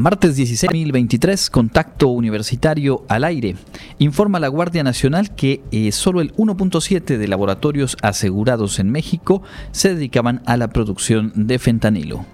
Martes 0.00 0.34
16 0.34 0.70
2023, 0.70 1.50
contacto 1.50 2.08
universitario 2.08 3.04
al 3.06 3.22
aire. 3.22 3.56
Informa 3.98 4.40
la 4.40 4.48
Guardia 4.48 4.82
Nacional 4.82 5.34
que 5.34 5.60
eh, 5.72 5.92
solo 5.92 6.22
el 6.22 6.34
1.7 6.36 7.18
de 7.18 7.28
laboratorios 7.28 7.98
asegurados 8.00 8.78
en 8.78 8.90
México 8.90 9.42
se 9.72 9.94
dedicaban 9.94 10.40
a 10.46 10.56
la 10.56 10.68
producción 10.68 11.32
de 11.34 11.58
fentanilo. 11.58 12.24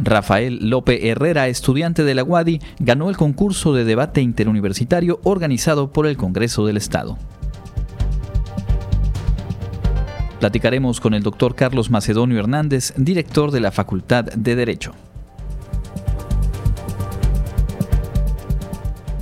Rafael 0.00 0.70
Lope 0.70 1.08
Herrera, 1.08 1.48
estudiante 1.48 2.04
de 2.04 2.14
la 2.14 2.22
UADI, 2.22 2.60
ganó 2.78 3.10
el 3.10 3.16
concurso 3.16 3.74
de 3.74 3.84
debate 3.84 4.20
interuniversitario 4.20 5.18
organizado 5.24 5.92
por 5.92 6.06
el 6.06 6.16
Congreso 6.16 6.66
del 6.66 6.76
Estado. 6.76 7.18
Platicaremos 10.40 11.00
con 11.00 11.14
el 11.14 11.22
doctor 11.22 11.54
Carlos 11.54 11.90
Macedonio 11.90 12.38
Hernández, 12.38 12.92
director 12.96 13.50
de 13.50 13.60
la 13.60 13.72
Facultad 13.72 14.24
de 14.24 14.54
Derecho. 14.54 14.92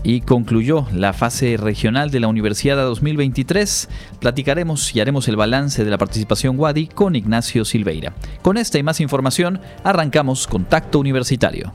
Y 0.02 0.20
concluyó 0.20 0.86
la 0.92 1.12
fase 1.14 1.56
regional 1.56 2.10
de 2.10 2.20
la 2.20 2.28
Universidad 2.28 2.76
2023. 2.76 3.88
Platicaremos 4.20 4.94
y 4.94 5.00
haremos 5.00 5.28
el 5.28 5.36
balance 5.36 5.84
de 5.84 5.90
la 5.90 5.98
participación 5.98 6.58
WADI 6.58 6.88
con 6.88 7.16
Ignacio 7.16 7.64
Silveira. 7.64 8.12
Con 8.42 8.58
esta 8.58 8.78
y 8.78 8.82
más 8.82 9.00
información, 9.00 9.60
arrancamos 9.82 10.46
Contacto 10.46 10.98
Universitario. 10.98 11.74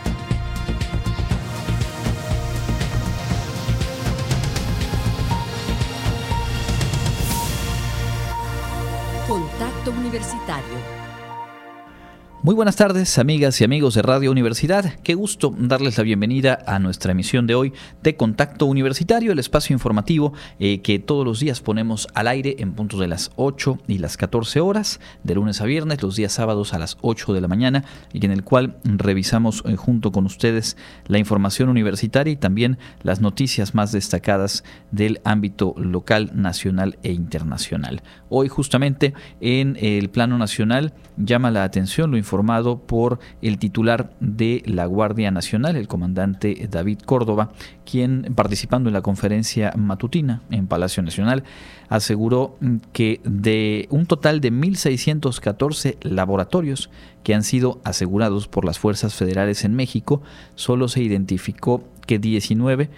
Muy 12.43 12.55
buenas 12.55 12.75
tardes, 12.75 13.19
amigas 13.19 13.61
y 13.61 13.63
amigos 13.63 13.93
de 13.93 14.01
Radio 14.01 14.31
Universidad. 14.31 14.95
Qué 15.03 15.13
gusto 15.13 15.53
darles 15.55 15.99
la 15.99 16.03
bienvenida 16.03 16.57
a 16.65 16.79
nuestra 16.79 17.11
emisión 17.11 17.45
de 17.45 17.53
hoy 17.53 17.71
de 18.01 18.15
Contacto 18.15 18.65
Universitario, 18.65 19.31
el 19.31 19.37
espacio 19.37 19.75
informativo 19.75 20.33
eh, 20.59 20.81
que 20.81 20.97
todos 20.97 21.23
los 21.23 21.39
días 21.39 21.61
ponemos 21.61 22.07
al 22.15 22.27
aire 22.27 22.55
en 22.57 22.73
puntos 22.73 22.99
de 22.99 23.07
las 23.07 23.29
8 23.35 23.77
y 23.87 23.99
las 23.99 24.17
14 24.17 24.59
horas, 24.59 24.99
de 25.23 25.35
lunes 25.35 25.61
a 25.61 25.65
viernes, 25.65 26.01
los 26.01 26.15
días 26.15 26.31
sábados 26.31 26.73
a 26.73 26.79
las 26.79 26.97
8 27.01 27.31
de 27.31 27.41
la 27.41 27.47
mañana, 27.47 27.83
y 28.11 28.25
en 28.25 28.31
el 28.31 28.43
cual 28.43 28.75
revisamos 28.83 29.61
eh, 29.67 29.75
junto 29.75 30.11
con 30.11 30.25
ustedes 30.25 30.77
la 31.05 31.19
información 31.19 31.69
universitaria 31.69 32.33
y 32.33 32.37
también 32.37 32.79
las 33.03 33.21
noticias 33.21 33.75
más 33.75 33.91
destacadas 33.91 34.63
del 34.89 35.21
ámbito 35.25 35.75
local, 35.77 36.31
nacional 36.33 36.97
e 37.03 37.11
internacional. 37.11 38.01
Hoy 38.29 38.47
justamente 38.47 39.13
en 39.41 39.77
el 39.79 40.09
plano 40.09 40.39
nacional 40.39 40.95
llama 41.17 41.51
la 41.51 41.63
atención 41.63 42.09
lo 42.09 42.17
formado 42.31 42.79
por 42.79 43.19
el 43.41 43.57
titular 43.57 44.13
de 44.21 44.63
la 44.65 44.85
Guardia 44.85 45.31
Nacional, 45.31 45.75
el 45.75 45.89
comandante 45.89 46.69
David 46.71 46.99
Córdoba, 46.99 47.51
quien 47.83 48.31
participando 48.35 48.87
en 48.87 48.93
la 48.93 49.01
conferencia 49.01 49.73
matutina 49.75 50.41
en 50.49 50.67
Palacio 50.67 51.03
Nacional 51.03 51.43
aseguró 51.89 52.57
que 52.93 53.19
de 53.25 53.89
un 53.89 54.05
total 54.05 54.39
de 54.39 54.49
1.614 54.49 55.97
laboratorios 56.03 56.89
que 57.21 57.35
han 57.35 57.43
sido 57.43 57.81
asegurados 57.83 58.47
por 58.47 58.63
las 58.63 58.79
fuerzas 58.79 59.13
federales 59.13 59.65
en 59.65 59.75
México, 59.75 60.21
solo 60.55 60.87
se 60.87 61.03
identificó 61.03 61.83
que 62.07 62.17
19 62.17 62.89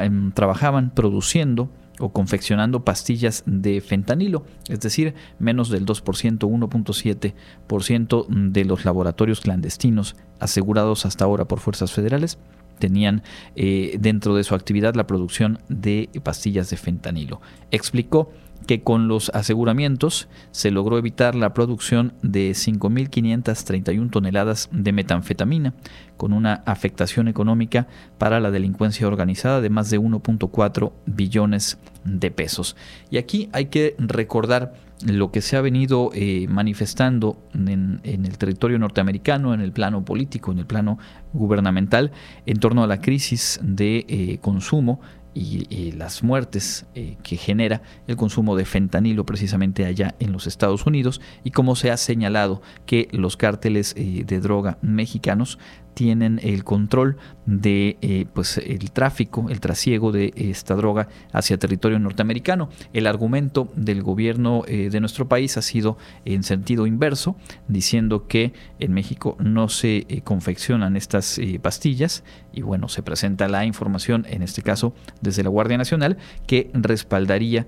em, 0.00 0.32
trabajaban 0.32 0.88
produciendo 0.94 1.68
o 1.98 2.12
confeccionando 2.12 2.84
pastillas 2.84 3.42
de 3.46 3.80
fentanilo, 3.80 4.44
es 4.68 4.80
decir, 4.80 5.14
menos 5.38 5.68
del 5.68 5.86
2%, 5.86 6.38
1.7% 6.38 8.26
de 8.50 8.64
los 8.64 8.84
laboratorios 8.84 9.40
clandestinos 9.40 10.16
asegurados 10.40 11.06
hasta 11.06 11.24
ahora 11.24 11.46
por 11.46 11.60
fuerzas 11.60 11.92
federales 11.92 12.38
tenían 12.78 13.22
eh, 13.54 13.96
dentro 14.00 14.34
de 14.34 14.44
su 14.44 14.54
actividad 14.54 14.94
la 14.94 15.06
producción 15.06 15.60
de 15.68 16.08
pastillas 16.22 16.70
de 16.70 16.76
fentanilo. 16.76 17.40
Explicó 17.70 18.32
que 18.66 18.82
con 18.82 19.08
los 19.08 19.30
aseguramientos 19.30 20.28
se 20.50 20.70
logró 20.70 20.98
evitar 20.98 21.34
la 21.34 21.54
producción 21.54 22.14
de 22.22 22.50
5.531 22.50 24.10
toneladas 24.10 24.68
de 24.72 24.92
metanfetamina, 24.92 25.74
con 26.16 26.32
una 26.32 26.62
afectación 26.66 27.28
económica 27.28 27.86
para 28.18 28.40
la 28.40 28.50
delincuencia 28.50 29.06
organizada 29.06 29.60
de 29.60 29.70
más 29.70 29.90
de 29.90 30.00
1.4 30.00 30.92
billones 31.06 31.78
de 32.04 32.30
pesos. 32.30 32.76
Y 33.10 33.18
aquí 33.18 33.48
hay 33.52 33.66
que 33.66 33.94
recordar 33.98 34.74
lo 35.04 35.30
que 35.30 35.42
se 35.42 35.56
ha 35.56 35.60
venido 35.60 36.10
eh, 36.14 36.46
manifestando 36.48 37.36
en, 37.52 38.00
el 38.04 38.38
territorio 38.38 38.78
norteamericano, 38.78 39.52
en 39.52 39.60
el 39.60 39.72
plano 39.72 40.04
político, 40.04 40.52
en 40.52 40.60
el 40.60 40.66
plano 40.66 40.98
gubernamental, 41.32 42.12
en 42.46 42.58
torno 42.58 42.84
a 42.84 42.86
la 42.86 43.00
crisis 43.00 43.60
de 43.62 44.06
eh, 44.08 44.38
consumo 44.40 45.00
y, 45.34 45.92
las 45.92 46.22
muertes 46.22 46.86
eh, 46.94 47.16
que 47.22 47.36
genera 47.36 47.82
el 48.06 48.16
consumo 48.16 48.56
de 48.56 48.64
fentanilo 48.64 49.24
precisamente 49.26 49.84
allá 49.84 50.14
en 50.18 50.32
los 50.32 50.46
Estados 50.46 50.86
Unidos 50.86 51.20
y 51.42 51.50
cómo 51.50 51.76
se 51.76 51.90
ha 51.90 51.96
señalado 51.96 52.62
que 52.86 53.08
los 53.12 53.36
cárteles 53.36 53.94
eh, 53.96 54.24
de 54.26 54.40
droga 54.40 54.78
mexicanos 54.82 55.58
tienen 55.94 56.40
el 56.42 56.64
control 56.64 57.16
de 57.46 57.96
eh, 58.02 58.26
pues 58.32 58.58
el 58.58 58.90
tráfico, 58.90 59.46
el 59.48 59.60
trasiego 59.60 60.12
de 60.12 60.32
esta 60.36 60.74
droga 60.74 61.08
hacia 61.32 61.58
territorio 61.58 61.98
norteamericano. 61.98 62.68
El 62.92 63.06
argumento 63.06 63.68
del 63.76 64.02
gobierno 64.02 64.62
eh, 64.66 64.90
de 64.90 65.00
nuestro 65.00 65.28
país 65.28 65.56
ha 65.56 65.62
sido 65.62 65.96
en 66.24 66.42
sentido 66.42 66.86
inverso, 66.86 67.36
diciendo 67.68 68.26
que 68.26 68.52
en 68.78 68.92
México 68.92 69.36
no 69.38 69.68
se 69.68 70.06
eh, 70.08 70.20
confeccionan 70.22 70.96
estas 70.96 71.40
pastillas 71.62 72.24
y 72.52 72.62
bueno, 72.62 72.88
se 72.88 73.02
presenta 73.02 73.48
la 73.48 73.64
información, 73.64 74.26
en 74.28 74.42
este 74.42 74.62
caso 74.62 74.94
desde 75.20 75.42
la 75.42 75.48
Guardia 75.48 75.78
Nacional, 75.78 76.18
que 76.46 76.70
respaldaría 76.74 77.66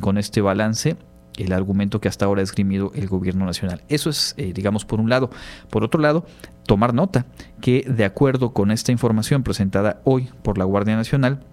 con 0.00 0.18
este 0.18 0.40
balance 0.40 0.96
el 1.42 1.52
argumento 1.52 2.00
que 2.00 2.08
hasta 2.08 2.24
ahora 2.24 2.40
ha 2.40 2.44
esgrimido 2.44 2.92
el 2.94 3.08
gobierno 3.08 3.46
nacional. 3.46 3.82
Eso 3.88 4.10
es, 4.10 4.34
eh, 4.36 4.52
digamos, 4.52 4.84
por 4.84 5.00
un 5.00 5.08
lado. 5.08 5.30
Por 5.70 5.84
otro 5.84 6.00
lado, 6.00 6.24
tomar 6.66 6.94
nota 6.94 7.26
que 7.60 7.84
de 7.88 8.04
acuerdo 8.04 8.52
con 8.52 8.70
esta 8.70 8.92
información 8.92 9.42
presentada 9.42 10.00
hoy 10.04 10.28
por 10.42 10.58
la 10.58 10.64
Guardia 10.64 10.96
Nacional, 10.96 11.44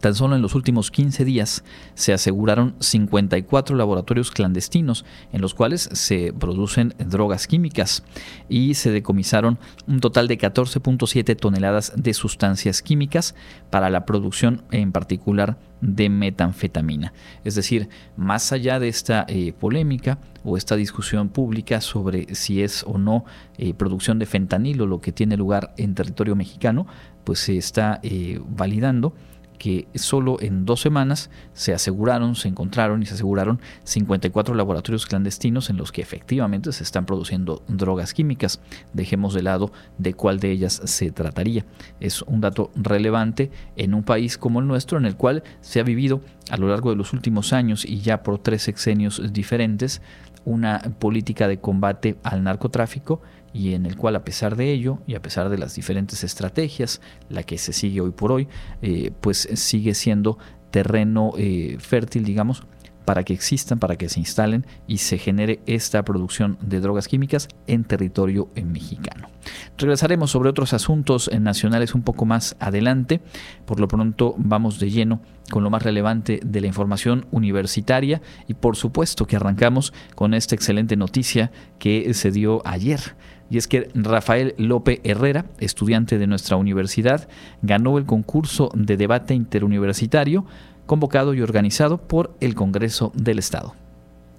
Tan 0.00 0.14
solo 0.14 0.36
en 0.36 0.42
los 0.42 0.54
últimos 0.54 0.90
15 0.90 1.24
días 1.24 1.64
se 1.94 2.12
aseguraron 2.12 2.74
54 2.78 3.76
laboratorios 3.76 4.30
clandestinos 4.30 5.04
en 5.32 5.40
los 5.40 5.54
cuales 5.54 5.88
se 5.92 6.32
producen 6.32 6.94
drogas 6.98 7.46
químicas 7.46 8.04
y 8.48 8.74
se 8.74 8.92
decomisaron 8.92 9.58
un 9.88 10.00
total 10.00 10.28
de 10.28 10.38
14.7 10.38 11.36
toneladas 11.36 11.92
de 11.96 12.14
sustancias 12.14 12.80
químicas 12.80 13.34
para 13.70 13.90
la 13.90 14.04
producción 14.04 14.62
en 14.70 14.92
particular 14.92 15.58
de 15.80 16.08
metanfetamina. 16.08 17.12
Es 17.44 17.54
decir, 17.54 17.88
más 18.16 18.52
allá 18.52 18.78
de 18.78 18.88
esta 18.88 19.24
eh, 19.28 19.52
polémica 19.52 20.18
o 20.44 20.56
esta 20.56 20.76
discusión 20.76 21.28
pública 21.28 21.80
sobre 21.80 22.34
si 22.34 22.62
es 22.62 22.84
o 22.84 22.98
no 22.98 23.24
eh, 23.58 23.74
producción 23.74 24.18
de 24.18 24.26
fentanilo 24.26 24.86
lo 24.86 25.00
que 25.00 25.12
tiene 25.12 25.36
lugar 25.36 25.74
en 25.76 25.94
territorio 25.94 26.36
mexicano, 26.36 26.86
pues 27.24 27.40
se 27.40 27.56
está 27.56 28.00
eh, 28.02 28.40
validando 28.48 29.14
que 29.58 29.88
solo 29.94 30.38
en 30.40 30.64
dos 30.64 30.80
semanas 30.80 31.30
se 31.52 31.74
aseguraron, 31.74 32.34
se 32.34 32.48
encontraron 32.48 33.02
y 33.02 33.06
se 33.06 33.14
aseguraron 33.14 33.60
54 33.84 34.54
laboratorios 34.54 35.06
clandestinos 35.06 35.70
en 35.70 35.76
los 35.76 35.92
que 35.92 36.02
efectivamente 36.02 36.72
se 36.72 36.84
están 36.84 37.06
produciendo 37.06 37.62
drogas 37.68 38.14
químicas. 38.14 38.60
Dejemos 38.92 39.34
de 39.34 39.42
lado 39.42 39.72
de 39.98 40.14
cuál 40.14 40.40
de 40.40 40.50
ellas 40.50 40.80
se 40.84 41.10
trataría. 41.10 41.66
Es 42.00 42.22
un 42.22 42.40
dato 42.40 42.70
relevante 42.74 43.50
en 43.76 43.94
un 43.94 44.04
país 44.04 44.38
como 44.38 44.60
el 44.60 44.66
nuestro 44.66 44.98
en 44.98 45.04
el 45.04 45.16
cual 45.16 45.42
se 45.60 45.80
ha 45.80 45.82
vivido 45.82 46.22
a 46.50 46.56
lo 46.56 46.68
largo 46.68 46.90
de 46.90 46.96
los 46.96 47.12
últimos 47.12 47.52
años 47.52 47.84
y 47.84 48.00
ya 48.00 48.22
por 48.22 48.38
tres 48.38 48.62
sexenios 48.62 49.20
diferentes 49.32 50.00
una 50.44 50.80
política 50.98 51.46
de 51.46 51.58
combate 51.58 52.16
al 52.22 52.42
narcotráfico 52.42 53.20
y 53.58 53.74
en 53.74 53.86
el 53.86 53.96
cual 53.96 54.14
a 54.14 54.22
pesar 54.24 54.54
de 54.54 54.70
ello 54.70 55.00
y 55.08 55.16
a 55.16 55.20
pesar 55.20 55.48
de 55.48 55.58
las 55.58 55.74
diferentes 55.74 56.22
estrategias, 56.22 57.00
la 57.28 57.42
que 57.42 57.58
se 57.58 57.72
sigue 57.72 58.00
hoy 58.00 58.12
por 58.12 58.30
hoy, 58.30 58.46
eh, 58.82 59.10
pues 59.20 59.48
sigue 59.54 59.94
siendo 59.94 60.38
terreno 60.70 61.32
eh, 61.36 61.76
fértil, 61.80 62.24
digamos, 62.24 62.62
para 63.04 63.24
que 63.24 63.32
existan, 63.32 63.80
para 63.80 63.96
que 63.96 64.08
se 64.08 64.20
instalen 64.20 64.64
y 64.86 64.98
se 64.98 65.18
genere 65.18 65.60
esta 65.66 66.04
producción 66.04 66.56
de 66.60 66.78
drogas 66.78 67.08
químicas 67.08 67.48
en 67.66 67.82
territorio 67.82 68.48
mexicano. 68.54 69.28
Regresaremos 69.76 70.30
sobre 70.30 70.50
otros 70.50 70.72
asuntos 70.74 71.30
nacionales 71.40 71.94
un 71.94 72.02
poco 72.02 72.26
más 72.26 72.54
adelante. 72.60 73.22
Por 73.64 73.80
lo 73.80 73.88
pronto 73.88 74.34
vamos 74.36 74.78
de 74.78 74.90
lleno 74.90 75.22
con 75.50 75.64
lo 75.64 75.70
más 75.70 75.82
relevante 75.82 76.40
de 76.44 76.60
la 76.60 76.66
información 76.66 77.26
universitaria 77.30 78.20
y 78.46 78.54
por 78.54 78.76
supuesto 78.76 79.26
que 79.26 79.36
arrancamos 79.36 79.94
con 80.14 80.34
esta 80.34 80.54
excelente 80.54 80.96
noticia 80.96 81.50
que 81.78 82.12
se 82.12 82.30
dio 82.30 82.60
ayer. 82.66 83.00
Y 83.50 83.58
es 83.58 83.66
que 83.66 83.88
Rafael 83.94 84.54
López 84.58 85.00
Herrera, 85.04 85.46
estudiante 85.58 86.18
de 86.18 86.26
nuestra 86.26 86.56
universidad, 86.56 87.28
ganó 87.62 87.98
el 87.98 88.04
concurso 88.04 88.70
de 88.74 88.96
debate 88.96 89.34
interuniversitario 89.34 90.44
convocado 90.86 91.34
y 91.34 91.42
organizado 91.42 91.98
por 91.98 92.34
el 92.40 92.54
Congreso 92.54 93.12
del 93.14 93.38
Estado. 93.38 93.74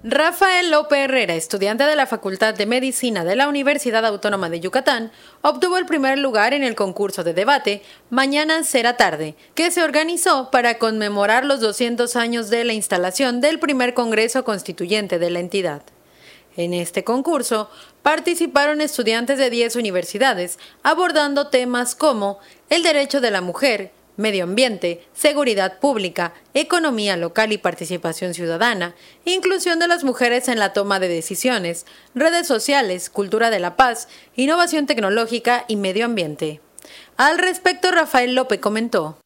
Rafael 0.02 0.70
López 0.70 1.00
Herrera, 1.00 1.34
estudiante 1.34 1.84
de 1.84 1.94
la 1.94 2.06
Facultad 2.06 2.54
de 2.54 2.64
Medicina 2.64 3.22
de 3.22 3.36
la 3.36 3.48
Universidad 3.48 4.06
Autónoma 4.06 4.48
de 4.48 4.58
Yucatán, 4.58 5.12
obtuvo 5.42 5.76
el 5.76 5.84
primer 5.84 6.18
lugar 6.18 6.54
en 6.54 6.64
el 6.64 6.74
concurso 6.74 7.22
de 7.22 7.34
debate 7.34 7.82
Mañana 8.08 8.62
será 8.62 8.96
tarde, 8.96 9.36
que 9.54 9.70
se 9.70 9.82
organizó 9.82 10.50
para 10.50 10.78
conmemorar 10.78 11.44
los 11.44 11.60
200 11.60 12.16
años 12.16 12.48
de 12.48 12.64
la 12.64 12.72
instalación 12.72 13.42
del 13.42 13.58
primer 13.58 13.92
Congreso 13.92 14.42
Constituyente 14.42 15.18
de 15.18 15.28
la 15.28 15.40
entidad. 15.40 15.82
En 16.60 16.74
este 16.74 17.04
concurso 17.04 17.70
participaron 18.02 18.82
estudiantes 18.82 19.38
de 19.38 19.48
10 19.48 19.76
universidades 19.76 20.58
abordando 20.82 21.46
temas 21.46 21.94
como 21.94 22.38
el 22.68 22.82
derecho 22.82 23.22
de 23.22 23.30
la 23.30 23.40
mujer, 23.40 23.92
medio 24.18 24.44
ambiente, 24.44 25.02
seguridad 25.14 25.78
pública, 25.78 26.34
economía 26.52 27.16
local 27.16 27.52
y 27.52 27.56
participación 27.56 28.34
ciudadana, 28.34 28.94
inclusión 29.24 29.78
de 29.78 29.88
las 29.88 30.04
mujeres 30.04 30.48
en 30.48 30.58
la 30.58 30.74
toma 30.74 31.00
de 31.00 31.08
decisiones, 31.08 31.86
redes 32.14 32.46
sociales, 32.46 33.08
cultura 33.08 33.48
de 33.48 33.58
la 33.58 33.76
paz, 33.76 34.08
innovación 34.36 34.84
tecnológica 34.84 35.64
y 35.66 35.76
medio 35.76 36.04
ambiente. 36.04 36.60
Al 37.16 37.38
respecto, 37.38 37.90
Rafael 37.90 38.34
López 38.34 38.60
comentó. 38.60 39.19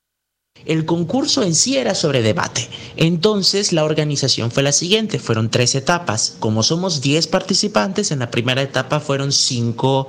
El 0.67 0.87
concurso 0.87 1.43
en 1.43 1.55
sí 1.55 1.77
era 1.77 1.95
sobre 1.95 2.23
debate. 2.23 2.69
Entonces 2.97 3.73
la 3.73 3.85
organización 3.85 4.51
fue 4.51 4.63
la 4.63 4.73
siguiente, 4.73 5.19
fueron 5.19 5.51
tres 5.51 5.75
etapas. 5.75 6.37
Como 6.39 6.63
somos 6.63 7.01
10 7.01 7.27
participantes, 7.27 8.11
en 8.11 8.21
la 8.21 8.31
primera 8.31 8.63
etapa 8.63 9.01
fueron 9.01 9.33
cinco 9.33 10.09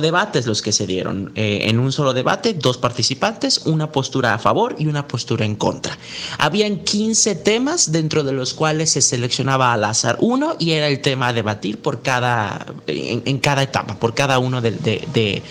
debates 0.00 0.46
los 0.46 0.60
que 0.60 0.72
se 0.72 0.86
dieron. 0.86 1.32
Eh, 1.36 1.60
en 1.68 1.78
un 1.78 1.90
solo 1.90 2.12
debate, 2.12 2.52
dos 2.52 2.76
participantes, 2.76 3.62
una 3.64 3.90
postura 3.90 4.34
a 4.34 4.38
favor 4.38 4.76
y 4.78 4.88
una 4.88 5.08
postura 5.08 5.46
en 5.46 5.56
contra. 5.56 5.96
Habían 6.38 6.80
15 6.80 7.36
temas 7.36 7.92
dentro 7.92 8.24
de 8.24 8.32
los 8.32 8.52
cuales 8.52 8.90
se 8.90 9.00
seleccionaba 9.00 9.72
al 9.72 9.84
azar 9.84 10.18
uno 10.20 10.56
y 10.58 10.72
era 10.72 10.88
el 10.88 11.00
tema 11.00 11.28
a 11.28 11.32
debatir 11.32 11.78
por 11.78 12.02
cada, 12.02 12.66
en, 12.86 13.38
cada 13.38 13.62
etapa, 13.62 13.98
por 13.98 14.12
cada 14.12 14.38
uno 14.38 14.60
de 14.60 15.42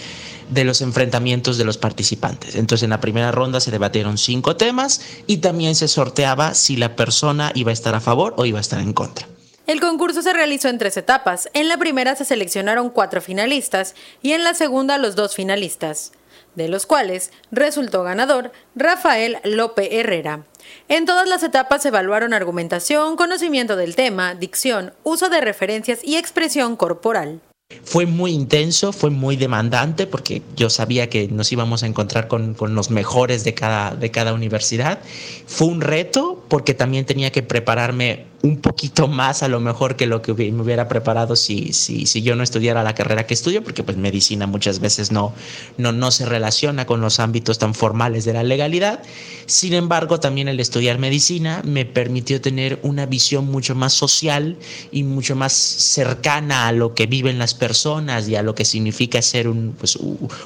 los 0.63 0.81
enfrentamientos 0.81 1.57
de 1.57 1.65
los 1.65 1.77
participantes. 1.77 2.55
Entonces 2.55 2.83
en 2.83 2.91
la 2.91 3.01
primera 3.01 3.31
ronda 3.31 3.59
se 3.59 3.71
debatieron 3.71 4.17
cinco 4.17 4.55
temas 4.55 5.01
y 5.27 5.37
también 5.37 5.75
se 5.75 5.87
sorteaba 5.87 6.53
si 6.53 6.75
la 6.75 6.95
persona 6.95 7.51
iba 7.55 7.71
a 7.71 7.73
estar 7.73 7.95
a 7.95 8.01
favor 8.01 8.35
o 8.37 8.45
iba 8.45 8.59
a 8.59 8.61
estar 8.61 8.79
en 8.79 8.93
contra. 8.93 9.27
El 9.67 9.79
concurso 9.79 10.21
se 10.21 10.33
realizó 10.33 10.67
en 10.67 10.77
tres 10.77 10.97
etapas. 10.97 11.49
En 11.53 11.69
la 11.69 11.77
primera 11.77 12.15
se 12.15 12.25
seleccionaron 12.25 12.89
cuatro 12.89 13.21
finalistas 13.21 13.95
y 14.21 14.33
en 14.33 14.43
la 14.43 14.53
segunda 14.53 14.97
los 14.97 15.15
dos 15.15 15.35
finalistas, 15.35 16.11
de 16.55 16.67
los 16.67 16.85
cuales 16.85 17.31
resultó 17.51 18.03
ganador 18.03 18.51
Rafael 18.75 19.37
López 19.43 19.87
Herrera. 19.91 20.45
En 20.89 21.05
todas 21.05 21.29
las 21.29 21.43
etapas 21.43 21.83
se 21.83 21.87
evaluaron 21.89 22.33
argumentación, 22.33 23.15
conocimiento 23.15 23.75
del 23.75 23.95
tema, 23.95 24.35
dicción, 24.35 24.93
uso 25.03 25.29
de 25.29 25.41
referencias 25.41 25.99
y 26.03 26.17
expresión 26.17 26.75
corporal. 26.75 27.41
Fue 27.83 28.05
muy 28.05 28.31
intenso, 28.31 28.93
fue 28.93 29.09
muy 29.09 29.35
demandante 29.35 30.07
porque 30.07 30.41
yo 30.55 30.69
sabía 30.69 31.09
que 31.09 31.27
nos 31.27 31.51
íbamos 31.51 31.83
a 31.83 31.87
encontrar 31.87 32.27
con, 32.27 32.55
los 32.59 32.89
mejores 32.89 33.43
de 33.43 33.53
cada, 33.53 33.95
de 33.95 34.11
cada 34.11 34.33
universidad. 34.33 34.99
Fue 35.45 35.67
un 35.67 35.81
reto 35.81 36.43
porque 36.47 36.73
también 36.73 37.05
tenía 37.05 37.31
que 37.31 37.43
prepararme 37.43 38.30
un 38.43 38.57
poquito 38.57 39.07
más 39.07 39.43
a 39.43 39.47
lo 39.47 39.59
mejor 39.59 39.95
que 39.95 40.07
lo 40.07 40.21
que 40.21 40.33
me 40.33 40.61
hubiera 40.61 40.87
preparado 40.87 41.35
si, 41.35 41.73
si, 41.73 42.05
si 42.05 42.21
yo 42.21 42.35
no 42.35 42.43
estudiara 42.43 42.83
la 42.83 42.95
carrera 42.95 43.27
que 43.27 43.33
estudio, 43.33 43.63
porque 43.63 43.83
pues 43.83 43.97
medicina 43.97 44.47
muchas 44.47 44.79
veces 44.79 45.11
no, 45.11 45.33
no, 45.77 45.91
no 45.91 46.11
se 46.11 46.25
relaciona 46.25 46.85
con 46.85 47.01
los 47.01 47.19
ámbitos 47.19 47.59
tan 47.59 47.75
formales 47.75 48.25
de 48.25 48.33
la 48.33 48.43
legalidad. 48.43 49.03
Sin 49.45 49.73
embargo, 49.73 50.19
también 50.19 50.47
el 50.47 50.59
estudiar 50.59 50.97
medicina 50.97 51.61
me 51.63 51.85
permitió 51.85 52.41
tener 52.41 52.79
una 52.81 53.05
visión 53.05 53.45
mucho 53.45 53.75
más 53.75 53.93
social 53.93 54.57
y 54.91 55.03
mucho 55.03 55.35
más 55.35 55.53
cercana 55.53 56.67
a 56.67 56.71
lo 56.71 56.95
que 56.95 57.05
viven 57.05 57.37
las 57.37 57.53
personas 57.53 58.27
y 58.27 58.35
a 58.35 58.41
lo 58.41 58.55
que 58.55 58.65
significa 58.65 59.21
ser 59.21 59.47
un, 59.47 59.75
pues, 59.77 59.97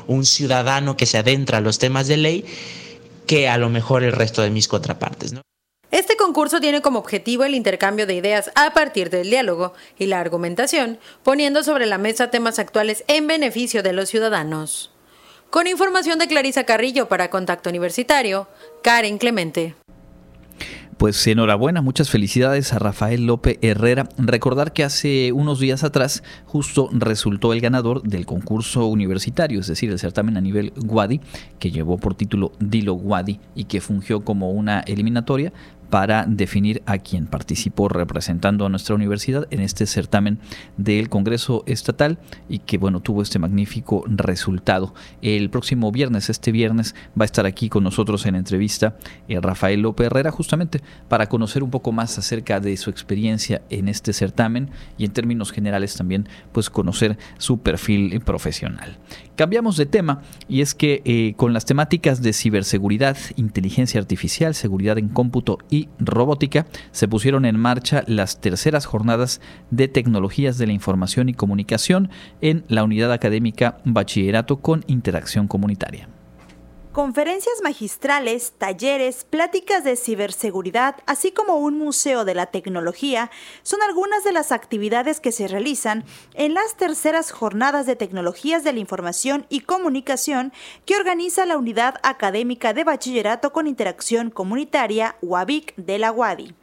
un 0.08 0.26
ciudadano 0.26 0.98
que 0.98 1.06
se 1.06 1.18
adentra 1.18 1.60
a 1.60 1.62
los 1.62 1.80
temas 1.80 2.08
de 2.08 2.18
ley 2.18 2.46
que 3.26 3.48
a 3.48 3.58
lo 3.58 3.70
mejor 3.70 4.04
el 4.04 4.12
resto 4.12 4.42
de 4.42 4.50
mis 4.50 4.68
contrapartes. 4.68 5.34
Este 5.92 6.18
concurso 6.18 6.60
tiene 6.60 6.82
como 6.82 7.00
objetivo 7.00 7.44
el 7.44 7.56
intercambio 7.56 8.08
de 8.08 8.16
ideas 8.16 8.52
a 8.56 8.74
partir 8.74 9.10
del 9.10 9.30
diálogo 9.30 9.74
y 9.98 10.08
la 10.08 10.20
argumentación, 10.20 10.98
poniendo 11.24 11.64
sobre 11.64 11.86
la 11.86 11.98
mesa 11.98 12.32
temas 12.32 12.60
actuales 12.60 13.04
en 13.08 13.28
beneficio 13.28 13.84
de 13.84 13.94
los 13.94 14.10
ciudadanos. 14.10 14.92
Con 15.50 15.68
información 15.68 16.20
de 16.20 16.28
Clarisa 16.28 16.66
Carrillo 16.66 17.08
para 17.08 17.30
Contacto 17.30 17.70
Universitario, 17.70 18.48
Karen 18.82 19.18
Clemente. 19.18 19.76
Pues 20.98 21.28
enhorabuena, 21.28 21.82
muchas 21.82 22.10
felicidades 22.10 22.72
a 22.72 22.80
Rafael 22.80 23.26
López 23.26 23.60
Herrera. 23.62 24.08
Recordar 24.18 24.72
que 24.72 24.86
hace 24.86 25.34
unos 25.34 25.60
días 25.60 25.84
atrás 25.84 26.24
justo 26.46 26.90
resultó 26.94 27.52
el 27.52 27.60
ganador 27.60 28.02
del 28.02 28.26
concurso 28.26 28.88
universitario, 28.88 29.60
es 29.60 29.68
decir, 29.68 29.92
el 29.92 30.00
certamen 30.00 30.38
a 30.38 30.42
nivel 30.42 30.72
Wadi, 30.86 31.20
que 31.60 31.70
llevó 31.70 31.98
por 31.98 32.16
título 32.16 32.54
Dilo 32.60 32.94
Wadi 32.94 33.42
y 33.56 33.66
que 33.66 33.82
fungió 33.82 34.24
como 34.24 34.52
una 34.52 34.80
eliminatoria 34.82 35.52
para 35.90 36.26
definir 36.28 36.82
a 36.86 36.98
quien 36.98 37.28
participó 37.28 37.88
representando 37.90 38.66
a 38.66 38.70
nuestra 38.70 38.96
universidad 38.96 39.48
en 39.52 39.62
este 39.62 39.86
certamen 39.86 40.40
del 40.78 41.10
Congreso 41.10 41.64
Estatal 41.66 42.18
y 42.50 42.60
que 42.60 42.78
bueno 42.78 43.00
tuvo 43.00 43.22
este 43.22 43.40
magnífico 43.40 44.04
resultado. 44.08 44.94
El 45.22 45.50
próximo 45.50 45.92
viernes, 45.92 46.30
este 46.30 46.52
viernes, 46.52 46.96
va 47.20 47.24
a 47.24 47.26
estar 47.26 47.46
aquí 47.46 47.70
con 47.70 47.84
nosotros 47.84 48.26
en 48.26 48.36
entrevista 48.36 48.98
eh, 49.28 49.40
Rafael 49.40 49.82
López 49.82 50.08
Herrera 50.08 50.32
justamente 50.32 50.82
para 51.08 51.28
conocer 51.28 51.64
un 51.64 51.72
poco 51.72 51.92
más 51.92 52.18
acerca 52.18 52.60
de 52.60 52.76
su 52.78 52.90
experiencia 52.90 53.62
en 53.70 53.88
este 53.88 54.14
certamen 54.14 54.70
y 54.98 55.06
en 55.06 55.12
términos 55.12 55.52
generales 55.52 55.96
también 55.96 56.28
pues 56.52 56.70
conocer 56.70 57.18
su 57.38 57.60
perfil 57.60 58.20
profesional. 58.22 58.98
Cambiamos 59.36 59.76
de 59.76 59.86
tema 59.86 60.22
y 60.48 60.62
es 60.62 60.74
que 60.74 61.02
eh, 61.04 61.34
con 61.36 61.54
las 61.54 61.66
temáticas 61.66 62.22
de 62.22 62.32
ciberseguridad, 62.32 63.18
inteligencia 63.36 64.00
artificial, 64.00 64.56
seguridad 64.56 64.98
en 64.98 65.10
cómputo 65.10 65.58
y 65.70 65.90
robótica, 66.00 66.66
se 66.92 67.10
pusieron 67.10 67.44
en 67.44 67.60
marcha 67.60 68.04
las 68.08 68.40
terceras 68.40 68.86
jornadas 68.86 69.42
de 69.72 69.90
tecnologías 69.90 70.58
de 70.58 70.68
la 70.68 70.74
información 70.74 71.28
y 71.28 71.34
comunicación 71.34 72.10
en 72.40 72.64
la 72.70 72.86
unidad 72.86 73.12
académica 73.12 73.80
Bachillerato 73.84 74.62
con 74.62 74.86
Interacción 74.88 75.48
Comunitaria. 75.48 76.15
Conferencias 76.96 77.56
magistrales, 77.62 78.54
talleres, 78.58 79.26
pláticas 79.26 79.84
de 79.84 79.98
ciberseguridad, 79.98 80.96
así 81.08 81.34
como 81.34 81.58
un 81.58 81.78
museo 81.78 82.24
de 82.24 82.34
la 82.34 82.46
tecnología, 82.46 83.30
son 83.64 83.82
algunas 83.82 84.24
de 84.24 84.32
las 84.32 84.54
actividades 84.54 85.20
que 85.20 85.34
se 85.34 85.50
realizan 85.50 86.06
en 86.36 86.54
las 86.54 86.78
terceras 86.78 87.32
jornadas 87.32 87.86
de 87.86 87.98
tecnologías 87.98 88.64
de 88.64 88.72
la 88.72 88.80
información 88.80 89.46
y 89.50 89.60
comunicación 89.60 90.54
que 90.86 90.96
organiza 90.96 91.46
la 91.46 91.58
Unidad 91.58 91.96
Académica 92.02 92.72
de 92.72 92.86
Bachillerato 92.86 93.52
con 93.52 93.68
Interacción 93.68 94.30
Comunitaria, 94.30 95.18
UABIC 95.22 95.76
de 95.76 96.00
la 96.00 96.14
UADI. 96.14 96.56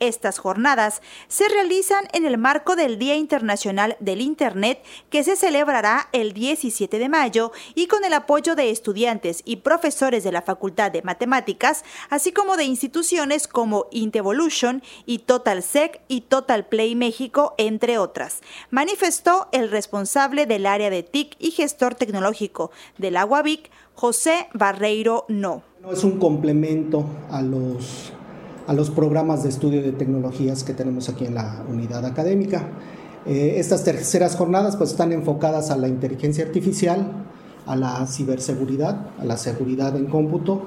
Estas 0.00 0.38
jornadas 0.38 1.02
se 1.28 1.46
realizan 1.48 2.08
en 2.14 2.24
el 2.24 2.38
marco 2.38 2.74
del 2.74 2.98
Día 2.98 3.16
Internacional 3.16 3.98
del 4.00 4.22
Internet 4.22 4.82
que 5.10 5.22
se 5.22 5.36
celebrará 5.36 6.08
el 6.12 6.32
17 6.32 6.98
de 6.98 7.08
mayo 7.10 7.52
y 7.74 7.86
con 7.86 8.04
el 8.06 8.14
apoyo 8.14 8.56
de 8.56 8.70
estudiantes 8.70 9.42
y 9.44 9.56
profesores 9.56 10.24
de 10.24 10.32
la 10.32 10.40
Facultad 10.40 10.90
de 10.90 11.02
Matemáticas, 11.02 11.84
así 12.08 12.32
como 12.32 12.56
de 12.56 12.64
instituciones 12.64 13.46
como 13.46 13.88
Intevolution 13.90 14.82
y 15.04 15.18
TotalSec 15.18 16.00
y 16.08 16.22
Total 16.22 16.66
Play 16.66 16.94
México, 16.94 17.54
entre 17.58 17.98
otras, 17.98 18.40
manifestó 18.70 19.48
el 19.52 19.70
responsable 19.70 20.46
del 20.46 20.64
área 20.64 20.88
de 20.88 21.02
TIC 21.02 21.36
y 21.38 21.50
gestor 21.50 21.94
tecnológico 21.94 22.70
de 22.96 23.10
la 23.10 23.26
UABIC, 23.26 23.70
José 23.94 24.48
Barreiro 24.54 25.26
No. 25.28 25.62
Es 25.92 26.04
un 26.04 26.18
complemento 26.18 27.04
a 27.30 27.42
los 27.42 28.12
a 28.66 28.72
los 28.72 28.90
programas 28.90 29.42
de 29.42 29.48
estudio 29.48 29.82
de 29.82 29.92
tecnologías 29.92 30.64
que 30.64 30.74
tenemos 30.74 31.08
aquí 31.08 31.24
en 31.24 31.34
la 31.34 31.64
unidad 31.68 32.04
académica. 32.04 32.68
Eh, 33.26 33.54
estas 33.58 33.84
terceras 33.84 34.36
jornadas 34.36 34.76
pues, 34.76 34.90
están 34.90 35.12
enfocadas 35.12 35.70
a 35.70 35.76
la 35.76 35.88
inteligencia 35.88 36.44
artificial, 36.44 37.26
a 37.66 37.76
la 37.76 38.06
ciberseguridad, 38.06 39.08
a 39.18 39.24
la 39.24 39.36
seguridad 39.36 39.94
en 39.96 40.06
cómputo 40.06 40.64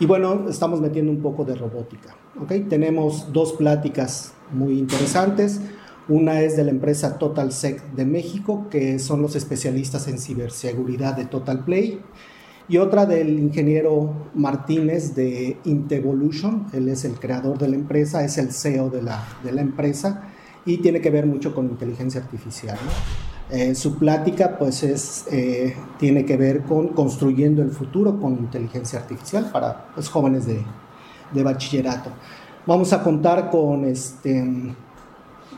Y 0.00 0.06
bueno, 0.06 0.48
estamos 0.48 0.80
metiendo 0.80 1.12
un 1.12 1.22
poco 1.22 1.44
de 1.44 1.54
robótica. 1.54 2.16
¿okay? 2.40 2.60
Tenemos 2.62 3.32
dos 3.32 3.52
pláticas 3.52 4.32
muy 4.52 4.78
interesantes. 4.78 5.60
Una 6.08 6.40
es 6.40 6.56
de 6.56 6.64
la 6.64 6.70
empresa 6.70 7.18
TotalSec 7.18 7.92
de 7.92 8.04
México, 8.04 8.66
que 8.68 8.98
son 8.98 9.22
los 9.22 9.36
especialistas 9.36 10.08
en 10.08 10.18
ciberseguridad 10.18 11.16
de 11.16 11.26
Total 11.26 11.64
Play. 11.64 12.00
Y 12.72 12.78
otra 12.78 13.04
del 13.04 13.38
ingeniero 13.38 14.30
Martínez 14.32 15.14
de 15.14 15.58
Intevolution, 15.64 16.68
él 16.72 16.88
es 16.88 17.04
el 17.04 17.20
creador 17.20 17.58
de 17.58 17.68
la 17.68 17.76
empresa, 17.76 18.24
es 18.24 18.38
el 18.38 18.50
CEO 18.50 18.88
de 18.88 19.02
la, 19.02 19.22
de 19.44 19.52
la 19.52 19.60
empresa 19.60 20.30
y 20.64 20.78
tiene 20.78 21.02
que 21.02 21.10
ver 21.10 21.26
mucho 21.26 21.54
con 21.54 21.66
inteligencia 21.66 22.22
artificial. 22.22 22.78
Eh, 23.50 23.74
su 23.74 23.98
plática 23.98 24.56
pues 24.56 24.82
es, 24.84 25.26
eh, 25.30 25.76
tiene 25.98 26.24
que 26.24 26.38
ver 26.38 26.62
con 26.62 26.88
construyendo 26.88 27.60
el 27.60 27.72
futuro 27.72 28.18
con 28.18 28.38
inteligencia 28.38 29.00
artificial 29.00 29.50
para 29.52 29.68
los 29.68 29.94
pues, 29.94 30.08
jóvenes 30.08 30.46
de, 30.46 30.64
de 31.34 31.42
bachillerato. 31.42 32.08
Vamos 32.66 32.94
a 32.94 33.02
contar 33.02 33.50
con, 33.50 33.84
este, 33.84 34.74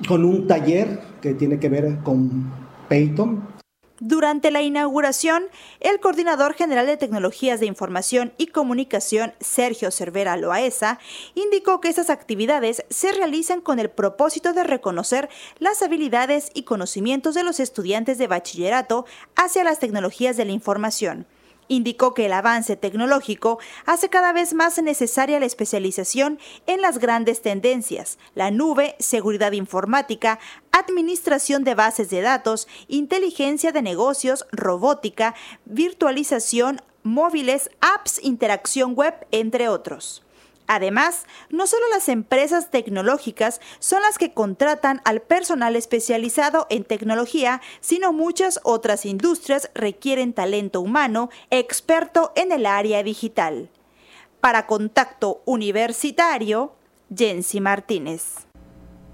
con 0.09 0.25
un 0.25 0.49
taller 0.49 0.99
que 1.23 1.35
tiene 1.35 1.61
que 1.61 1.69
ver 1.69 1.99
con 1.99 2.51
Peyton, 2.89 3.54
durante 4.01 4.51
la 4.51 4.63
inauguración, 4.63 5.45
el 5.81 6.01
coordinador 6.01 6.55
general 6.55 6.87
de 6.87 6.97
Tecnologías 6.97 7.61
de 7.61 7.67
Información 7.67 8.33
y 8.39 8.49
Comunicación, 8.49 9.35
Sergio 9.41 9.91
Cervera 9.91 10.37
Loaesa, 10.37 10.99
indicó 11.35 11.81
que 11.81 11.89
estas 11.89 12.11
actividades 12.11 12.85
se 12.91 13.13
realizan 13.13 13.61
con 13.61 13.79
el 13.79 13.91
propósito 13.91 14.53
de 14.53 14.65
reconocer 14.65 15.29
las 15.59 15.83
habilidades 15.83 16.51
y 16.55 16.65
conocimientos 16.65 17.35
de 17.35 17.45
los 17.45 17.61
estudiantes 17.61 18.19
de 18.19 18.27
bachillerato 18.27 19.07
hacia 19.37 19.65
las 19.65 19.79
tecnologías 19.79 20.37
de 20.37 20.45
la 20.45 20.53
información 20.53 21.27
Indicó 21.69 22.15
que 22.15 22.27
el 22.27 22.33
avance 22.33 22.77
tecnológico 22.77 23.59
hace 23.87 24.09
cada 24.09 24.33
vez 24.33 24.55
más 24.55 24.81
necesaria 24.83 25.41
la 25.41 25.47
especialización 25.47 26.39
en 26.67 26.83
las 26.83 26.99
grandes 26.99 27.43
tendencias, 27.43 28.19
la 28.35 28.51
nube, 28.51 28.97
seguridad 28.99 29.53
informática, 29.53 30.39
administración 30.73 31.65
de 31.65 31.75
bases 31.75 32.11
de 32.11 32.21
datos, 32.21 32.69
inteligencia 32.89 33.73
de 33.73 33.83
negocios, 33.83 34.47
robótica, 34.53 35.35
virtualización, 35.65 36.83
móviles, 37.03 37.71
apps, 37.81 38.19
interacción 38.23 38.95
web, 38.95 39.15
entre 39.31 39.69
otros. 39.69 40.25
Además, 40.67 41.27
no 41.51 41.67
solo 41.67 41.89
las 41.91 42.09
empresas 42.09 42.71
tecnológicas 42.71 43.61
son 43.81 44.03
las 44.03 44.17
que 44.17 44.33
contratan 44.33 45.03
al 45.05 45.21
personal 45.21 45.77
especializado 45.77 46.67
en 46.71 46.85
tecnología, 46.85 47.61
sino 47.81 48.13
muchas 48.13 48.61
otras 48.63 49.05
industrias 49.05 49.71
requieren 49.75 50.33
talento 50.33 50.81
humano 50.81 51.29
experto 51.51 52.33
en 52.35 52.53
el 52.53 52.65
área 52.65 53.03
digital. 53.03 53.69
Para 54.41 54.67
Contacto 54.67 55.43
Universitario, 55.45 56.73
Jensi 57.15 57.61
Martínez. 57.61 58.47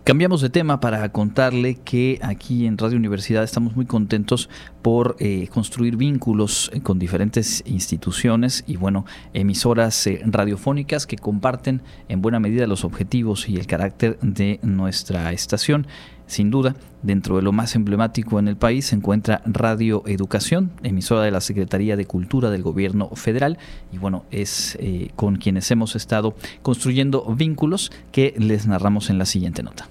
Cambiamos 0.02 0.40
de 0.40 0.48
tema 0.48 0.80
para 0.80 1.06
contarle 1.12 1.74
que 1.74 2.18
aquí 2.22 2.66
en 2.66 2.78
Radio 2.78 2.96
Universidad 2.96 3.44
estamos 3.44 3.76
muy 3.76 3.84
contentos 3.84 4.48
por 4.80 5.14
eh, 5.20 5.46
construir 5.52 5.96
vínculos 5.96 6.70
con 6.82 6.98
diferentes 6.98 7.62
instituciones 7.66 8.64
y 8.66 8.76
bueno, 8.76 9.04
emisoras 9.34 10.06
eh, 10.06 10.22
radiofónicas 10.24 11.06
que 11.06 11.16
comparten 11.16 11.82
en 12.08 12.22
buena 12.22 12.40
medida 12.40 12.66
los 12.66 12.84
objetivos 12.86 13.46
y 13.46 13.56
el 13.56 13.66
carácter 13.66 14.18
de 14.22 14.58
nuestra 14.62 15.32
estación. 15.32 15.86
Sin 16.30 16.52
duda, 16.52 16.76
dentro 17.02 17.34
de 17.34 17.42
lo 17.42 17.50
más 17.50 17.74
emblemático 17.74 18.38
en 18.38 18.46
el 18.46 18.56
país 18.56 18.86
se 18.86 18.94
encuentra 18.94 19.42
Radio 19.46 20.04
Educación, 20.06 20.70
emisora 20.84 21.22
de 21.22 21.32
la 21.32 21.40
Secretaría 21.40 21.96
de 21.96 22.04
Cultura 22.06 22.50
del 22.50 22.62
Gobierno 22.62 23.10
Federal. 23.16 23.58
Y 23.92 23.98
bueno, 23.98 24.24
es 24.30 24.78
eh, 24.78 25.10
con 25.16 25.38
quienes 25.38 25.68
hemos 25.72 25.96
estado 25.96 26.36
construyendo 26.62 27.24
vínculos 27.34 27.90
que 28.12 28.32
les 28.38 28.68
narramos 28.68 29.10
en 29.10 29.18
la 29.18 29.26
siguiente 29.26 29.64
nota. 29.64 29.88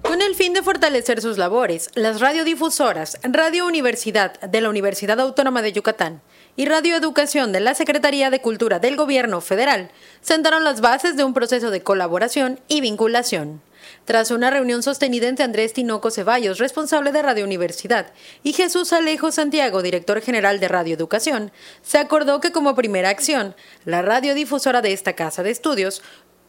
Con 0.00 0.22
el 0.22 0.34
fin 0.34 0.54
de 0.54 0.62
fortalecer 0.62 1.20
sus 1.20 1.36
labores, 1.36 1.90
las 1.94 2.18
radiodifusoras 2.18 3.18
Radio 3.22 3.66
Universidad 3.66 4.40
de 4.40 4.62
la 4.62 4.70
Universidad 4.70 5.20
Autónoma 5.20 5.60
de 5.60 5.74
Yucatán 5.74 6.22
y 6.56 6.64
Radio 6.64 6.96
Educación 6.96 7.52
de 7.52 7.60
la 7.60 7.74
Secretaría 7.74 8.30
de 8.30 8.40
Cultura 8.40 8.78
del 8.78 8.96
Gobierno 8.96 9.42
Federal 9.42 9.90
sentaron 10.22 10.64
las 10.64 10.80
bases 10.80 11.14
de 11.18 11.24
un 11.24 11.34
proceso 11.34 11.70
de 11.70 11.82
colaboración 11.82 12.58
y 12.68 12.80
vinculación. 12.80 13.60
Tras 14.08 14.30
una 14.30 14.48
reunión 14.48 14.82
sostenida 14.82 15.28
entre 15.28 15.44
Andrés 15.44 15.74
Tinoco 15.74 16.10
Ceballos, 16.10 16.56
responsable 16.56 17.12
de 17.12 17.20
Radio 17.20 17.44
Universidad, 17.44 18.06
y 18.42 18.54
Jesús 18.54 18.94
Alejo 18.94 19.30
Santiago, 19.30 19.82
director 19.82 20.22
general 20.22 20.60
de 20.60 20.68
Radio 20.68 20.94
Educación, 20.94 21.52
se 21.82 21.98
acordó 21.98 22.40
que 22.40 22.50
como 22.50 22.74
primera 22.74 23.10
acción, 23.10 23.54
la 23.84 24.00
radiodifusora 24.00 24.80
de 24.80 24.94
esta 24.94 25.12
casa 25.12 25.42
de 25.42 25.50
estudios 25.50 26.00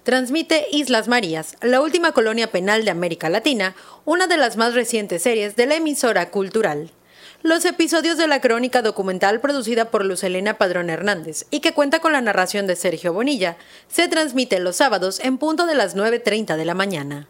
transmite 0.04 0.68
Islas 0.72 1.10
Marías, 1.10 1.58
la 1.62 1.82
última 1.82 2.14
colonia 2.14 2.50
penal 2.50 2.86
de 2.86 2.92
América 2.92 3.28
Latina, 3.28 3.76
una 4.06 4.28
de 4.28 4.38
las 4.38 4.56
más 4.56 4.74
recientes 4.74 5.24
series 5.24 5.58
de 5.58 5.66
la 5.66 5.76
emisora 5.76 6.32
cultural. 6.32 6.94
Los 7.42 7.66
episodios 7.66 8.18
de 8.18 8.30
la 8.30 8.40
crónica 8.40 8.82
documental 8.82 9.42
producida 9.42 9.92
por 9.92 10.06
Luz 10.06 10.24
Elena 10.24 10.58
Padrón 10.58 10.90
Hernández 10.90 11.46
y 11.52 11.60
que 11.60 11.74
cuenta 11.74 12.00
con 12.00 12.14
la 12.14 12.22
narración 12.22 12.68
de 12.68 12.78
Sergio 12.78 13.12
Bonilla 13.12 13.58
se 13.90 14.08
transmite 14.08 14.62
los 14.62 14.78
sábados 14.78 15.20
en 15.20 15.38
punto 15.38 15.66
de 15.66 15.76
las 15.76 15.98
9.30 15.98 16.56
de 16.56 16.64
la 16.64 16.74
mañana. 16.74 17.28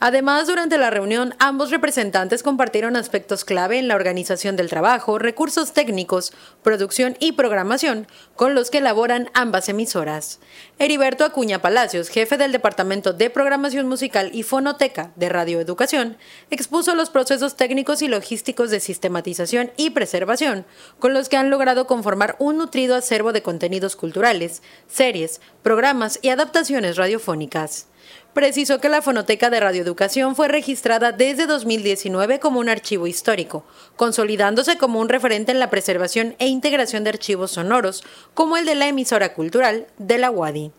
Además, 0.00 0.46
durante 0.46 0.78
la 0.78 0.90
reunión, 0.90 1.34
ambos 1.40 1.72
representantes 1.72 2.44
compartieron 2.44 2.94
aspectos 2.94 3.44
clave 3.44 3.80
en 3.80 3.88
la 3.88 3.96
organización 3.96 4.54
del 4.54 4.70
trabajo, 4.70 5.18
recursos 5.18 5.72
técnicos, 5.72 6.32
producción 6.62 7.16
y 7.18 7.32
programación 7.32 8.06
con 8.36 8.54
los 8.54 8.70
que 8.70 8.78
elaboran 8.78 9.28
ambas 9.34 9.68
emisoras. 9.68 10.38
Heriberto 10.78 11.24
Acuña 11.24 11.60
Palacios, 11.60 12.10
jefe 12.10 12.36
del 12.36 12.52
Departamento 12.52 13.12
de 13.12 13.28
Programación 13.28 13.88
Musical 13.88 14.30
y 14.32 14.44
Fonoteca 14.44 15.10
de 15.16 15.30
Radio 15.30 15.58
Educación, 15.58 16.16
expuso 16.50 16.94
los 16.94 17.10
procesos 17.10 17.56
técnicos 17.56 18.00
y 18.00 18.06
logísticos 18.06 18.70
de 18.70 18.78
sistematización 18.78 19.72
y 19.76 19.90
preservación 19.90 20.64
con 21.00 21.12
los 21.12 21.28
que 21.28 21.38
han 21.38 21.50
logrado 21.50 21.88
conformar 21.88 22.36
un 22.38 22.58
nutrido 22.58 22.94
acervo 22.94 23.32
de 23.32 23.42
contenidos 23.42 23.96
culturales, 23.96 24.62
series, 24.86 25.40
programas 25.64 26.20
y 26.22 26.28
adaptaciones 26.28 26.96
radiofónicas 26.96 27.87
precisó 28.32 28.80
que 28.80 28.88
la 28.88 29.02
fonoteca 29.02 29.50
de 29.50 29.60
radioeducación 29.60 30.36
fue 30.36 30.48
registrada 30.48 31.12
desde 31.12 31.46
2019 31.46 32.38
como 32.38 32.60
un 32.60 32.68
archivo 32.68 33.06
histórico, 33.06 33.64
consolidándose 33.96 34.78
como 34.78 35.00
un 35.00 35.08
referente 35.08 35.52
en 35.52 35.58
la 35.58 35.70
preservación 35.70 36.36
e 36.38 36.46
integración 36.46 37.04
de 37.04 37.10
archivos 37.10 37.52
sonoros, 37.52 38.04
como 38.34 38.56
el 38.56 38.66
de 38.66 38.74
la 38.74 38.88
emisora 38.88 39.34
cultural 39.34 39.86
de 39.98 40.18
la 40.18 40.30
UADI. 40.30 40.72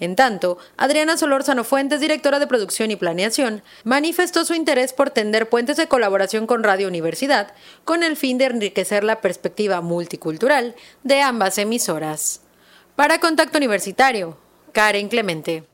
En 0.00 0.16
tanto, 0.16 0.58
Adriana 0.76 1.16
Solórzano 1.16 1.62
Fuentes, 1.62 2.00
directora 2.00 2.38
de 2.38 2.46
producción 2.46 2.90
y 2.90 2.96
planeación, 2.96 3.62
manifestó 3.84 4.44
su 4.44 4.54
interés 4.54 4.92
por 4.92 5.10
tender 5.10 5.48
puentes 5.48 5.76
de 5.76 5.86
colaboración 5.86 6.46
con 6.46 6.64
Radio 6.64 6.88
Universidad, 6.88 7.54
con 7.84 8.02
el 8.02 8.16
fin 8.16 8.36
de 8.38 8.46
enriquecer 8.46 9.04
la 9.04 9.20
perspectiva 9.20 9.80
multicultural 9.80 10.74
de 11.04 11.22
ambas 11.22 11.58
emisoras. 11.58 12.40
Para 12.96 13.20
Contacto 13.20 13.58
Universitario, 13.58 14.36
Karen 14.72 15.08
Clemente. 15.08 15.73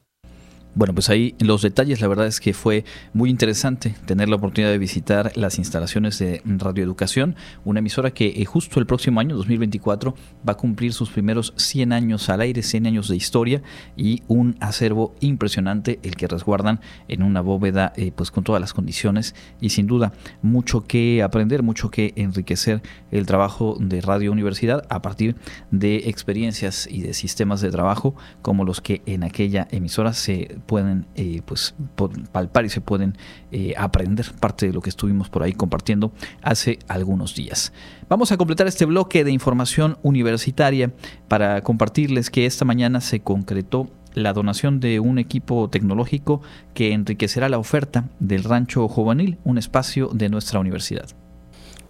Bueno, 0.72 0.94
pues 0.94 1.10
ahí 1.10 1.34
los 1.40 1.62
detalles, 1.62 2.00
la 2.00 2.06
verdad 2.06 2.28
es 2.28 2.38
que 2.38 2.54
fue 2.54 2.84
muy 3.12 3.28
interesante 3.28 3.96
tener 4.06 4.28
la 4.28 4.36
oportunidad 4.36 4.70
de 4.70 4.78
visitar 4.78 5.32
las 5.36 5.58
instalaciones 5.58 6.16
de 6.20 6.42
Radioeducación, 6.44 7.34
una 7.64 7.80
emisora 7.80 8.12
que 8.12 8.28
eh, 8.28 8.44
justo 8.44 8.78
el 8.78 8.86
próximo 8.86 9.18
año, 9.18 9.34
2024, 9.36 10.14
va 10.48 10.52
a 10.52 10.56
cumplir 10.56 10.92
sus 10.92 11.10
primeros 11.10 11.54
100 11.56 11.92
años 11.92 12.28
al 12.30 12.40
aire, 12.40 12.62
100 12.62 12.86
años 12.86 13.08
de 13.08 13.16
historia 13.16 13.62
y 13.96 14.22
un 14.28 14.56
acervo 14.60 15.16
impresionante 15.18 15.98
el 16.04 16.14
que 16.14 16.28
resguardan 16.28 16.80
en 17.08 17.24
una 17.24 17.40
bóveda 17.40 17.92
eh, 17.96 18.12
pues 18.14 18.30
con 18.30 18.44
todas 18.44 18.60
las 18.60 18.72
condiciones 18.72 19.34
y 19.60 19.70
sin 19.70 19.88
duda 19.88 20.12
mucho 20.40 20.84
que 20.84 21.24
aprender, 21.24 21.64
mucho 21.64 21.90
que 21.90 22.12
enriquecer 22.14 22.80
el 23.10 23.26
trabajo 23.26 23.76
de 23.80 24.00
Radio 24.02 24.30
Universidad 24.30 24.86
a 24.88 25.02
partir 25.02 25.34
de 25.72 25.96
experiencias 26.08 26.86
y 26.88 27.00
de 27.02 27.12
sistemas 27.12 27.60
de 27.60 27.72
trabajo 27.72 28.14
como 28.40 28.64
los 28.64 28.80
que 28.80 29.02
en 29.06 29.24
aquella 29.24 29.66
emisora 29.72 30.12
se 30.12 30.59
pueden 30.60 31.06
eh, 31.14 31.42
pues, 31.44 31.74
palpar 32.32 32.64
y 32.64 32.68
se 32.68 32.80
pueden 32.80 33.16
eh, 33.50 33.74
aprender 33.76 34.26
parte 34.40 34.66
de 34.66 34.72
lo 34.72 34.80
que 34.80 34.90
estuvimos 34.90 35.28
por 35.28 35.42
ahí 35.42 35.52
compartiendo 35.52 36.12
hace 36.42 36.78
algunos 36.88 37.34
días. 37.34 37.72
Vamos 38.08 38.32
a 38.32 38.36
completar 38.36 38.66
este 38.66 38.84
bloque 38.84 39.24
de 39.24 39.32
información 39.32 39.98
universitaria 40.02 40.92
para 41.28 41.62
compartirles 41.62 42.30
que 42.30 42.46
esta 42.46 42.64
mañana 42.64 43.00
se 43.00 43.20
concretó 43.20 43.90
la 44.14 44.32
donación 44.32 44.80
de 44.80 45.00
un 45.00 45.18
equipo 45.18 45.68
tecnológico 45.70 46.42
que 46.74 46.92
enriquecerá 46.92 47.48
la 47.48 47.58
oferta 47.58 48.08
del 48.18 48.44
Rancho 48.44 48.88
Juvenil, 48.88 49.38
un 49.44 49.58
espacio 49.58 50.08
de 50.12 50.28
nuestra 50.28 50.60
universidad. 50.60 51.08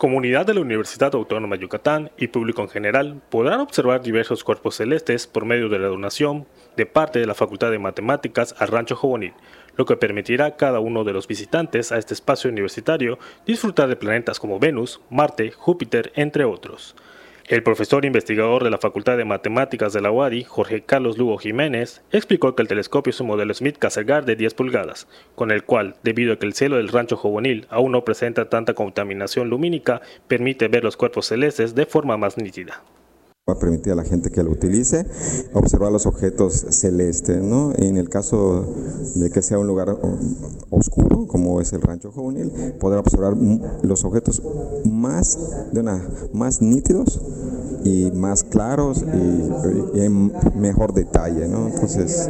Comunidad 0.00 0.47
de 0.47 0.54
la 0.54 0.62
Universidad 0.62 1.14
Autónoma 1.14 1.57
de 1.57 1.61
Yucatán 1.61 2.11
y 2.16 2.28
público 2.28 2.62
en 2.62 2.71
general 2.71 3.21
podrán 3.28 3.61
observar 3.61 4.00
diversos 4.00 4.42
cuerpos 4.45 4.76
celestes 4.76 5.26
por 5.26 5.45
medio 5.45 5.69
de 5.69 5.78
la 5.78 5.88
donación 5.88 6.47
de 6.75 6.87
parte 6.87 7.19
de 7.19 7.26
la 7.26 7.35
Facultad 7.35 7.71
de 7.71 7.78
Matemáticas 7.78 8.54
al 8.59 8.69
Rancho 8.69 8.97
Juvenil, 8.97 9.35
lo 9.76 9.85
que 9.85 9.99
permitirá 9.99 10.47
a 10.47 10.57
cada 10.57 10.80
uno 10.80 11.04
de 11.04 11.12
los 11.12 11.28
visitantes 11.28 11.92
a 11.92 11.99
este 11.99 12.14
espacio 12.14 12.49
universitario 12.49 13.19
disfrutar 13.45 13.90
de 13.90 13.97
planetas 13.97 14.40
como 14.40 14.59
Venus, 14.59 15.02
Marte, 15.11 15.50
Júpiter, 15.50 16.12
entre 16.16 16.47
otros. 16.47 16.97
El 17.50 17.64
profesor 17.64 18.04
investigador 18.04 18.62
de 18.62 18.71
la 18.71 18.78
Facultad 18.78 19.16
de 19.16 19.25
Matemáticas 19.25 19.92
de 19.92 20.00
la 20.00 20.12
UADI, 20.12 20.45
Jorge 20.45 20.83
Carlos 20.83 21.19
Lugo 21.19 21.37
Jiménez, 21.37 22.00
explicó 22.12 22.54
que 22.54 22.62
el 22.62 22.69
telescopio 22.69 23.11
es 23.11 23.21
un 23.21 23.26
modelo 23.26 23.52
Smith 23.52 23.76
Cassegrain 23.76 24.25
de 24.25 24.37
10 24.37 24.54
pulgadas, 24.54 25.09
con 25.35 25.50
el 25.50 25.64
cual, 25.64 25.97
debido 26.04 26.33
a 26.33 26.38
que 26.38 26.47
el 26.47 26.54
cielo 26.54 26.76
del 26.76 26.90
rancho 26.90 27.16
juvenil 27.16 27.66
aún 27.69 27.90
no 27.90 28.04
presenta 28.04 28.49
tanta 28.49 28.75
contaminación 28.75 29.50
lumínica, 29.50 30.00
permite 30.28 30.69
ver 30.69 30.85
los 30.85 30.97
cuerpos 30.97 31.26
celestes 31.26 31.75
de 31.75 31.87
forma 31.87 32.16
más 32.16 32.37
nítida 32.37 32.85
va 33.50 33.54
a 33.54 33.59
permitir 33.59 33.92
a 33.92 33.97
la 33.97 34.04
gente 34.04 34.30
que 34.30 34.42
lo 34.42 34.50
utilice 34.50 35.06
observar 35.54 35.92
los 35.92 36.06
objetos 36.06 36.66
celestes, 36.70 37.42
¿no? 37.42 37.73
En 37.76 37.97
el 37.97 38.09
caso 38.09 38.66
de 39.14 39.30
que 39.30 39.42
sea 39.42 39.59
un 39.59 39.66
lugar 39.66 39.97
oscuro, 40.70 41.26
como 41.26 41.61
es 41.61 41.73
el 41.73 41.82
rancho 41.82 42.12
juvenil, 42.12 42.52
poder 42.78 42.99
observar 42.99 43.37
los 43.82 44.04
objetos 44.04 44.42
más, 44.85 45.38
de 45.73 45.80
una, 45.80 46.06
más 46.32 46.62
nítidos 46.62 47.20
y 47.82 48.11
más 48.12 48.44
claros 48.44 49.02
y, 49.02 50.00
en 50.00 50.32
mejor 50.54 50.92
detalle, 50.92 51.49
¿no? 51.49 51.68
Entonces, 51.68 52.28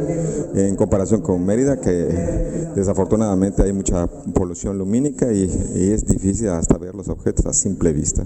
en 0.55 0.75
comparación 0.75 1.21
con 1.21 1.45
Mérida, 1.45 1.77
que 1.77 2.69
desafortunadamente 2.75 3.61
hay 3.61 3.73
mucha 3.73 4.07
polución 4.07 4.77
lumínica 4.77 5.31
y 5.31 5.43
es 5.91 6.05
difícil 6.05 6.49
hasta 6.49 6.77
ver 6.77 6.95
los 6.95 7.09
objetos 7.09 7.45
a 7.45 7.53
simple 7.53 7.91
vista. 7.91 8.25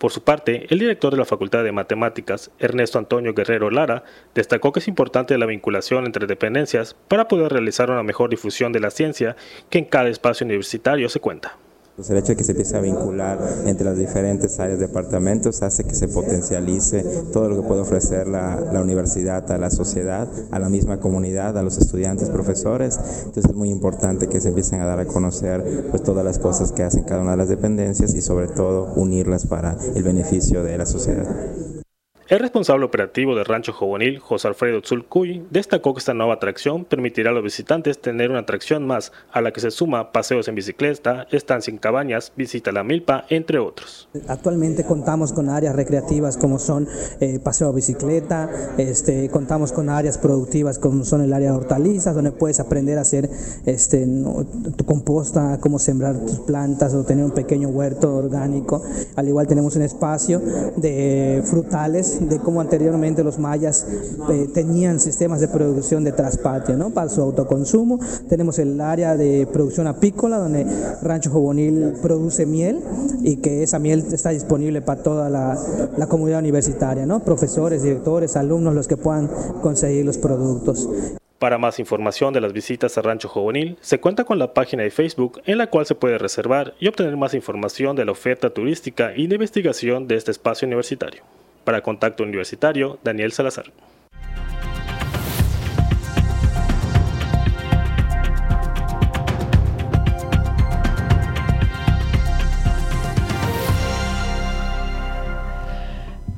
Por 0.00 0.12
su 0.12 0.22
parte, 0.22 0.66
el 0.70 0.78
director 0.78 1.12
de 1.12 1.18
la 1.18 1.26
Facultad 1.26 1.62
de 1.62 1.72
Matemáticas, 1.72 2.50
Ernesto 2.58 2.98
Antonio 2.98 3.34
Guerrero 3.34 3.70
Lara, 3.70 4.02
destacó 4.34 4.72
que 4.72 4.80
es 4.80 4.88
importante 4.88 5.36
la 5.36 5.44
vinculación 5.44 6.06
entre 6.06 6.26
dependencias 6.26 6.96
para 7.06 7.28
poder 7.28 7.52
realizar 7.52 7.90
una 7.90 8.02
mejor 8.02 8.30
difusión 8.30 8.72
de 8.72 8.80
la 8.80 8.88
ciencia 8.88 9.36
que 9.68 9.76
en 9.76 9.84
cada 9.84 10.08
espacio 10.08 10.46
universitario 10.46 11.10
se 11.10 11.20
cuenta. 11.20 11.58
Pues 11.96 12.08
el 12.08 12.16
hecho 12.16 12.28
de 12.28 12.36
que 12.36 12.44
se 12.44 12.52
empiece 12.52 12.76
a 12.76 12.80
vincular 12.80 13.38
entre 13.66 13.84
las 13.84 13.98
diferentes 13.98 14.58
áreas 14.58 14.78
de 14.78 14.86
departamentos 14.86 15.62
hace 15.62 15.84
que 15.84 15.94
se 15.94 16.08
potencialice 16.08 17.04
todo 17.32 17.48
lo 17.48 17.56
que 17.60 17.68
puede 17.68 17.82
ofrecer 17.82 18.26
la, 18.26 18.58
la, 18.72 18.80
universidad 18.80 19.50
a 19.50 19.58
la 19.58 19.70
sociedad, 19.70 20.28
a 20.50 20.58
la 20.58 20.68
misma 20.68 20.98
comunidad, 20.98 21.58
a 21.58 21.62
los 21.62 21.78
estudiantes, 21.78 22.30
profesores. 22.30 22.98
Entonces 23.18 23.50
es 23.50 23.54
muy 23.54 23.70
importante 23.70 24.28
que 24.28 24.40
se 24.40 24.48
empiecen 24.48 24.80
a 24.80 24.86
dar 24.86 25.00
a 25.00 25.06
conocer 25.06 25.88
pues, 25.90 26.02
todas 26.02 26.24
las 26.24 26.38
cosas 26.38 26.72
que 26.72 26.82
hacen 26.82 27.04
cada 27.04 27.22
una 27.22 27.32
de 27.32 27.36
las 27.38 27.48
dependencias 27.48 28.14
y 28.14 28.22
sobre 28.22 28.48
todo 28.48 28.92
unirlas 28.94 29.46
para 29.46 29.76
el 29.94 30.02
beneficio 30.02 30.62
de 30.62 30.78
la 30.78 30.86
sociedad. 30.86 31.26
El 32.30 32.38
responsable 32.38 32.86
operativo 32.86 33.34
del 33.34 33.44
Rancho 33.44 33.72
Juvenil, 33.72 34.20
José 34.20 34.46
Alfredo 34.46 34.80
Tzulcuy, 34.82 35.44
destacó 35.50 35.94
que 35.94 35.98
esta 35.98 36.14
nueva 36.14 36.34
atracción 36.34 36.84
permitirá 36.84 37.30
a 37.30 37.32
los 37.32 37.42
visitantes 37.42 38.00
tener 38.00 38.30
una 38.30 38.38
atracción 38.38 38.86
más, 38.86 39.10
a 39.32 39.40
la 39.40 39.52
que 39.52 39.58
se 39.58 39.72
suma 39.72 40.12
paseos 40.12 40.46
en 40.46 40.54
bicicleta, 40.54 41.26
estancia 41.32 41.72
en 41.72 41.78
cabañas, 41.78 42.32
visita 42.36 42.70
a 42.70 42.72
la 42.72 42.84
milpa, 42.84 43.24
entre 43.30 43.58
otros. 43.58 44.08
Actualmente 44.28 44.84
contamos 44.84 45.32
con 45.32 45.48
áreas 45.48 45.74
recreativas 45.74 46.36
como 46.36 46.60
son 46.60 46.86
eh, 47.18 47.40
paseo 47.40 47.70
a 47.70 47.72
bicicleta, 47.72 48.48
este, 48.78 49.28
contamos 49.28 49.72
con 49.72 49.88
áreas 49.88 50.16
productivas 50.16 50.78
como 50.78 51.04
son 51.04 51.22
el 51.22 51.32
área 51.32 51.50
de 51.50 51.56
hortalizas, 51.56 52.14
donde 52.14 52.30
puedes 52.30 52.60
aprender 52.60 52.98
a 52.98 53.00
hacer 53.00 53.28
este, 53.66 54.06
tu 54.76 54.84
composta, 54.84 55.58
cómo 55.60 55.80
sembrar 55.80 56.16
tus 56.20 56.38
plantas 56.38 56.94
o 56.94 57.02
tener 57.02 57.24
un 57.24 57.32
pequeño 57.32 57.70
huerto 57.70 58.14
orgánico. 58.14 58.84
Al 59.16 59.26
igual 59.26 59.48
tenemos 59.48 59.74
un 59.74 59.82
espacio 59.82 60.40
de 60.76 61.42
frutales 61.44 62.19
de 62.20 62.38
cómo 62.38 62.60
anteriormente 62.60 63.24
los 63.24 63.38
mayas 63.38 63.86
eh, 64.30 64.48
tenían 64.52 65.00
sistemas 65.00 65.40
de 65.40 65.48
producción 65.48 66.04
de 66.04 66.12
traspatio 66.12 66.76
¿no? 66.76 66.90
para 66.90 67.08
su 67.08 67.20
autoconsumo. 67.20 67.98
Tenemos 68.28 68.58
el 68.58 68.80
área 68.80 69.16
de 69.16 69.48
producción 69.52 69.86
apícola, 69.86 70.38
donde 70.38 70.66
Rancho 71.02 71.30
Juvenil 71.30 71.94
produce 72.02 72.46
miel 72.46 72.80
y 73.22 73.36
que 73.36 73.62
esa 73.62 73.78
miel 73.78 74.04
está 74.12 74.30
disponible 74.30 74.82
para 74.82 75.02
toda 75.02 75.30
la, 75.30 75.58
la 75.96 76.06
comunidad 76.06 76.40
universitaria, 76.40 77.06
¿no? 77.06 77.20
profesores, 77.20 77.82
directores, 77.82 78.36
alumnos, 78.36 78.74
los 78.74 78.88
que 78.88 78.96
puedan 78.96 79.28
conseguir 79.62 80.04
los 80.04 80.18
productos. 80.18 80.88
Para 81.40 81.56
más 81.56 81.78
información 81.78 82.34
de 82.34 82.42
las 82.42 82.52
visitas 82.52 82.98
a 82.98 83.00
Rancho 83.00 83.26
Juvenil, 83.26 83.78
se 83.80 83.98
cuenta 83.98 84.24
con 84.24 84.38
la 84.38 84.52
página 84.52 84.82
de 84.82 84.90
Facebook 84.90 85.40
en 85.46 85.56
la 85.56 85.68
cual 85.68 85.86
se 85.86 85.94
puede 85.94 86.18
reservar 86.18 86.74
y 86.78 86.86
obtener 86.86 87.16
más 87.16 87.32
información 87.32 87.96
de 87.96 88.04
la 88.04 88.12
oferta 88.12 88.50
turística 88.50 89.14
y 89.16 89.26
de 89.26 89.36
investigación 89.36 90.06
de 90.06 90.16
este 90.16 90.32
espacio 90.32 90.66
universitario. 90.68 91.22
Para 91.64 91.82
Contacto 91.82 92.22
Universitario, 92.22 92.98
Daniel 93.02 93.32
Salazar. 93.32 93.72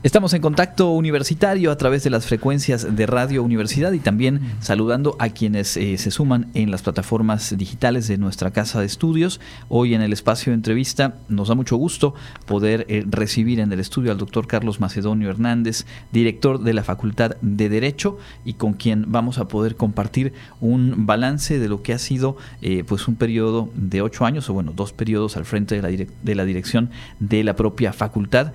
Estamos 0.05 0.35
en 0.35 0.43
contacto 0.43 0.91
universitario 0.91 1.71
a 1.71 1.77
través 1.77 2.03
de 2.03 2.11
las 2.11 2.27
frecuencias 2.27 2.97
de 2.97 3.07
Radio 3.07 3.41
Universidad 3.45 3.93
y 3.93 4.01
también 4.01 4.41
saludando 4.59 5.15
a 5.21 5.29
quienes 5.29 5.77
eh, 5.77 5.97
se 5.97 6.11
suman 6.11 6.49
en 6.55 6.73
las 6.73 6.83
plataformas 6.83 7.57
digitales 7.57 8.09
de 8.09 8.19
nuestra 8.19 8.51
casa 8.51 8.81
de 8.81 8.87
estudios. 8.87 9.39
Hoy 9.69 9.95
en 9.95 10.03
el 10.03 10.13
espacio 10.13 10.51
de 10.51 10.57
entrevista 10.57 11.15
nos 11.29 11.47
da 11.47 11.55
mucho 11.55 11.77
gusto 11.77 12.17
poder 12.47 12.85
eh, 12.89 13.05
recibir 13.09 13.61
en 13.61 13.71
el 13.71 13.79
estudio 13.79 14.11
al 14.11 14.19
doctor 14.19 14.49
Carlos 14.49 14.81
Macedonio 14.81 15.31
Hernández, 15.31 15.87
director 16.11 16.59
de 16.59 16.75
la 16.75 16.83
Facultad 16.83 17.37
de 17.41 17.69
Derecho 17.69 18.19
y 18.45 18.55
con 18.55 18.73
quien 18.73 19.05
vamos 19.07 19.39
a 19.39 19.47
poder 19.47 19.77
compartir 19.77 20.33
un 20.61 21.07
balance 21.07 21.61
de 21.61 21.69
lo 21.69 21.83
que 21.83 21.93
ha 21.93 21.99
sido 22.01 22.37
eh, 22.61 22.83
pues 22.85 23.07
un 23.07 23.15
periodo 23.15 23.71
de 23.77 24.03
ocho 24.03 24.25
años 24.25 24.51
o 24.51 24.53
bueno, 24.53 24.73
dos 24.75 24.93
periodos 24.93 25.37
al 25.37 25.45
frente 25.45 25.81
de 25.81 25.83
la, 25.83 26.07
de 26.23 26.35
la 26.35 26.45
dirección 26.45 26.91
de 27.21 27.45
la 27.45 27.55
propia 27.55 27.93
facultad, 27.93 28.53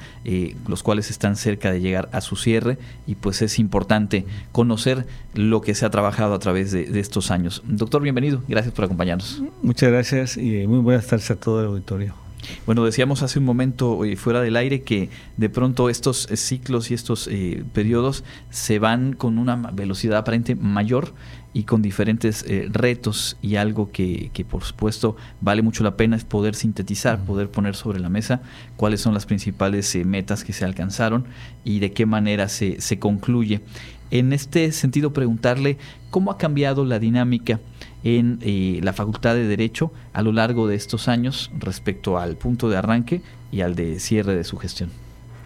los 0.68 0.84
cuales 0.84 1.10
están 1.10 1.37
cerca 1.38 1.72
de 1.72 1.82
llegar 1.82 2.10
a 2.12 2.22
su 2.22 2.36
cierre 2.36 2.78
y 3.06 3.16
pues 3.16 3.42
es 3.42 3.60
importante 3.60 4.26
conocer 4.52 5.06
lo 5.34 5.62
que 5.62 5.76
se 5.76 5.86
ha 5.86 5.90
trabajado 5.90 6.34
a 6.34 6.40
través 6.40 6.72
de, 6.72 7.00
estos 7.00 7.32
años. 7.32 7.64
Doctor, 7.66 8.02
bienvenido, 8.02 8.44
gracias 8.48 8.74
por 8.74 8.86
acompañarnos. 8.86 9.42
Muchas 9.62 9.90
gracias 9.90 10.38
y 10.38 10.66
muy 10.68 10.80
buenas 10.80 11.08
tardes 11.08 11.30
a 11.32 11.36
todo 11.36 11.62
el 11.62 11.68
auditorio. 11.68 12.28
Bueno, 12.66 12.86
decíamos 12.86 13.24
hace 13.24 13.40
un 13.40 13.46
momento 13.46 14.06
eh, 14.06 14.16
fuera 14.16 14.42
del 14.42 14.56
aire 14.56 14.82
que 14.82 15.10
de 15.38 15.50
pronto 15.50 15.90
estos 15.90 16.30
eh, 16.32 16.38
ciclos 16.38 16.92
y 16.92 16.94
estos 16.94 17.28
eh, 17.28 17.64
periodos 17.74 18.24
se 18.50 18.80
van 18.80 19.14
con 19.14 19.38
una 19.38 19.56
velocidad 19.56 20.20
aparente 20.20 20.56
mayor 20.56 21.14
y 21.58 21.64
con 21.64 21.82
diferentes 21.82 22.46
retos 22.70 23.38
y 23.42 23.56
algo 23.56 23.92
que, 23.92 24.30
que, 24.34 24.46
por 24.46 24.64
supuesto 24.64 25.16
vale 25.42 25.62
mucho 25.62 25.84
la 25.84 25.98
pena 25.98 26.16
es 26.16 26.24
poder 26.24 26.54
sintetizar, 26.54 27.20
poder 27.26 27.50
poner 27.50 27.76
sobre 27.76 28.00
la 28.00 28.10
mesa 28.10 28.42
cuáles 28.76 29.02
son 29.02 29.14
las 29.14 29.26
principales 29.26 29.96
metas 30.06 30.44
que 30.44 30.54
se 30.54 30.66
alcanzaron 30.66 31.26
y 31.64 31.80
de 31.80 31.94
qué 31.94 32.06
manera 32.06 32.48
se, 32.48 32.80
se 32.80 33.00
concluye. 33.00 33.62
En 34.10 34.32
este 34.32 34.72
sentido, 34.72 35.12
preguntarle 35.12 35.78
cómo 36.10 36.32
ha 36.32 36.38
cambiado 36.38 36.86
la 36.86 37.00
dinámica 37.00 37.60
en 38.04 38.40
eh, 38.42 38.80
la 38.84 38.94
Facultad 38.94 39.36
de 39.36 39.48
Derecho 39.48 39.92
a 40.14 40.22
lo 40.22 40.32
largo 40.32 40.68
de 40.68 40.76
estos 40.76 41.08
años 41.08 41.52
respecto 41.60 42.18
al 42.18 42.38
punto 42.38 42.70
de 42.70 42.78
arranque 42.78 43.22
y 43.52 43.62
al 43.62 43.76
de 43.76 44.00
cierre 44.00 44.36
de 44.36 44.44
su 44.46 44.58
gestión. 44.58 44.90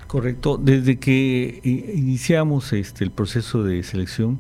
Correcto. 0.06 0.60
Desde 0.62 1.00
que 1.00 1.62
eh, 1.64 1.94
iniciamos 1.96 2.74
este, 2.74 3.04
el 3.04 3.12
proceso 3.12 3.64
de 3.64 3.82
selección, 3.82 4.40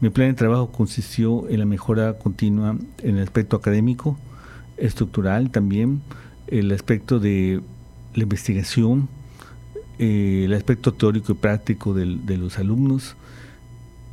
mi 0.00 0.10
plan 0.10 0.28
de 0.28 0.34
trabajo 0.34 0.72
consistió 0.72 1.48
en 1.48 1.58
la 1.58 1.66
mejora 1.66 2.18
continua 2.18 2.76
en 3.02 3.16
el 3.16 3.22
aspecto 3.22 3.56
académico, 3.56 4.18
estructural 4.76 5.50
también, 5.50 6.02
el 6.46 6.72
aspecto 6.72 7.20
de 7.20 7.60
la 8.14 8.22
investigación, 8.22 9.08
eh, 9.98 10.42
el 10.46 10.54
aspecto 10.54 10.92
teórico 10.92 11.32
y 11.32 11.34
práctico 11.34 11.94
de 11.94 12.36
los 12.36 12.58
alumnos, 12.58 13.16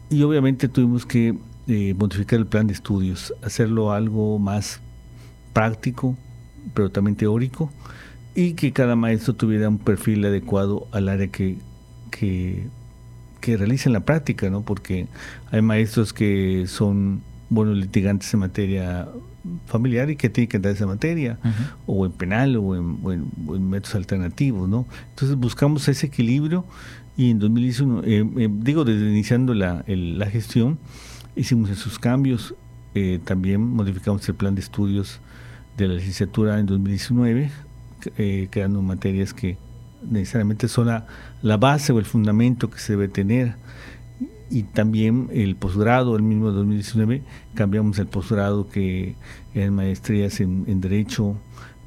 y 0.10 0.24
obviamente 0.24 0.68
tuvimos 0.68 1.06
que 1.06 1.38
eh, 1.68 1.94
modificar 1.98 2.40
el 2.40 2.46
plan 2.46 2.68
de 2.68 2.74
estudios, 2.74 3.34
hacerlo 3.42 3.92
algo 3.92 4.40
más 4.40 4.80
práctico, 5.52 6.16
pero 6.74 6.90
también 6.90 7.18
teórico, 7.18 7.70
y 8.34 8.54
que 8.54 8.72
cada 8.72 8.96
maestro 8.96 9.34
tuviera 9.36 9.68
un 9.68 9.78
perfil 9.78 10.24
adecuado 10.26 10.88
al 10.92 11.10
área 11.10 11.28
que, 11.28 11.58
que, 12.10 12.68
que 13.40 13.58
realicen 13.58 13.94
la 13.94 14.02
práctica, 14.02 14.50
¿no? 14.50 14.62
Porque 14.62 15.08
hay 15.52 15.62
maestros 15.62 16.14
que 16.14 16.66
son 16.68 17.22
buenos 17.50 17.78
litigantes 17.78 18.34
en 18.34 18.42
materia 18.42 19.08
familiar 19.66 20.10
y 20.10 20.16
que 20.16 20.30
tienen 20.30 20.50
que 20.50 20.58
entrar 20.58 20.74
esa 20.74 20.86
materia, 20.86 21.40
o 21.86 22.06
en 22.06 22.12
penal, 22.12 22.58
o 22.58 22.76
en, 22.76 23.00
o 23.04 23.14
en, 23.14 23.70
métodos 23.70 23.96
alternativos, 23.96 24.68
¿no? 24.68 24.86
Entonces 25.10 25.38
buscamos 25.38 25.88
ese 25.88 26.08
equilibrio 26.08 26.66
y 27.16 27.32
en 27.32 27.40
2019, 27.40 28.08
eh, 28.08 28.30
eh, 28.38 28.50
digo, 28.52 28.86
desde 28.86 29.10
iniciando 29.10 29.54
la, 29.54 29.84
la 29.88 30.26
gestión, 30.28 30.78
hicimos 31.36 31.70
esos 31.70 31.98
cambios. 31.98 32.54
Eh, 32.94 33.20
también 33.24 33.62
modificamos 33.62 34.28
el 34.30 34.36
plan 34.36 34.56
de 34.56 34.62
estudios 34.62 35.20
de 35.78 35.88
la 35.88 35.96
licenciatura 35.96 36.60
en 36.60 36.66
2019, 36.66 37.52
creando 38.50 38.82
materias 38.82 39.34
que 39.34 39.58
necesariamente 40.04 40.68
son 40.68 40.88
la, 40.88 41.08
la, 41.42 41.58
base 41.58 41.92
o 41.94 42.00
el 42.00 42.06
fundamento 42.06 42.70
que 42.70 42.80
se 42.80 42.94
debe 42.94 43.08
tener. 43.08 43.56
Y 44.50 44.64
también 44.64 45.30
el 45.34 45.56
posgrado, 45.56 46.16
el 46.16 46.24
mismo 46.24 46.52
2019, 46.52 47.22
cambiamos 47.54 48.00
el 48.00 48.08
posgrado 48.08 48.70
que 48.70 49.16
en 49.54 49.74
maestrías 49.74 50.40
en, 50.40 50.80
Derecho 50.80 51.38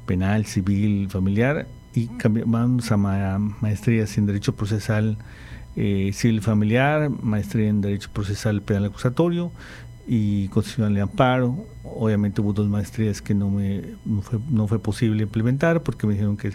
Penal, 0.05 0.45
Civil, 0.45 1.09
Familiar 1.09 1.67
y 1.93 2.09
vamos 2.45 2.91
a 2.91 2.97
maestrías 2.97 4.17
en 4.17 4.25
Derecho 4.25 4.55
Procesal 4.55 5.17
eh, 5.75 6.11
Civil 6.13 6.41
Familiar, 6.41 7.09
maestría 7.09 7.69
en 7.69 7.81
Derecho 7.81 8.09
Procesal 8.13 8.61
Penal 8.61 8.85
Acusatorio 8.85 9.51
y 10.07 10.47
Constitucional 10.49 10.93
de 10.93 11.01
Amparo. 11.01 11.65
Obviamente 11.83 12.41
hubo 12.41 12.53
dos 12.53 12.67
maestrías 12.67 13.21
que 13.21 13.33
no, 13.33 13.49
me, 13.49 13.81
fue, 14.21 14.39
no 14.49 14.67
fue 14.67 14.79
posible 14.79 15.23
implementar 15.23 15.83
porque 15.83 16.07
me 16.07 16.13
dijeron 16.13 16.37
que 16.37 16.51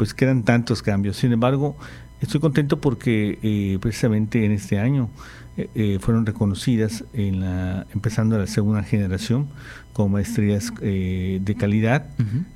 pues 0.00 0.14
que 0.14 0.24
eran 0.24 0.44
tantos 0.44 0.82
cambios. 0.82 1.18
Sin 1.18 1.30
embargo, 1.30 1.76
estoy 2.22 2.40
contento 2.40 2.80
porque 2.80 3.38
eh, 3.42 3.76
precisamente 3.82 4.46
en 4.46 4.52
este 4.52 4.78
año 4.78 5.10
eh, 5.58 5.68
eh, 5.74 5.98
fueron 6.00 6.24
reconocidas 6.24 7.04
en 7.12 7.40
la, 7.40 7.86
empezando 7.92 8.38
la 8.38 8.46
segunda 8.46 8.82
generación 8.82 9.50
como 9.92 10.08
maestrías 10.08 10.72
de 10.80 11.56
calidad 11.58 12.06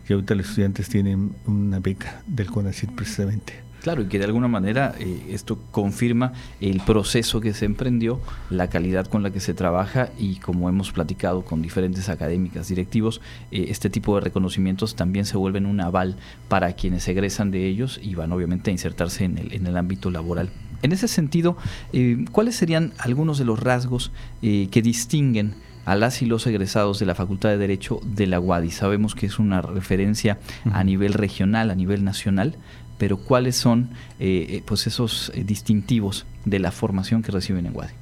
y 0.09 0.15
ahorita 0.15 0.35
los 0.37 0.49
estudiantes 0.49 0.89
tienen 0.89 1.35
una 1.45 1.81
beca 1.81 2.23
del 2.27 2.47
CONACYT 2.47 2.93
precisamente. 2.93 3.64
Claro, 3.85 4.01
y 4.01 4.07
que 4.07 4.19
de 4.19 4.25
alguna 4.25 4.49
manera 4.49 4.95
eh, 4.99 5.27
esto 5.29 5.59
confirma 5.71 6.33
el 6.63 6.81
proceso 6.81 7.43
que 7.43 7.53
se 7.53 7.67
emprendió, 7.67 8.19
la 8.49 8.71
calidad 8.71 9.07
con 9.07 9.23
la 9.23 9.29
que 9.29 9.41
se 9.41 9.53
trabaja 9.53 10.09
y 10.19 10.37
como 10.37 10.71
hemos 10.71 10.91
platicado 10.91 11.43
con 11.43 11.61
diferentes 11.61 12.09
académicas, 12.09 12.69
directivos, 12.69 13.21
eh, 13.51 13.67
este 13.69 13.91
tipo 13.91 14.15
de 14.15 14.23
reconocimientos 14.23 14.97
también 14.97 15.27
se 15.27 15.37
vuelven 15.37 15.67
un 15.67 15.83
aval 15.83 16.17
para 16.49 16.73
quienes 16.73 17.07
egresan 17.09 17.51
de 17.51 17.67
ellos 17.67 18.01
y 18.03 18.15
van 18.15 18.33
obviamente 18.33 18.71
a 18.71 18.73
insertarse 18.73 19.25
en 19.25 19.37
el, 19.37 19.53
en 19.53 19.67
el 19.67 19.77
ámbito 19.77 20.11
laboral. 20.11 20.49
En 20.81 20.93
ese 20.93 21.07
sentido, 21.07 21.59
eh, 21.93 22.25
¿cuáles 22.33 22.57
serían 22.57 22.95
algunos 22.97 23.37
de 23.37 23.45
los 23.45 23.61
rasgos 23.61 24.13
que 24.41 24.81
distinguen 24.83 25.57
a 25.85 25.95
las 25.95 26.23
y 26.23 26.27
los 26.27 26.47
egresados 26.47 26.99
de 26.99 27.07
la 27.07 27.15
Facultad 27.15 27.51
de 27.51 27.59
Derecho 27.59 28.01
de 28.05 28.27
la 28.27 28.41
UADI. 28.41 28.71
Sabemos 28.71 29.15
que 29.15 29.27
es 29.27 29.39
una 29.39 29.61
referencia 29.61 30.39
a 30.73 30.83
nivel 30.85 31.13
regional, 31.13 31.71
a 31.71 31.75
nivel 31.75 32.05
nacional, 32.05 32.57
pero 32.99 33.17
cuáles 33.17 33.57
son 33.57 33.91
eh, 34.21 34.47
eh, 34.49 34.63
pues 34.65 34.87
esos 34.87 35.33
eh, 35.35 35.45
distintivos 35.45 36.27
de 36.45 36.59
la 36.59 36.71
formación 36.71 37.23
que 37.23 37.33
reciben 37.33 37.67
en 37.67 37.75
Wadi. 37.75 37.93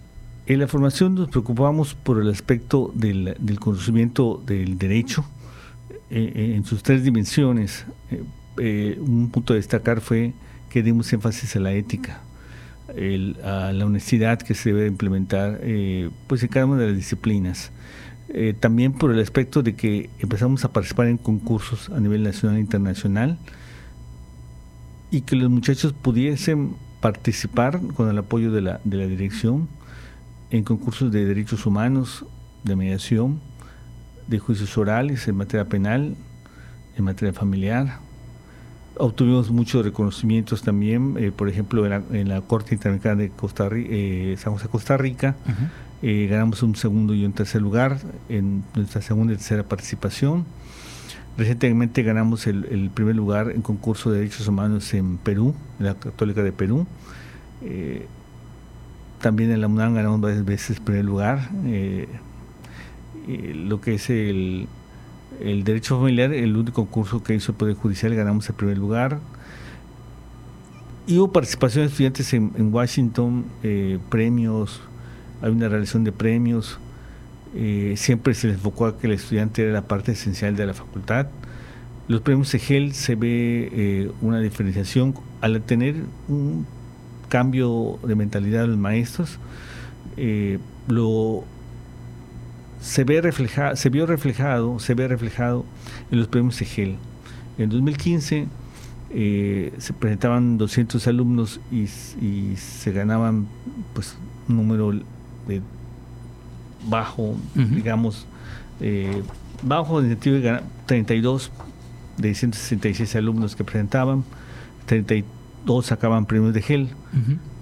En 0.46 0.58
la 0.58 0.66
formación 0.66 1.14
nos 1.14 1.28
preocupamos 1.28 1.94
por 1.94 2.20
el 2.20 2.28
aspecto 2.28 2.90
del, 2.94 3.36
conocimiento 3.60 4.42
del 4.44 4.76
derecho 4.76 5.24
en 6.10 6.64
sus 6.64 6.82
tres 6.82 7.04
dimensiones. 7.04 7.86
un 8.56 9.30
punto 9.32 9.54
a 9.54 9.56
destacar 9.56 10.00
fue 10.00 10.34
que 10.68 10.82
dimos 10.82 11.10
énfasis 11.12 11.56
a 11.56 11.60
la 11.60 11.72
ética, 11.72 12.20
a 13.44 13.72
la 13.72 13.86
honestidad 13.86 14.42
que 14.42 14.54
se 14.54 14.72
debe 14.72 14.88
implementar 14.88 15.60
pues 16.26 16.42
en 16.42 16.48
cada 16.48 16.66
una 16.66 16.76
de 16.82 16.88
las 16.88 16.96
disciplinas. 16.96 17.70
también 18.58 18.92
por 18.92 19.12
el 19.12 19.20
aspecto 19.20 19.62
de 19.62 19.74
que 19.74 20.10
empezamos 20.18 20.64
a 20.64 20.72
participar 20.72 21.06
en 21.06 21.18
concursos 21.18 21.88
a 21.88 22.00
nivel 22.00 22.24
nacional 22.24 22.58
e 22.58 22.60
internacional, 22.60 23.38
y 25.12 25.20
que 25.20 25.36
los 25.36 25.50
muchachos 25.50 25.92
pudiesen 25.92 26.74
participar 27.00 27.80
con 27.94 28.08
el 28.08 28.16
apoyo 28.18 28.50
de 28.50 28.62
la, 28.62 28.80
de 28.82 28.96
la 28.96 29.06
dirección 29.06 29.68
en 30.50 30.64
concursos 30.64 31.12
de 31.12 31.26
derechos 31.26 31.66
humanos, 31.66 32.24
de 32.64 32.76
mediación, 32.76 33.40
de 34.26 34.38
juicios 34.38 34.76
orales 34.78 35.28
en 35.28 35.36
materia 35.36 35.66
penal, 35.66 36.16
en 36.96 37.04
materia 37.04 37.34
familiar. 37.34 37.98
Obtuvimos 38.96 39.50
muchos 39.50 39.84
reconocimientos 39.84 40.62
también, 40.62 41.16
eh, 41.18 41.30
por 41.30 41.48
ejemplo, 41.50 41.84
en 41.86 42.28
la, 42.28 42.40
Corte 42.40 42.74
Interamericana 42.74 43.16
de 43.16 43.28
Costa 43.28 43.68
Rica, 43.68 43.88
eh, 43.92 44.36
San 44.38 44.54
José, 44.54 44.68
Costa 44.68 44.96
Rica, 44.96 45.36
eh, 46.00 46.26
ganamos 46.30 46.62
un 46.62 46.74
segundo 46.74 47.14
y 47.14 47.24
un 47.26 47.34
tercer 47.34 47.60
lugar 47.60 47.98
en 48.30 48.64
nuestra 48.74 49.02
segunda 49.02 49.34
y 49.34 49.36
tercera 49.36 49.62
participación 49.62 50.46
Recientemente 51.36 52.02
ganamos 52.02 52.46
el, 52.46 52.90
primer 52.92 53.16
lugar 53.16 53.50
en 53.50 53.62
concurso 53.62 54.10
de 54.10 54.18
derechos 54.18 54.46
humanos 54.46 54.92
en 54.92 55.16
Perú, 55.16 55.54
en 55.78 55.86
la 55.86 55.94
Católica 55.94 56.42
de 56.42 56.52
Perú. 56.52 56.86
Eh, 57.62 58.06
también 59.20 59.50
en 59.50 59.60
la 59.60 59.68
UNAM 59.68 59.94
ganamos 59.94 60.20
varias 60.20 60.44
veces 60.44 60.76
el 60.76 60.82
primer 60.82 61.04
lugar. 61.04 61.48
Eh, 61.64 62.08
lo 63.54 63.80
que 63.80 63.94
es 63.94 64.10
el, 64.10 64.66
derecho 65.40 65.98
familiar, 65.98 66.32
el 66.32 66.56
único 66.56 66.84
concurso 66.84 67.22
que 67.22 67.34
hizo 67.34 67.52
el 67.52 67.58
Poder 67.58 67.76
Judicial, 67.76 68.14
ganamos 68.14 68.48
el 68.48 68.54
primer 68.54 68.76
lugar. 68.76 69.18
Y 71.06 71.18
hubo 71.18 71.32
participación 71.32 71.84
de 71.84 71.90
estudiantes 71.90 72.32
en, 72.34 72.52
en 72.56 72.72
Washington, 72.72 73.44
eh, 73.62 73.98
premios, 74.10 74.80
hay 75.40 75.50
una 75.50 75.68
realización 75.68 76.04
de 76.04 76.12
premios. 76.12 76.78
Eh, 77.54 77.94
siempre 77.96 78.32
se 78.34 78.46
les 78.46 78.56
enfocó 78.56 78.86
a 78.86 78.98
que 78.98 79.06
el 79.06 79.12
estudiante 79.12 79.62
era 79.62 79.72
la 79.72 79.82
parte 79.82 80.12
esencial 80.12 80.56
de 80.56 80.66
la 80.66 80.74
facultad. 80.74 81.26
Los 82.08 82.22
premios 82.22 82.52
EGEL 82.54 82.94
se 82.94 83.14
ve 83.14 83.68
eh, 83.72 84.10
una 84.20 84.40
diferenciación 84.40 85.14
al 85.40 85.60
tener 85.62 85.96
un 86.28 86.66
cambio 87.28 87.98
de 88.02 88.14
mentalidad 88.14 88.62
de 88.62 88.68
los 88.68 88.78
maestros. 88.78 89.38
Eh, 90.16 90.58
lo 90.88 91.44
se 92.80 93.04
ve 93.04 93.20
reflejado, 93.20 93.76
se 93.76 93.90
vio 93.90 94.06
reflejado, 94.06 94.78
se 94.80 94.94
ve 94.94 95.06
reflejado 95.06 95.64
en 96.10 96.18
los 96.18 96.28
premios 96.28 96.60
EGEL. 96.60 96.96
En 97.58 97.68
2015 97.68 98.48
se 99.12 99.92
presentaban 99.92 100.56
200 100.56 101.06
alumnos 101.06 101.60
y, 101.70 101.82
y, 102.24 102.56
se 102.56 102.92
ganaban 102.92 103.46
pues 103.92 104.16
un 104.48 104.56
número 104.56 104.90
de 105.46 105.60
bajo, 106.88 107.34
digamos, 107.54 108.26
eh, 108.80 109.22
bajo 109.62 110.00
el 110.00 110.08
sentido 110.08 110.40
de 110.40 110.60
32 110.86 111.50
de 112.18 112.34
166 112.34 113.16
alumnos 113.16 113.56
que 113.56 113.64
presentaban, 113.64 114.24
32 114.86 115.86
sacaban 115.86 116.26
premios 116.26 116.54
de 116.54 116.62
GEL. 116.62 116.88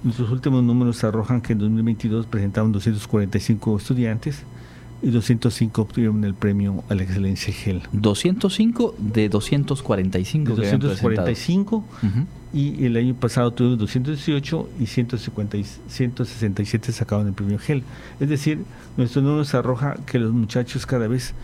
Nuestros 0.03 0.31
últimos 0.31 0.63
números 0.63 1.05
arrojan 1.05 1.41
que 1.41 1.53
en 1.53 1.59
2022 1.59 2.27
presentaban 2.27 2.73
245 2.73 3.77
estudiantes 3.77 4.45
y 5.03 5.11
205 5.11 5.83
obtuvieron 5.83 6.25
el 6.25 6.35
premio 6.35 6.85
a 6.89 6.95
la 6.95 7.03
excelencia 7.03 7.53
GEL. 7.53 7.83
205 7.93 8.95
de 8.99 9.29
245. 9.29 10.55
De 10.55 10.57
245 10.57 11.85
y 12.53 12.85
el 12.85 12.97
año 12.97 13.15
pasado 13.15 13.53
tuvimos 13.53 13.79
218 13.79 14.69
y 14.81 14.87
150 14.87 15.59
167 15.89 16.93
sacaron 16.93 17.29
el 17.29 17.33
premio 17.33 17.59
GEL. 17.59 17.83
Es 18.19 18.29
decir, 18.29 18.65
nuestro 18.97 19.23
número 19.23 19.47
arroja 19.59 19.97
que 20.07 20.19
los 20.19 20.33
muchachos 20.33 20.87
cada 20.87 21.07
vez 21.07 21.35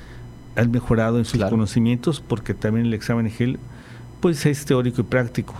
han 0.56 0.70
mejorado 0.70 1.18
en 1.18 1.24
sus 1.24 1.42
conocimientos 1.44 2.20
porque 2.20 2.54
también 2.54 2.86
el 2.86 2.94
examen 2.94 3.30
GEL 3.30 3.58
pues 4.20 4.44
es 4.46 4.64
teórico 4.64 5.02
y 5.02 5.04
práctico. 5.04 5.54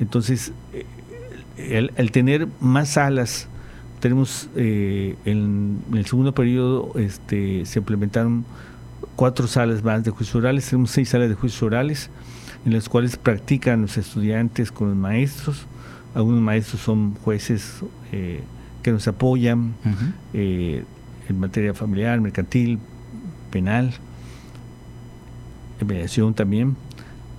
Entonces, 0.00 0.52
eh, 0.72 1.90
el, 1.96 2.10
tener 2.10 2.48
más 2.60 2.90
salas, 2.90 3.48
tenemos 4.00 4.48
eh, 4.56 5.16
en, 5.24 5.78
el 5.92 6.06
segundo 6.06 6.32
periodo 6.32 6.92
este, 6.96 7.64
se 7.66 7.78
implementaron 7.78 8.44
cuatro 9.14 9.46
salas 9.46 9.84
más 9.84 10.02
de 10.02 10.10
juicios 10.10 10.36
orales, 10.36 10.68
tenemos 10.68 10.90
seis 10.90 11.10
salas 11.10 11.28
de 11.28 11.34
juicios 11.34 11.62
orales 11.62 12.10
en 12.64 12.72
las 12.72 12.88
cuales 12.88 13.16
practican 13.16 13.82
los 13.82 13.96
estudiantes 13.96 14.72
con 14.72 14.88
los 14.88 14.96
maestros. 14.96 15.66
Algunos 16.14 16.40
maestros 16.40 16.80
son 16.80 17.14
jueces 17.14 17.80
eh, 18.12 18.40
que 18.82 18.90
nos 18.90 19.06
apoyan 19.06 19.74
eh, 20.34 20.84
en 21.28 21.38
materia 21.38 21.72
familiar, 21.74 22.20
mercantil, 22.20 22.78
penal, 23.50 23.94
en 25.80 25.86
mediación 25.86 26.34
también. 26.34 26.76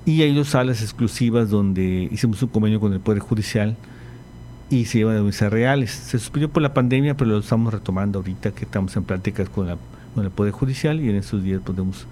Y 0.05 0.21
hay 0.21 0.33
dos 0.33 0.49
salas 0.49 0.81
exclusivas 0.81 1.49
donde 1.49 2.07
hicimos 2.11 2.41
un 2.41 2.49
convenio 2.49 2.79
con 2.79 2.93
el 2.93 2.99
Poder 2.99 3.19
Judicial 3.19 3.77
y 4.71 4.85
se 4.85 4.99
llevan 4.99 5.17
audiencias 5.17 5.51
reales. 5.51 5.91
Se 5.91 6.17
suspendió 6.17 6.49
por 6.49 6.63
la 6.63 6.73
pandemia, 6.73 7.15
pero 7.15 7.29
lo 7.29 7.37
estamos 7.39 7.73
retomando 7.73 8.19
ahorita 8.19 8.51
que 8.51 8.65
estamos 8.65 8.95
en 8.95 9.03
pláticas 9.03 9.49
con, 9.49 9.67
con 10.15 10.23
el 10.23 10.31
Poder 10.31 10.53
Judicial 10.53 10.99
y 11.01 11.09
en 11.09 11.17
estos 11.17 11.43
días 11.43 11.61
podemos 11.61 12.07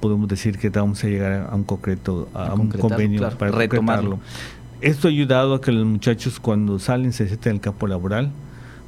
podemos 0.00 0.28
decir 0.28 0.58
que 0.58 0.70
vamos 0.70 1.04
a 1.04 1.08
llegar 1.08 1.48
a 1.50 1.54
un 1.54 1.64
concreto, 1.64 2.28
a, 2.34 2.54
un 2.54 2.70
convenio 2.70 3.28
para 3.38 3.52
retomarlo. 3.52 4.18
Esto 4.80 5.08
ha 5.08 5.10
ayudado 5.10 5.54
a 5.54 5.60
que 5.60 5.72
los 5.72 5.86
muchachos 5.86 6.40
cuando 6.40 6.78
salen 6.78 7.12
se 7.12 7.28
sienten 7.28 7.50
en 7.50 7.56
el 7.56 7.60
campo 7.60 7.86
laboral, 7.86 8.30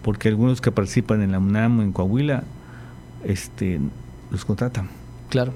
porque 0.03 0.29
algunos 0.29 0.63
que 0.63 0.73
participan 0.73 1.21
en 1.21 1.33
la 1.33 1.39
UNAM 1.39 1.83
en 1.83 1.93
Coahuila, 1.93 2.45
este, 3.25 3.79
los 4.31 4.45
contratan. 4.47 4.89
Claro. 5.29 5.53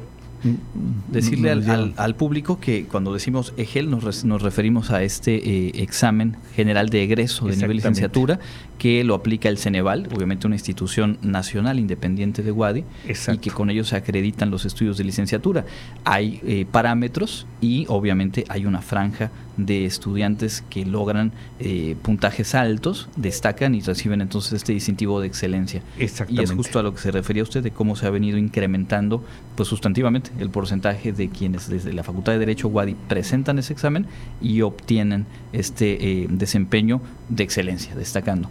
Decirle 1.11 1.51
al, 1.97 2.15
público 2.15 2.61
que 2.61 2.85
cuando 2.85 3.13
decimos 3.13 3.53
EGEL 3.57 3.91
nos, 3.91 4.25
nos 4.25 4.43
referimos 4.43 4.91
a 4.91 5.03
este 5.03 5.37
eh, 5.37 5.73
examen 5.83 6.37
general 6.55 6.89
de 6.89 7.03
egreso 7.03 7.47
de 7.47 7.57
nivel 7.57 7.77
licenciatura 7.77 8.39
que 8.79 9.05
lo 9.05 9.15
aplica 9.15 9.49
el 9.49 9.59
Ceneval, 9.59 10.09
obviamente 10.15 10.47
una 10.47 10.57
institución 10.57 11.19
nacional 11.23 11.79
independiente 11.79 12.43
de 12.43 12.53
Wadi, 12.53 12.85
y 13.09 13.39
que 13.39 13.51
con 13.51 13.71
ello 13.71 13.85
se 13.85 13.97
acreditan 13.97 14.51
los 14.51 14.65
estudios 14.65 14.99
de 14.99 15.05
licenciatura. 15.05 15.65
Hay 16.05 16.41
eh, 16.45 16.67
parámetros 16.71 17.47
y 17.61 17.87
obviamente 17.89 18.45
hay 18.49 18.67
una 18.67 18.83
franja 18.83 19.31
de 19.57 19.85
estudiantes 19.85 20.65
que 20.69 20.85
logran 20.85 21.33
eh, 21.59 21.97
puntajes 22.03 22.55
altos, 22.55 23.09
destacan 23.17 23.75
y 23.75 23.81
reciben 23.81 24.21
entonces 24.21 24.53
este 24.55 24.73
distintivo 24.73 25.21
de 25.21 25.27
excelencia. 25.27 25.83
Y 25.99 26.41
es 26.41 26.53
justo 26.53 26.79
a 26.79 26.83
lo 26.83 26.95
que 26.95 27.01
se 27.01 27.11
refería 27.11 27.43
usted 27.43 27.63
de 27.63 27.71
cómo 27.71 27.97
se 27.97 28.07
ha 28.07 28.11
venido 28.11 28.39
incrementando 28.39 29.25
pues 29.55 29.69
sustantivamente 29.69 30.31
el 30.39 30.51
porcentaje 30.51 31.13
de 31.13 31.29
quienes 31.29 31.69
desde 31.69 31.93
la 31.93 32.03
Facultad 32.03 32.33
de 32.33 32.39
Derecho 32.39 32.69
Wadi 32.69 32.95
presentan 33.09 33.59
ese 33.59 33.73
examen 33.73 34.07
y 34.41 34.63
obtienen 34.63 35.27
este 35.53 36.23
eh, 36.23 36.27
desempeño 36.29 37.01
de 37.29 37.43
excelencia, 37.43 37.95
destacando. 37.95 38.49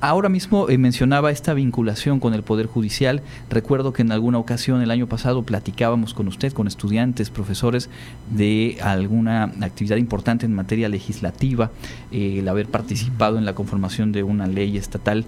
Ahora 0.00 0.28
mismo 0.28 0.68
eh, 0.68 0.76
mencionaba 0.76 1.30
esta 1.30 1.54
vinculación 1.54 2.20
con 2.20 2.34
el 2.34 2.42
Poder 2.42 2.66
Judicial. 2.66 3.22
Recuerdo 3.48 3.92
que 3.92 4.02
en 4.02 4.12
alguna 4.12 4.38
ocasión 4.38 4.82
el 4.82 4.90
año 4.90 5.06
pasado 5.06 5.44
platicábamos 5.44 6.12
con 6.12 6.28
usted, 6.28 6.52
con 6.52 6.66
estudiantes, 6.66 7.30
profesores, 7.30 7.88
de 8.30 8.76
alguna 8.82 9.44
actividad 9.62 9.96
importante 9.96 10.44
en 10.44 10.54
materia 10.54 10.88
legislativa, 10.88 11.70
eh, 12.12 12.40
el 12.40 12.48
haber 12.48 12.66
participado 12.66 13.38
en 13.38 13.46
la 13.46 13.54
conformación 13.54 14.12
de 14.12 14.22
una 14.22 14.46
ley 14.46 14.76
estatal 14.76 15.24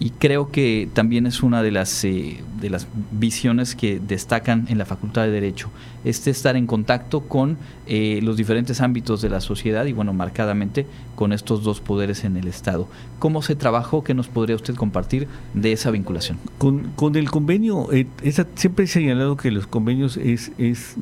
y 0.00 0.10
creo 0.10 0.50
que 0.50 0.88
también 0.92 1.26
es 1.26 1.42
una 1.42 1.62
de 1.62 1.70
las, 1.70 2.04
eh, 2.04 2.42
de 2.60 2.70
las 2.70 2.86
visiones 3.12 3.74
que 3.74 4.00
destacan 4.00 4.66
en 4.68 4.78
la 4.78 4.84
Facultad 4.84 5.22
de 5.22 5.30
Derecho, 5.30 5.70
este 6.04 6.30
estar 6.30 6.56
en 6.56 6.66
contacto 6.66 7.20
con 7.20 7.56
eh, 7.86 8.20
los 8.22 8.36
diferentes 8.36 8.80
ámbitos 8.80 9.22
de 9.22 9.30
la 9.30 9.40
sociedad 9.40 9.86
y 9.86 9.92
bueno, 9.92 10.12
marcadamente 10.12 10.86
con 11.14 11.32
estos 11.32 11.62
dos 11.62 11.80
poderes 11.80 12.24
en 12.24 12.36
el 12.36 12.48
Estado. 12.48 12.88
¿Cómo 13.18 13.40
se 13.42 13.54
trabajó? 13.54 14.02
¿Qué 14.02 14.14
nos 14.14 14.28
podría 14.28 14.56
usted 14.56 14.74
compartir 14.74 15.28
de 15.54 15.72
esa 15.72 15.90
vinculación? 15.90 16.38
Con, 16.58 16.92
con 16.96 17.16
el 17.16 17.30
convenio, 17.30 17.92
eh, 17.92 18.06
siempre 18.56 18.86
he 18.86 18.88
señalado 18.88 19.36
que 19.36 19.50
los 19.50 19.66
convenios 19.66 20.16
es... 20.16 20.52
es 20.58 20.96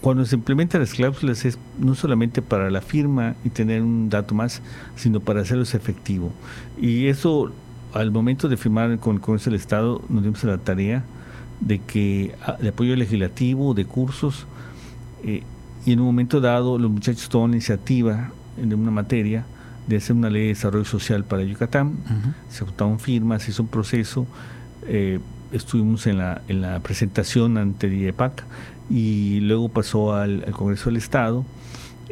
cuando 0.00 0.24
se 0.24 0.36
implementan 0.36 0.80
las 0.80 0.92
cláusulas 0.92 1.44
es 1.44 1.58
no 1.78 1.94
solamente 1.94 2.42
para 2.42 2.70
la 2.70 2.80
firma 2.80 3.34
y 3.44 3.50
tener 3.50 3.82
un 3.82 4.08
dato 4.08 4.34
más, 4.34 4.62
sino 4.94 5.20
para 5.20 5.40
hacerlos 5.40 5.74
efectivo. 5.74 6.32
Y 6.80 7.06
eso, 7.06 7.52
al 7.92 8.10
momento 8.10 8.48
de 8.48 8.56
firmar 8.56 8.98
con 8.98 9.16
el 9.16 9.20
Congreso 9.20 9.50
del 9.50 9.58
Estado, 9.58 10.02
nos 10.08 10.22
dimos 10.22 10.44
la 10.44 10.58
tarea 10.58 11.04
de 11.60 11.78
que 11.78 12.34
ah, 12.44 12.56
de 12.60 12.68
apoyo 12.68 12.94
legislativo, 12.96 13.74
de 13.74 13.84
cursos, 13.84 14.46
eh, 15.24 15.42
y 15.84 15.92
en 15.92 16.00
un 16.00 16.06
momento 16.06 16.40
dado 16.40 16.78
los 16.78 16.90
muchachos 16.90 17.28
toman 17.28 17.52
iniciativa 17.52 18.30
en 18.60 18.74
una 18.74 18.90
materia 18.90 19.44
de 19.86 19.96
hacer 19.96 20.16
una 20.16 20.30
ley 20.30 20.42
de 20.42 20.48
desarrollo 20.48 20.84
social 20.84 21.24
para 21.24 21.44
Yucatán, 21.44 21.96
se 22.48 22.64
juntaron 22.64 22.98
firmas, 22.98 23.44
se 23.44 23.52
hizo 23.52 23.62
un 23.62 23.68
proceso, 23.68 24.26
eh, 24.88 25.20
estuvimos 25.52 26.06
en 26.08 26.18
la, 26.18 26.42
en 26.48 26.60
la 26.60 26.80
presentación 26.80 27.56
ante 27.56 27.86
IEPAC 27.86 28.42
y 28.88 29.40
luego 29.40 29.68
pasó 29.68 30.14
al, 30.14 30.44
Congreso 30.52 30.90
del 30.90 30.96
Estado. 30.96 31.44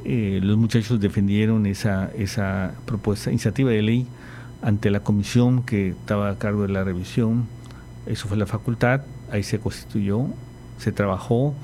Eh, 0.04 0.40
los 0.42 0.56
muchachos 0.56 1.00
defendieron 1.00 1.66
esa, 1.66 2.10
esa 2.16 2.74
propuesta, 2.84 3.30
iniciativa 3.30 3.70
de 3.70 3.82
ley 3.82 4.06
ante 4.62 4.90
la 4.90 5.00
comisión 5.00 5.62
que 5.62 5.90
estaba 5.90 6.30
a 6.30 6.38
cargo 6.38 6.62
de 6.62 6.68
la 6.68 6.84
revisión. 6.84 7.46
Eso 8.06 8.28
fue 8.28 8.36
la 8.36 8.46
facultad, 8.46 9.02
ahí 9.30 9.42
se 9.42 9.58
constituyó, 9.58 10.26
se 10.78 10.92
trabajó, 10.92 11.54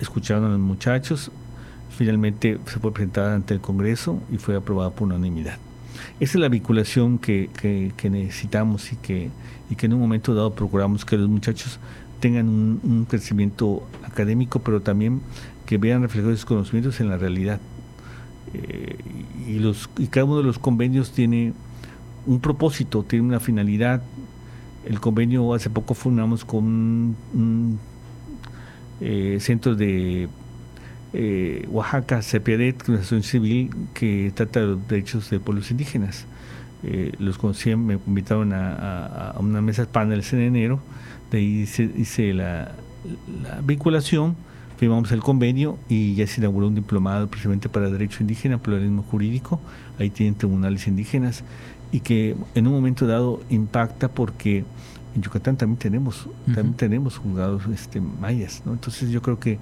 escucharon 0.00 0.44
a 0.44 0.48
los 0.48 0.60
muchachos, 0.60 1.30
finalmente 1.90 2.58
se 2.66 2.78
fue 2.78 2.92
presentada 2.92 3.34
ante 3.34 3.54
el 3.54 3.60
Congreso 3.60 4.20
y 4.30 4.38
fue 4.38 4.56
aprobada 4.56 4.90
por 4.90 5.08
unanimidad. 5.08 5.58
Esa 6.20 6.38
es 6.38 6.40
la 6.40 6.48
vinculación 6.48 7.18
que, 7.18 7.50
que, 7.54 8.10
necesitamos 8.10 8.92
y 8.92 8.96
que, 8.96 9.30
y 9.70 9.76
que 9.76 9.86
en 9.86 9.94
un 9.94 10.00
momento 10.00 10.34
dado 10.34 10.54
procuramos 10.54 11.04
que 11.04 11.16
los 11.16 11.28
muchachos 11.28 11.78
tengan 12.20 12.48
un, 12.48 13.06
crecimiento 13.08 13.86
académico, 14.04 14.60
pero 14.60 14.80
también 14.80 15.20
que 15.66 15.78
vean 15.78 16.02
reflejados 16.02 16.40
sus 16.40 16.46
conocimientos 16.46 17.00
en 17.00 17.08
la 17.08 17.16
realidad. 17.16 17.60
Eh, 18.54 18.96
y, 19.48 19.58
los, 19.58 19.90
y 19.98 20.06
cada 20.06 20.24
uno 20.24 20.38
de 20.38 20.44
los 20.44 20.58
convenios 20.58 21.12
tiene 21.12 21.52
un 22.26 22.40
propósito, 22.40 23.02
tiene 23.02 23.26
una 23.26 23.40
finalidad. 23.40 24.02
El 24.84 25.00
convenio 25.00 25.52
hace 25.54 25.70
poco 25.70 25.94
fundamos 25.94 26.44
con 26.44 26.64
un, 27.34 27.78
eh, 29.00 29.38
centro 29.40 29.74
de 29.74 30.28
eh, 31.12 31.66
Oaxaca, 31.70 32.22
CEPEDET, 32.22 32.88
una 32.88 32.98
asociación 32.98 33.22
civil 33.22 33.70
que 33.94 34.32
trata 34.34 34.60
de 34.60 34.66
los 34.66 34.88
derechos 34.88 35.28
de 35.30 35.40
pueblos 35.40 35.70
indígenas. 35.70 36.26
los 37.18 37.36
conocí, 37.36 37.74
me 37.74 37.98
invitaron 38.06 38.52
a, 38.52 39.30
a, 39.32 39.38
una 39.40 39.60
mesa 39.60 39.82
de 39.82 39.88
paneles 39.88 40.32
en 40.32 40.40
enero 40.40 40.80
de 41.30 41.38
ahí 41.38 41.68
hice, 41.96 42.34
la, 42.34 42.72
vinculación, 43.64 44.36
firmamos 44.76 45.10
el 45.12 45.20
convenio 45.20 45.78
y 45.88 46.14
ya 46.14 46.26
se 46.26 46.40
inauguró 46.40 46.68
un 46.68 46.74
diplomado 46.74 47.28
precisamente 47.28 47.68
para 47.68 47.90
derecho 47.90 48.22
indígena, 48.22 48.58
pluralismo 48.58 49.02
jurídico, 49.02 49.60
ahí 49.98 50.10
tienen 50.10 50.34
tribunales 50.34 50.86
indígenas 50.86 51.44
y 51.92 52.00
que 52.00 52.36
en 52.54 52.66
un 52.66 52.72
momento 52.74 53.06
dado 53.06 53.40
impacta 53.48 54.08
porque 54.08 54.64
en 55.14 55.22
Yucatán 55.22 55.56
también 55.56 55.78
tenemos, 55.78 56.28
también 56.46 56.74
tenemos 56.74 57.16
juzgados 57.16 57.62
este, 57.72 58.00
mayas, 58.00 58.62
¿no? 58.66 58.72
Entonces 58.72 59.10
yo 59.10 59.22
creo 59.22 59.40
que 59.40 59.58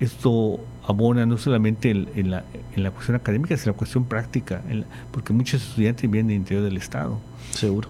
esto 0.00 0.60
abona 0.86 1.26
no 1.26 1.38
solamente 1.38 1.90
en, 1.90 2.30
la, 2.30 2.44
en 2.76 2.82
la 2.82 2.90
cuestión 2.90 3.16
académica, 3.16 3.56
sino 3.56 3.70
en 3.70 3.74
la 3.74 3.78
cuestión 3.78 4.04
práctica, 4.04 4.62
porque 5.10 5.32
muchos 5.32 5.62
estudiantes 5.62 6.10
vienen 6.10 6.28
del 6.28 6.36
interior 6.36 6.64
del 6.64 6.76
Estado. 6.76 7.18
Seguro. 7.52 7.88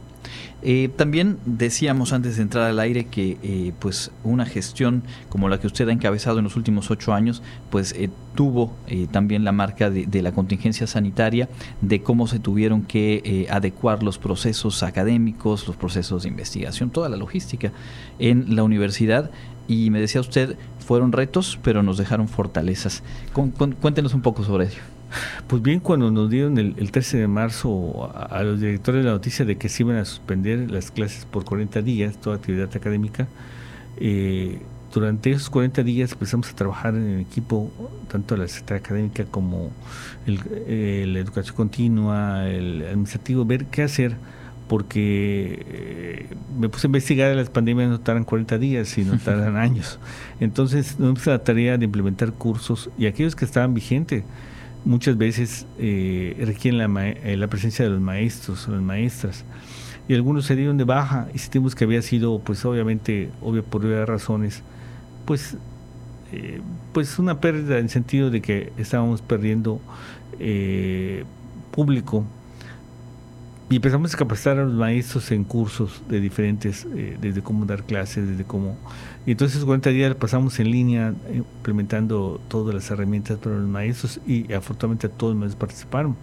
Eh, 0.63 0.91
también 0.97 1.39
decíamos 1.47 2.13
antes 2.13 2.37
de 2.37 2.43
entrar 2.43 2.65
al 2.65 2.81
aire 2.81 3.05
que 3.05 3.39
eh, 3.43 3.73
pues 3.79 4.11
una 4.25 4.45
gestión 4.45 5.05
como 5.29 5.49
la 5.49 5.61
que 5.61 5.69
usted 5.69 5.89
ha 5.89 5.93
encabezado 5.93 6.39
en 6.39 6.45
los 6.45 6.57
últimos 6.57 6.91
ocho 6.91 7.15
años 7.15 7.43
pues 7.71 7.93
eh, 7.93 8.11
tuvo 8.35 8.73
también 9.11 9.45
la 9.45 9.51
marca 9.51 9.91
de, 9.91 10.23
la 10.23 10.31
contingencia 10.31 10.87
sanitaria, 10.87 11.49
de 11.81 12.03
cómo 12.03 12.29
se 12.29 12.39
tuvieron 12.39 12.83
que 12.83 13.49
adecuar 13.51 14.05
los 14.05 14.19
procesos 14.19 14.85
académicos, 14.85 15.67
los 15.67 15.77
procesos 15.77 16.23
de 16.23 16.29
investigación, 16.29 16.91
toda 16.91 17.09
la 17.09 17.17
logística 17.17 17.73
en 18.21 18.55
la 18.55 18.63
universidad 18.63 19.33
y 19.67 19.91
me 19.91 20.01
decía 20.01 20.21
usted, 20.21 20.57
fueron 20.79 21.11
retos 21.11 21.59
pero 21.65 21.83
nos 21.83 21.99
dejaron 21.99 22.29
fortalezas. 22.29 23.03
cuéntenos 23.81 24.15
un 24.15 24.23
poco 24.23 24.45
sobre 24.45 24.67
ello. 24.67 24.98
Pues 25.47 25.63
bien, 25.63 25.81
cuando 25.81 26.11
nos 26.11 26.29
dieron 26.29 26.59
el, 26.59 26.91
13 26.91 27.19
de 27.19 27.29
marzo 27.29 28.13
a, 28.15 28.43
los 28.43 28.61
directores 28.61 29.05
la 29.05 29.13
noticia 29.13 29.45
de 29.45 29.57
que 29.57 29.69
se 29.69 29.83
iban 29.83 29.97
a 29.97 30.05
suspender 30.05 30.71
las 30.71 30.91
clases 30.91 31.25
por 31.25 31.45
40 31.45 31.83
días, 31.83 32.17
toda 32.19 32.37
actividad 32.37 32.69
académica, 32.75 33.27
eh, 33.97 34.59
durante 34.93 35.31
esos 35.31 35.51
40 35.51 35.83
días 35.83 36.13
empezamos 36.13 36.51
a 36.51 36.55
trabajar 36.55 36.95
en 36.95 37.21
equipo, 37.21 37.71
tanto 38.11 38.37
la 38.37 38.49
secretaria 38.49 38.81
académica 38.81 39.25
como 39.25 39.71
eh, 40.27 41.05
la 41.07 41.19
educación 41.19 41.57
continua, 41.57 42.49
el 42.49 42.85
administrativo, 42.87 43.45
ver 43.45 43.67
qué 43.67 43.83
hacer, 43.83 44.17
porque 44.67 45.65
eh, 45.69 46.27
me 46.59 46.69
puse 46.69 46.87
a 46.87 46.89
investigar, 46.89 47.35
las 47.35 47.51
pandemias 47.51 47.91
no 47.91 48.01
tardan 48.01 48.25
40 48.25 48.59
días, 48.59 48.89
sino 48.89 49.19
tardan 49.25 49.57
años. 49.57 49.99
Entonces, 50.41 50.99
nos 50.99 51.27
la 51.27 51.39
tarea 51.43 51.77
de 51.77 51.85
implementar 51.85 52.33
cursos 52.33 52.91
y 52.99 53.07
aquellos 53.07 53.37
que 53.37 53.45
estaban 53.45 53.75
vigentes 53.75 54.25
muchas 54.85 55.17
veces 55.17 55.67
eh, 55.79 56.37
requieren 56.45 56.79
la, 56.79 57.09
eh, 57.09 57.37
la, 57.37 57.47
presencia 57.49 57.85
de 57.85 57.91
los 57.91 58.01
maestros 58.01 58.67
o 58.69 58.73
las 58.73 58.83
maestras. 58.83 59.45
Y 60.09 60.15
algunos 60.15 60.47
se 60.47 60.57
dieron 60.57 60.79
de 60.79 60.85
baja 60.85 61.29
y 61.35 61.39
sentimos 61.39 61.75
que 61.75 61.85
había 61.85 62.01
sido, 62.03 62.39
pues 62.39 62.65
obviamente, 62.65 63.31
obvio 63.43 63.63
por 63.63 63.83
varias 63.83 64.09
razones, 64.09 64.63
pues, 65.27 65.57
eh, 66.33 66.61
pues 66.93 67.19
una 67.19 67.41
pérdida 67.41 67.79
en 67.79 67.85
el 67.85 67.91
sentido 67.91 68.31
de 68.31 68.41
que 68.41 68.73
estábamos 68.79 69.21
perdiendo 69.21 69.81
público 71.73 72.25
y 73.71 73.77
empezamos 73.77 74.15
a 74.15 74.17
capacitar 74.17 74.59
a 74.59 74.65
los 74.65 74.73
maestros 74.73 75.31
en 75.31 75.45
cursos 75.45 76.03
de 76.09 76.21
diferentes, 76.21 76.87
eh, 76.97 77.19
desde 77.21 77.43
cómo 77.43 77.67
dar 77.67 77.85
clases, 77.85 78.27
desde 78.27 78.45
cómo... 78.45 78.79
Y 79.27 79.33
entonces 79.33 79.63
40 79.63 79.91
días 79.91 80.15
pasamos 80.15 80.59
en 80.59 80.71
línea 80.71 81.13
eh, 81.27 81.37
implementando 81.37 82.41
todas 82.49 82.75
las 82.75 82.91
herramientas 82.91 83.37
para 83.37 83.57
los 83.57 83.69
maestros 83.69 84.21
y 84.27 84.51
afortunadamente 84.55 85.11
todos 85.11 85.35
los 85.35 85.41
maestros 85.41 85.61
participaron. 85.61 86.17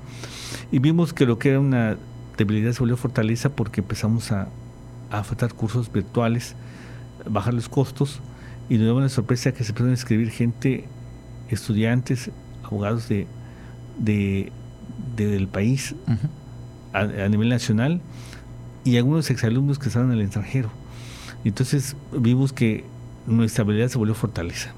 Y 0.71 0.79
vimos 0.79 1.13
que 1.13 1.27
lo 1.27 1.38
que 1.38 1.49
era 1.49 1.60
una 1.60 1.97
debilidad 2.36 2.71
se 2.71 2.79
volvió 2.79 2.97
fortaleza 2.97 3.49
porque 3.49 3.81
empezamos 3.81 4.31
a, 4.31 4.47
a 5.12 5.19
ofertar 5.19 5.53
cursos 5.53 5.91
virtuales, 5.91 6.55
bajar 7.29 7.53
los 7.53 7.69
costos 7.69 8.21
y 8.69 8.75
nos 8.75 8.86
dio 8.86 8.95
una 8.95 9.10
sorpresa 9.10 9.51
que 9.51 9.63
se 9.63 9.69
empezaron 9.69 9.91
a 9.91 9.95
escribir 9.95 10.31
gente, 10.31 10.86
estudiantes, 11.49 12.31
abogados 12.63 13.08
de, 13.08 13.27
de, 13.99 14.51
del 15.15 15.47
país 15.47 15.93
a, 16.95 17.29
nivel 17.29 17.49
nacional 17.49 18.01
y 18.84 18.97
algunos 18.97 19.29
exalumnos 19.29 19.79
que 19.79 19.88
estaban 19.88 20.12
en 20.12 20.19
el 20.19 20.25
extranjero. 20.25 20.69
Entonces 21.43 21.95
vimos 22.12 22.53
que 22.53 22.86
nuestra 23.27 23.63
habilidad 23.63 23.89
se 23.89 23.97
volvió 23.97 24.15
fortaleza. 24.15 24.73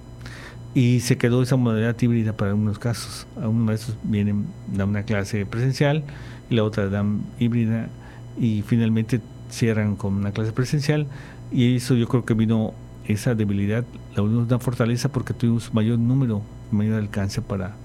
Y 0.73 0.99
se 0.99 1.17
quedó 1.17 1.41
esa 1.41 1.55
modalidad 1.55 1.99
híbrida 1.99 2.33
para 2.33 2.51
algunos 2.51 2.77
casos. 2.77 3.25
Algunos 3.35 3.65
maestros 3.65 3.97
vienen, 4.03 4.45
dan 4.73 4.89
una 4.89 5.03
clase 5.03 5.45
presencial 5.45 6.03
y 6.49 6.55
la 6.55 6.63
otra 6.63 6.87
dan 6.89 7.21
híbrida 7.39 7.89
y 8.37 8.61
finalmente 8.61 9.21
cierran 9.49 9.95
con 9.95 10.13
una 10.13 10.31
clase 10.31 10.51
presencial. 10.51 11.07
Y 11.51 11.75
eso 11.75 11.95
yo 11.95 12.07
creo 12.07 12.25
que 12.25 12.33
vino 12.33 12.73
esa 13.05 13.33
debilidad, 13.35 13.85
la 14.15 14.21
volvimos 14.21 14.47
una 14.47 14.59
fortaleza 14.59 15.09
porque 15.09 15.33
tuvimos 15.33 15.73
mayor 15.73 15.97
número, 15.97 16.41
mayor 16.71 16.99
alcance 16.99 17.41
para, 17.41 17.75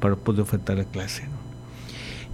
para 0.00 0.16
poder 0.16 0.40
ofertar 0.40 0.78
la 0.78 0.84
clase. 0.84 1.24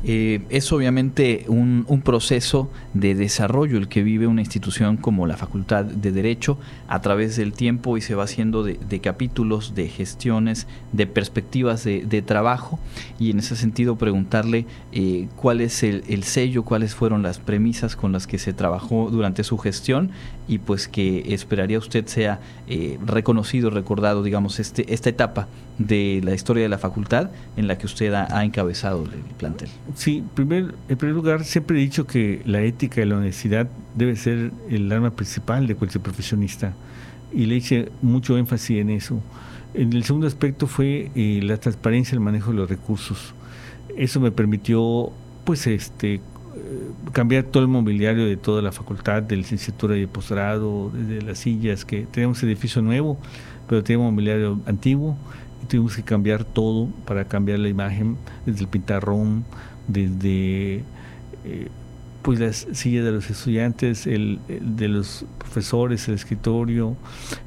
Eh, 0.05 0.43
es 0.49 0.73
obviamente 0.73 1.45
un, 1.49 1.85
proceso 2.05 2.71
de 2.95 3.17
desarrollo 3.17 3.77
el 3.77 3.89
que 3.89 4.05
vive 4.05 4.29
una 4.29 4.41
institución 4.41 4.97
como 4.97 5.27
la 5.27 5.37
Facultad 5.37 5.85
de 5.85 6.13
Derecho 6.13 6.57
a 6.87 7.03
través 7.03 7.37
del 7.37 7.53
tiempo 7.53 7.97
y 7.97 8.01
se 8.01 8.15
va 8.15 8.25
haciendo 8.25 8.63
de, 8.63 9.01
capítulos, 9.01 9.75
de 9.75 9.89
gestiones, 9.89 10.69
de 10.93 11.07
perspectivas 11.07 11.83
de, 11.85 12.23
trabajo. 12.23 12.79
Y 13.19 13.31
en 13.31 13.41
ese 13.41 13.57
sentido 13.57 13.97
preguntarle 13.97 14.67
eh, 14.93 15.29
cuál 15.37 15.61
es 15.61 15.83
el, 15.83 16.23
sello, 16.23 16.65
cuáles 16.65 16.95
fueron 16.95 17.23
las 17.23 17.39
premisas 17.39 17.97
con 17.97 18.13
las 18.13 18.27
que 18.27 18.39
se 18.39 18.53
trabajó 18.53 19.11
durante 19.11 19.43
su 19.43 19.59
gestión 19.59 20.11
y 20.47 20.59
pues 20.59 20.89
que 20.89 21.35
esperaría 21.35 21.79
usted 21.79 22.07
sea 22.07 22.41
eh, 22.69 22.99
reconocido, 23.05 23.71
recordado, 23.71 24.23
digamos, 24.23 24.61
este, 24.61 24.93
esta 24.95 25.11
etapa 25.11 25.49
de 25.79 26.21
la 26.25 26.35
historia 26.35 26.65
de 26.65 26.69
la 26.69 26.79
facultad 26.79 27.31
en 27.57 27.69
la 27.69 27.79
que 27.79 27.87
usted 27.87 28.13
ha 28.13 28.45
encabezado 28.45 29.05
el 29.05 29.21
plantel. 29.37 29.69
Sí, 29.95 30.25
primer, 30.35 30.75
en 30.89 30.97
primer 30.97 31.15
lugar, 31.15 31.45
siempre 31.45 31.79
he 31.79 31.81
dicho 31.81 32.07
que 32.07 32.43
la 32.45 32.61
ética 32.63 33.01
y 33.01 33.05
la 33.05 33.17
honestidad 33.17 33.69
debe 33.95 34.17
ser 34.17 34.51
el 34.69 34.91
arma 34.91 35.11
principal 35.11 35.67
de 35.67 35.75
cualquier 35.75 36.03
profesionista 36.03 36.75
y 37.33 37.47
le 37.47 37.57
hice 37.57 37.91
mucho 38.03 38.37
énfasis 38.37 38.79
en 38.79 38.91
eso. 38.91 39.21
En 39.75 39.93
el 39.93 40.05
segundo 40.05 40.27
aspecto 40.27 40.67
fue 40.67 41.11
eh, 41.15 41.41
la 41.43 41.59
transparencia 41.59 42.15
el 42.15 42.21
manejo 42.21 42.51
de 42.51 42.57
los 42.57 42.69
recursos. 42.69 43.35
Eso 43.97 44.21
me 44.21 44.31
permitió, 44.31 45.13
pues, 45.45 45.67
este, 45.67 46.15
eh, 46.15 46.21
cambiar 47.13 47.45
todo 47.45 47.63
el 47.63 47.69
mobiliario 47.69 48.27
de 48.27 48.37
toda 48.37 48.63
la 48.63 48.73
facultad, 48.73 49.23
de 49.23 49.37
licenciatura 49.37 49.97
y 49.97 50.01
de 50.01 50.09
posgrado, 50.09 50.91
desde 50.93 51.23
las 51.23 51.39
sillas, 51.39 51.85
que 51.85 52.07
teníamos 52.11 52.43
edificio 52.43 52.81
nuevo, 52.81 53.19
pero 53.69 53.83
teníamos 53.83 54.13
mobiliario 54.13 54.59
antiguo 54.67 55.17
tuvimos 55.69 55.95
que 55.95 56.03
cambiar 56.03 56.45
todo 56.45 56.89
para 57.07 57.27
cambiar 57.27 57.59
la 57.59 57.69
imagen, 57.69 58.17
desde 58.47 58.61
el 58.63 58.69
pintarrón, 58.69 59.45
desde 59.87 60.83
eh, 61.45 61.69
pues 62.23 62.41
las 62.41 62.67
sillas 62.73 63.05
de 63.05 63.13
los 63.13 63.31
estudiantes, 63.31 64.07
el, 64.07 64.41
de 64.49 64.89
los 64.89 65.25
profesores, 65.39 66.09
el 66.09 66.15
escritorio, 66.15 66.97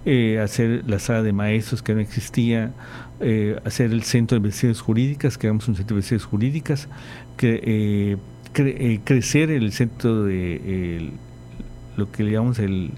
eh, 0.06 0.40
hacer 0.40 0.84
la 0.88 1.00
sala 1.00 1.24
de 1.24 1.34
maestros 1.34 1.82
que 1.82 1.94
no 1.94 2.00
existía, 2.00 2.72
eh, 3.20 3.60
hacer 3.66 3.92
el 3.92 4.04
centro 4.04 4.36
de 4.36 4.40
investigaciones 4.40 4.82
jurídicas, 4.82 5.38
que 5.38 5.48
éramos 5.48 5.68
un 5.68 5.76
centro 5.76 5.96
de 5.96 6.00
investigaciones 6.00 6.26
jurídicas, 6.26 6.88
que, 7.38 8.18
crecer 9.04 9.50
el 9.52 9.72
centro 9.72 10.24
de 10.24 11.12
lo 11.96 12.12
que 12.12 12.24
le 12.24 12.32
llamamos 12.32 12.60
el 12.60 12.92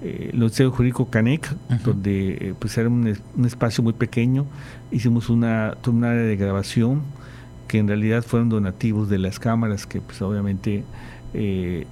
el 0.00 0.38
Centro 0.50 0.70
Jurídico 0.70 1.10
Canec, 1.10 1.54
donde 1.84 2.54
pues 2.58 2.78
era 2.78 2.88
un, 2.88 3.16
un, 3.36 3.44
espacio 3.44 3.82
muy 3.82 3.92
pequeño, 3.92 4.46
hicimos 4.90 5.28
una, 5.28 5.76
un 5.86 6.04
área 6.04 6.22
de 6.22 6.36
grabación, 6.36 7.02
que 7.68 7.78
en 7.78 7.86
realidad 7.86 8.24
fueron 8.24 8.48
donativos 8.48 9.08
de 9.08 9.18
las 9.18 9.38
cámaras 9.38 9.86
que 9.86 10.00
pues 10.00 10.20
obviamente 10.22 10.82
eh, 11.34 11.86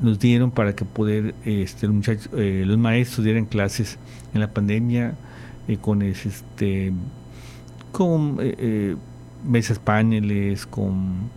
nos 0.00 0.18
dieron 0.18 0.50
para 0.50 0.74
que 0.74 0.84
poder 0.84 1.34
este, 1.44 1.86
eh, 1.86 2.64
los 2.66 2.78
maestros 2.78 3.24
dieran 3.24 3.44
clases 3.44 3.98
en 4.32 4.40
la 4.40 4.48
pandemia 4.48 5.14
eh, 5.68 5.76
con 5.76 6.00
este 6.02 6.92
con 7.92 8.38
mesas 9.44 9.78
paneles 9.78 10.64
con 10.64 11.28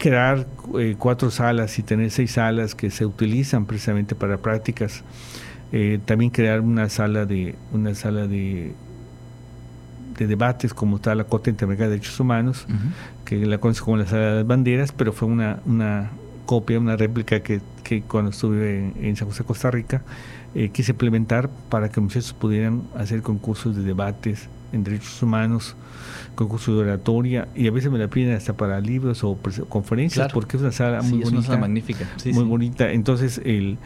crear 0.00 0.46
cuatro 0.98 1.30
salas 1.30 1.78
y 1.78 1.82
tener 1.82 2.10
seis 2.10 2.32
salas 2.32 2.74
que 2.74 2.90
se 2.90 3.06
utilizan 3.06 3.66
precisamente 3.66 4.14
para 4.16 4.38
prácticas 4.38 5.04
también 6.04 6.32
crear 6.32 6.60
una 6.60 6.88
sala 6.88 7.26
de 7.26 7.54
una 7.72 7.94
sala 7.94 8.26
de 8.26 8.74
de 10.20 10.26
debates 10.26 10.74
como 10.74 10.96
está 10.96 11.14
la 11.14 11.24
Corte 11.24 11.50
Interamericana 11.50 11.88
de 11.88 11.96
Derechos 11.96 12.20
Humanos, 12.20 12.66
que 13.24 13.44
la 13.46 13.58
conoce 13.58 13.80
como 13.80 13.96
la 13.96 14.06
Sala 14.06 14.26
de 14.26 14.34
las 14.36 14.46
Banderas, 14.46 14.92
pero 14.92 15.12
fue 15.14 15.26
una, 15.28 15.60
una 15.64 16.10
copia, 16.44 16.78
una 16.78 16.94
réplica 16.96 17.40
que, 17.40 17.60
que 17.82 18.02
cuando 18.02 18.30
estuve 18.30 18.92
en, 19.00 19.16
San 19.16 19.28
José, 19.28 19.44
Costa 19.44 19.70
Rica, 19.70 20.02
eh, 20.54 20.68
quise 20.68 20.92
implementar 20.92 21.48
para 21.70 21.88
que 21.88 22.00
muchachos 22.00 22.34
pudieran 22.34 22.82
hacer 22.96 23.22
concursos 23.22 23.74
de 23.74 23.82
debates 23.82 24.48
en 24.72 24.84
derechos 24.84 25.22
humanos, 25.22 25.76
concursos 26.34 26.76
de 26.76 26.82
oratoria, 26.82 27.48
y 27.54 27.66
a 27.66 27.70
veces 27.70 27.90
me 27.90 27.98
la 27.98 28.08
piden 28.08 28.34
hasta 28.34 28.52
para 28.54 28.80
libros 28.80 29.24
o 29.24 29.38
conferencias, 29.68 30.32
porque 30.32 30.56
es 30.56 30.62
una 30.62 30.72
sala 30.72 31.02
muy 31.02 31.20
bonita. 31.20 31.48
Una 31.48 31.60
magnífica. 31.60 32.06
muy 32.32 32.44
bonita. 32.44 32.90
Entonces, 32.92 33.40
el, 33.44 33.78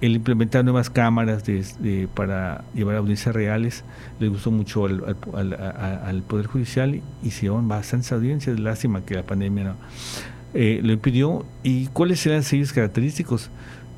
el 0.00 0.16
implementar 0.16 0.64
nuevas 0.64 0.90
cámaras 0.90 1.44
de, 1.44 2.08
para 2.14 2.64
llevar 2.74 2.96
audiencias 2.96 3.34
reales 3.34 3.84
le 4.20 4.28
gustó 4.28 4.50
mucho 4.50 4.86
al, 4.86 6.22
Poder 6.26 6.46
Judicial 6.46 7.00
y 7.22 7.30
se 7.30 7.42
llevan 7.42 7.68
bastantes 7.68 8.12
audiencias. 8.12 8.58
Lástima 8.60 9.04
que 9.04 9.14
la 9.14 9.24
pandemia 9.24 9.64
no, 9.64 9.74
eh, 10.54 10.80
lo 10.82 10.92
impidió. 10.92 11.44
¿Y 11.62 11.86
cuáles 11.88 12.24
eran 12.26 12.42
sellos 12.42 12.72
característicos? 12.72 13.50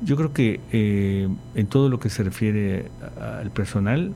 Yo 0.03 0.15
creo 0.17 0.33
que 0.33 0.59
eh, 0.71 1.29
en 1.53 1.67
todo 1.67 1.89
lo 1.89 1.99
que 1.99 2.09
se 2.09 2.23
refiere 2.23 2.85
al 3.19 3.51
personal, 3.51 4.13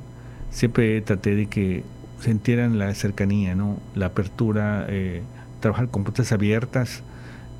siempre 0.49 0.99
traté 1.01 1.35
de 1.35 1.45
que 1.45 1.83
sintieran 2.25 2.77
la 2.77 2.93
cercanía, 2.93 3.55
¿no? 3.55 3.79
la 3.95 4.07
apertura, 4.07 4.85
eh, 4.89 5.23
trabajar 5.59 5.89
con 5.89 6.03
puertas 6.03 6.31
abiertas 6.31 7.03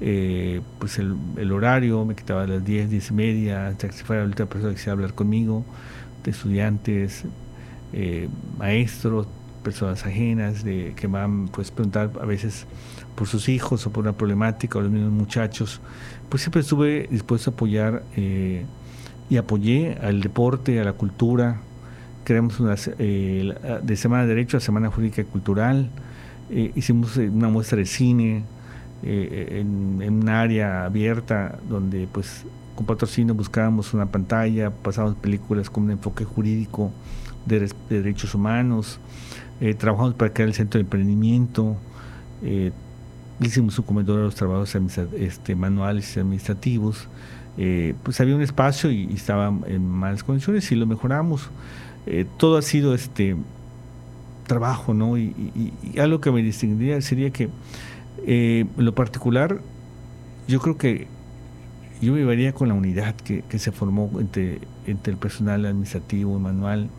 eh, 0.01 0.61
pues 0.79 0.99
el, 0.99 1.51
horario, 1.51 2.03
me 2.05 2.15
quitaba 2.15 2.43
a 2.43 2.47
las 2.47 2.65
10, 2.65 2.89
10 2.89 3.09
y 3.09 3.13
media, 3.13 3.67
hasta 3.67 3.87
que 3.87 3.93
se 3.93 4.03
fuera 4.03 4.23
la 4.23 4.27
última 4.27 4.47
persona 4.47 4.71
que 4.71 4.75
quisiera 4.75 4.93
hablar 4.93 5.13
conmigo, 5.13 5.63
de 6.23 6.31
estudiantes, 6.31 7.23
eh, 7.93 8.27
maestros, 8.57 9.27
personas 9.63 10.05
ajenas, 10.05 10.63
de, 10.63 10.93
que 10.95 11.07
van 11.07 11.47
pues 11.47 11.71
preguntar 11.71 12.11
a 12.21 12.25
veces 12.25 12.65
por 13.15 13.27
sus 13.27 13.47
hijos 13.47 13.87
o 13.87 13.91
por 13.91 14.03
una 14.03 14.13
problemática, 14.13 14.79
o 14.79 14.81
los 14.81 14.91
mismos 14.91 15.13
muchachos, 15.13 15.79
pues 16.29 16.41
siempre 16.43 16.61
estuve 16.61 17.07
dispuesto 17.09 17.51
a 17.51 17.53
apoyar 17.53 18.03
eh, 18.17 18.65
y 19.29 19.37
apoyé 19.37 19.97
al 20.01 20.21
deporte, 20.21 20.79
a 20.81 20.83
la 20.83 20.93
cultura, 20.93 21.61
creamos 22.25 22.59
una, 22.59 22.75
de 22.75 23.95
Semana 23.95 24.23
de 24.23 24.29
Derecho 24.29 24.57
a 24.57 24.59
Semana 24.59 24.91
Jurídica 24.91 25.21
y 25.21 25.25
Cultural, 25.25 25.89
hicimos 26.75 27.15
una 27.15 27.47
muestra 27.47 27.77
de 27.77 27.85
cine, 27.85 28.43
eh, 29.07 29.59
en, 29.59 30.01
un 30.01 30.29
área 30.29 30.85
abierta 30.85 31.59
donde 31.69 32.07
pues 32.11 32.43
con 32.75 32.87
patrocinio 32.87 33.35
buscábamos 33.35 33.93
una 33.93 34.07
pantalla, 34.07 34.71
pasábamos 34.71 35.17
películas 35.17 35.69
con 35.69 35.83
un 35.83 35.91
enfoque 35.91 36.25
jurídico 36.25 36.91
de, 37.45 37.71
derechos 37.87 38.33
humanos, 38.33 38.99
eh, 39.61 39.75
trabajamos 39.75 40.15
para 40.15 40.33
crear 40.33 40.49
el 40.49 40.55
centro 40.55 40.79
de 40.79 40.85
emprendimiento, 40.85 41.75
eh, 42.41 42.71
hicimos 43.39 43.77
un 43.77 43.85
comedor 43.85 44.21
a 44.21 44.23
los 44.23 44.33
trabajos 44.33 44.75
este, 45.19 45.55
manuales 45.55 46.17
y 46.17 46.19
administrativos, 46.19 47.07
pues 48.03 48.19
había 48.19 48.35
un 48.35 48.41
espacio 48.41 48.91
y, 48.91 49.13
estaba 49.13 49.53
en 49.67 49.87
malas 49.87 50.23
condiciones 50.23 50.71
y 50.71 50.75
lo 50.75 50.87
mejoramos. 50.87 51.49
Todo 52.37 52.57
ha 52.57 52.61
sido 52.61 52.93
este 52.93 53.35
trabajo, 54.45 54.93
¿no? 54.93 55.17
Y, 55.17 55.73
algo 55.99 56.21
que 56.21 56.31
me 56.31 56.41
distinguiría 56.41 57.01
sería 57.01 57.31
que 57.31 57.49
eh, 58.25 58.65
en 58.77 58.85
lo 58.85 58.95
particular, 58.95 59.61
yo 60.47 60.59
creo 60.59 60.77
que 60.77 61.07
yo 62.01 62.13
viviría 62.13 62.53
con 62.53 62.67
la 62.67 62.73
unidad 62.73 63.15
que, 63.15 63.43
se 63.57 63.71
formó 63.71 64.11
entre, 64.19 64.59
entre 64.85 65.13
el 65.13 65.19
personal 65.19 65.65
administrativo, 65.65 66.37
manual, 66.39 66.89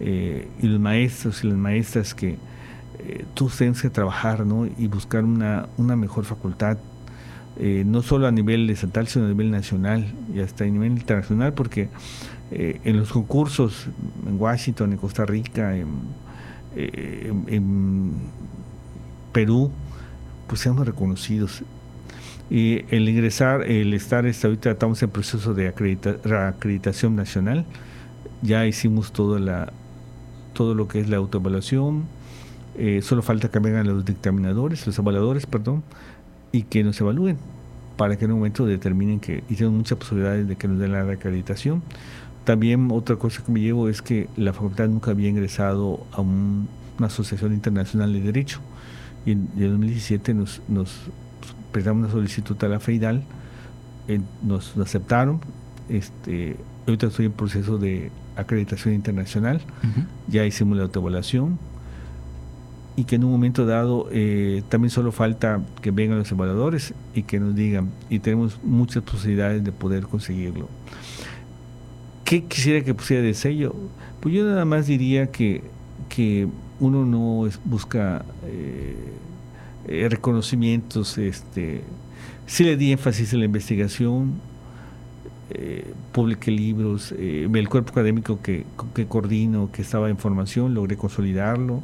eh, 0.00 0.48
y 0.62 0.66
los 0.66 0.80
maestros 0.80 1.44
y 1.44 1.48
las 1.48 1.58
maestras 1.58 2.14
que 2.14 2.38
eh, 2.98 3.24
todos 3.34 3.56
tenemos 3.56 3.82
que 3.82 3.90
trabajar 3.90 4.46
¿no? 4.46 4.66
y 4.66 4.86
buscar 4.86 5.24
una, 5.24 5.68
una 5.76 5.94
mejor 5.94 6.24
facultad, 6.24 6.78
eh, 7.58 7.84
no 7.86 8.02
solo 8.02 8.26
a 8.26 8.30
nivel 8.30 8.68
estatal, 8.70 9.08
sino 9.08 9.26
a 9.26 9.28
nivel 9.28 9.50
nacional 9.50 10.14
y 10.34 10.40
hasta 10.40 10.64
a 10.64 10.66
nivel 10.66 10.92
internacional, 10.92 11.52
porque 11.52 11.88
en 12.50 12.96
los 12.96 13.12
concursos 13.12 13.86
en 14.26 14.40
Washington, 14.40 14.92
en 14.92 14.98
Costa 14.98 15.24
Rica, 15.24 15.76
en, 15.76 15.88
en 16.76 18.12
Perú, 19.32 19.70
pues 20.46 20.60
seamos 20.60 20.86
reconocidos. 20.86 21.62
Y 22.50 22.84
el 22.92 23.08
ingresar, 23.08 23.62
el 23.62 23.94
estar, 23.94 24.26
este, 24.26 24.48
ahorita 24.48 24.72
estamos 24.72 25.00
en 25.04 25.10
proceso 25.10 25.54
de 25.54 25.68
acreditación 25.68 27.14
nacional, 27.14 27.64
ya 28.42 28.66
hicimos 28.66 29.12
todo, 29.12 29.38
la, 29.38 29.72
todo 30.52 30.74
lo 30.74 30.88
que 30.88 30.98
es 30.98 31.08
la 31.08 31.18
autoevaluación, 31.18 32.06
eh, 32.76 33.02
solo 33.02 33.22
falta 33.22 33.50
que 33.50 33.60
vengan 33.60 33.86
los 33.86 34.04
dictaminadores, 34.04 34.84
los 34.84 34.98
evaluadores, 34.98 35.46
perdón, 35.46 35.84
y 36.50 36.62
que 36.62 36.82
nos 36.82 37.00
evalúen 37.00 37.36
para 37.96 38.16
que 38.16 38.24
en 38.24 38.32
un 38.32 38.38
momento 38.38 38.66
determinen 38.66 39.20
que 39.20 39.44
hicieron 39.48 39.76
muchas 39.76 39.98
posibilidades 39.98 40.48
de 40.48 40.56
que 40.56 40.66
nos 40.66 40.80
den 40.80 40.92
la 40.92 41.02
acreditación. 41.02 41.82
También 42.44 42.88
otra 42.90 43.16
cosa 43.16 43.42
que 43.44 43.52
me 43.52 43.60
llevo 43.60 43.88
es 43.88 44.02
que 44.02 44.28
la 44.36 44.52
facultad 44.52 44.88
nunca 44.88 45.10
había 45.10 45.28
ingresado 45.28 46.06
a 46.12 46.20
una 46.20 46.66
asociación 47.06 47.52
internacional 47.52 48.12
de 48.12 48.20
derecho. 48.20 48.60
Y 49.26 49.32
en, 49.32 49.48
2017 49.56 50.34
nos, 50.34 50.62
nos 50.68 50.90
presentamos 51.72 52.04
una 52.04 52.12
solicitud 52.12 52.56
a 52.64 52.68
la 52.68 52.80
FEIDAL, 52.80 53.22
nos, 54.42 54.76
aceptaron, 54.76 55.40
este, 55.88 56.56
ahorita 56.86 57.06
estoy 57.06 57.26
en 57.26 57.32
proceso 57.32 57.78
de 57.78 58.10
acreditación 58.36 58.94
internacional, 58.94 59.60
ya 60.28 60.44
hicimos 60.44 60.76
la 60.76 60.84
autoevaluación. 60.84 61.58
Y 62.96 63.04
que 63.04 63.16
en 63.16 63.24
un 63.24 63.30
momento 63.30 63.64
dado 63.64 64.08
eh, 64.10 64.62
también 64.68 64.90
solo 64.90 65.10
falta 65.10 65.62
que 65.80 65.90
vengan 65.90 66.18
los 66.18 66.30
evaluadores 66.32 66.92
y 67.14 67.22
que 67.22 67.40
nos 67.40 67.54
digan, 67.54 67.90
y 68.10 68.18
tenemos 68.18 68.58
muchas 68.62 69.02
posibilidades 69.02 69.64
de 69.64 69.72
poder 69.72 70.02
conseguirlo. 70.04 70.68
¿Qué 72.30 72.44
quisiera 72.44 72.84
que 72.84 72.94
pusiera 72.94 73.24
de 73.24 73.34
sello? 73.34 73.74
Pues 74.20 74.32
yo 74.32 74.44
nada 74.44 74.64
más 74.64 74.86
diría 74.86 75.32
que, 75.32 75.64
que 76.08 76.46
uno 76.78 77.04
no 77.04 77.50
busca 77.64 78.24
eh, 78.46 80.06
reconocimientos, 80.08 81.18
este, 81.18 81.82
sí 82.46 82.62
le 82.62 82.76
di 82.76 82.92
énfasis 82.92 83.32
en 83.32 83.40
la 83.40 83.46
investigación, 83.46 84.34
eh, 85.50 85.92
publiqué 86.12 86.52
libros, 86.52 87.12
eh, 87.18 87.48
el 87.52 87.68
cuerpo 87.68 87.90
académico 87.90 88.40
que, 88.40 88.64
que, 88.94 89.06
coordino, 89.06 89.72
que 89.72 89.82
estaba 89.82 90.08
en 90.08 90.16
formación, 90.16 90.72
logré 90.72 90.96
consolidarlo, 90.96 91.82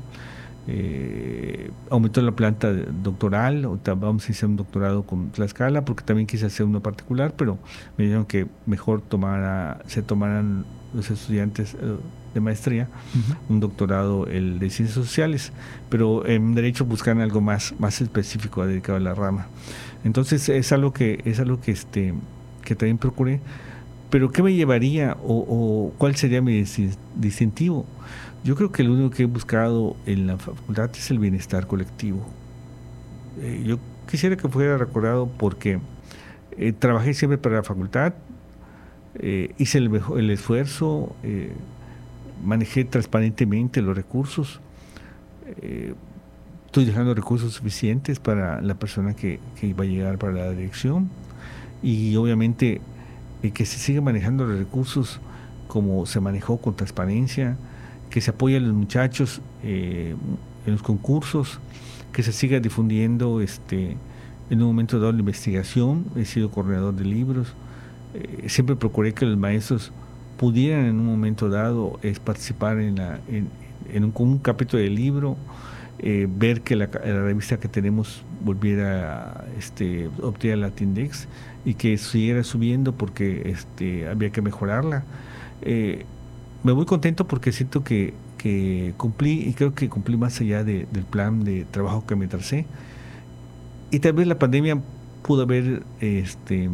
eh, 0.69 1.71
aumentó 1.91 2.21
la 2.23 2.33
planta 2.33 2.73
doctoral, 2.73 3.69
vamos 3.85 4.29
a 4.29 4.33
hacer 4.33 4.49
un 4.49 4.57
doctorado 4.57 5.05
con 5.05 5.31
Tlaxcala, 5.31 5.85
porque 5.85 6.03
también 6.05 6.27
quise 6.27 6.47
hacer 6.47 6.67
uno 6.67 6.81
particular, 6.81 7.35
pero 7.37 7.59
me 7.97 8.05
dijeron 8.05 8.25
que 8.25 8.47
mejor 8.67 9.01
tomara, 9.01 9.81
se 9.87 10.03
tomaran 10.03 10.65
los 10.93 11.11
estudiantes 11.11 11.75
eh, 11.75 11.97
de 12.35 12.41
maestría 12.41 12.89
un 13.49 13.61
doctorado 13.61 14.27
el 14.27 14.59
de 14.59 14.69
ciencias 14.69 14.95
sociales, 14.95 15.53
pero 15.89 16.27
en 16.27 16.55
derecho 16.55 16.85
buscan 16.85 17.21
algo 17.21 17.41
más, 17.41 17.75
más 17.79 18.01
específico 18.03 18.67
dedicado 18.67 18.99
a 18.99 19.01
la 19.01 19.15
rama. 19.15 19.47
Entonces 20.05 20.49
es 20.49 20.71
algo 20.73 20.93
que, 20.93 21.23
es 21.25 21.41
algo 21.41 21.61
que 21.61 21.73
este 21.73 22.13
que 22.63 22.75
también 22.75 22.99
procuré, 22.99 23.41
pero 24.11 24.31
¿qué 24.31 24.43
me 24.43 24.53
llevaría 24.53 25.17
o, 25.23 25.93
cuál 25.99 26.17
sería 26.17 26.43
mi 26.43 26.65
distintivo? 27.17 27.87
Yo 28.47 28.55
creo 28.55 28.71
que 28.71 28.85
lo 28.85 28.93
único 28.93 29.11
que 29.11 29.25
he 29.25 29.27
buscado 29.27 29.97
en 30.07 30.29
la 30.29 30.37
facultad 30.37 30.89
es 30.95 31.11
el 31.11 31.19
bienestar 31.19 31.67
colectivo. 31.67 32.25
Eh, 33.43 33.65
yo 33.67 33.81
quisiera 34.09 34.37
que 34.37 34.49
fuera 34.49 34.79
recordado 34.79 35.27
porque 35.27 35.81
eh, 36.57 36.73
trabajé 36.73 37.13
siempre 37.13 37.39
para 37.39 37.57
la 37.57 37.65
facultad, 37.65 38.15
eh, 39.17 39.53
hice 39.59 39.79
el, 39.79 40.01
el 40.17 40.31
esfuerzo, 40.31 41.17
manejé 42.45 42.85
transparentemente 42.85 43.83
los 43.83 43.97
recursos, 43.97 44.61
estoy 46.67 46.85
dejando 46.85 47.15
recursos 47.15 47.53
suficientes 47.53 48.21
para 48.21 48.61
la 48.61 48.77
persona 48.77 49.15
que, 49.15 49.41
que 49.59 49.75
va 49.75 49.83
a 49.83 49.89
llegar 49.89 50.19
para 50.19 50.35
la 50.35 50.51
dirección 50.53 51.11
y 51.83 52.15
obviamente 52.15 52.81
que 53.43 53.67
se 53.67 53.79
siga 53.81 54.01
manejando 54.01 54.47
los 54.47 54.57
recursos 54.57 55.19
como 55.67 56.07
se 56.07 56.21
manejó 56.21 56.59
con 56.59 56.77
transparencia, 56.77 57.57
que 58.17 58.23
se 58.23 58.31
apoye 58.31 58.57
a 58.57 58.61
los 58.61 58.73
muchachos 58.73 59.43
eh, 59.63 60.15
en 60.65 60.73
los 60.73 60.81
concursos, 60.81 61.61
que 62.15 62.23
se 62.23 62.33
siga 62.33 62.61
difundiendo 62.61 63.43
este 63.43 63.99
en 64.49 64.63
un 64.63 64.69
momento 64.69 64.99
dado 64.99 65.13
la 65.13 65.19
investigación, 65.19 66.07
he 66.17 66.25
sido 66.25 66.51
coordinador 66.51 66.95
de 66.95 67.05
libros, 67.05 67.49
eh, 68.15 68.49
siempre 68.49 68.75
procuré 68.75 69.13
que 69.13 69.27
los 69.27 69.37
maestros 69.37 69.93
pudieran 70.39 70.87
en 70.87 70.99
un 70.99 71.05
momento 71.05 71.51
dado 71.51 72.01
es 72.01 72.19
participar 72.19 72.79
en, 72.79 72.97
la, 72.97 73.21
en, 73.29 74.05
un, 74.05 74.13
un, 74.17 74.39
capítulo 74.39 74.83
del 74.83 74.95
libro, 74.95 75.37
eh, 75.99 76.27
ver 76.27 76.63
que 76.63 76.75
la, 76.75 76.87
revista 76.87 77.61
que 77.61 77.69
tenemos 77.69 78.23
volviera 78.43 79.45
este, 79.59 80.09
obtener 80.23 80.57
la 80.57 80.71
Tindex 80.71 81.29
y 81.67 81.75
que 81.75 81.99
siguiera 81.99 82.45
subiendo 82.45 82.95
porque 82.95 83.51
este, 83.51 84.09
había 84.09 84.31
que 84.31 84.41
mejorarla 84.41 85.05
me 86.63 86.73
voy 86.73 86.87
contento 86.87 87.27
porque 87.27 87.53
siento 87.53 87.85
que, 87.85 88.15
cumplí 88.97 89.43
y 89.49 89.55
creo 89.55 89.75
que 89.75 89.89
cumplí 89.89 90.17
más 90.17 90.41
allá 90.41 90.63
del 90.63 90.87
plan 91.11 91.43
de 91.43 91.65
trabajo 91.65 92.07
que 92.07 92.15
me 92.15 92.29
tracé. 92.29 92.65
Y 93.91 93.99
tal 93.99 94.13
vez 94.13 94.29
la 94.29 94.39
pandemia 94.39 94.81
pudo 95.23 95.43
haber, 95.43 95.83
este, 96.01 96.71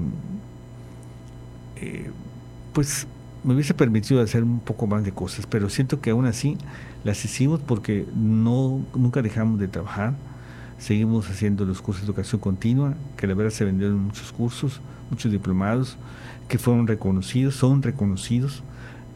eh, 1.77 2.11
pues 2.75 3.07
me 3.45 3.55
hubiese 3.55 3.73
permitido 3.75 4.21
hacer 4.21 4.45
un 4.45 4.61
poco 4.61 4.87
más 4.87 5.03
de 5.05 5.13
cosas, 5.13 5.47
pero 5.47 5.69
siento 5.69 6.01
que 6.01 6.11
aún 6.11 6.27
así 6.27 6.59
las 7.05 7.25
hicimos 7.25 7.61
porque 7.61 8.07
no, 8.15 8.85
nunca 8.95 9.23
dejamos 9.23 9.59
de 9.59 9.69
trabajar. 9.69 10.15
Seguimos 10.79 11.31
haciendo 11.31 11.65
los 11.65 11.81
cursos 11.81 12.03
de 12.03 12.07
educación 12.07 12.41
continua, 12.41 12.95
que 13.17 13.27
la 13.27 13.35
verdad 13.35 13.53
se 13.53 13.65
vendieron 13.65 13.99
muchos 13.99 14.33
cursos, 14.33 14.81
muchos 15.11 15.31
diplomados, 15.33 15.97
que 16.49 16.59
fueron 16.59 16.87
reconocidos, 16.87 17.55
son 17.55 17.83
reconocidos 17.83 18.63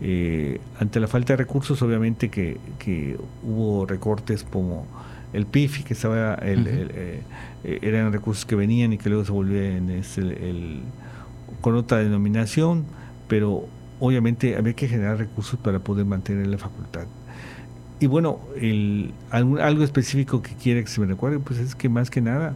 eh, 0.01 0.61
ante 0.79 1.01
la 1.01 1.09
falta 1.09 1.33
de 1.33 1.39
recursos, 1.39 1.81
obviamente 1.83 2.29
que, 2.29 3.17
hubo 3.43 3.87
recortes 3.87 4.45
como 4.45 4.87
el 5.33 5.47
PIF, 5.47 5.85
que 5.85 5.95
estaba 5.95 6.35
el, 6.35 6.67
eh, 6.69 7.23
eran 7.65 8.13
recursos 8.13 8.45
que 8.45 8.57
venían 8.57 8.93
y 8.93 8.99
que 8.99 9.09
luego 9.09 9.25
se 9.25 9.33
volvían 9.33 9.91
el, 9.91 10.81
con 11.61 11.75
otra 11.77 11.99
denominación, 11.99 12.85
pero 13.29 13.67
obviamente 13.99 14.57
había 14.57 14.75
que 14.75 14.87
generar 14.87 15.19
recursos 15.19 15.59
para 15.59 15.79
poder 15.79 16.05
mantener 16.05 16.47
la 16.47 16.59
facultad. 16.59 17.07
Y 17.99 18.07
bueno, 18.07 18.41
el, 18.61 19.15
algo, 19.31 19.83
específico 19.83 20.43
que 20.43 20.55
quiera 20.55 20.83
que 20.83 20.89
se 20.89 21.01
me 21.01 21.07
recuerde, 21.07 21.39
pues 21.39 21.59
es 21.59 21.75
que 21.75 21.89
más 21.89 22.11
que 22.11 22.21
nada, 22.21 22.55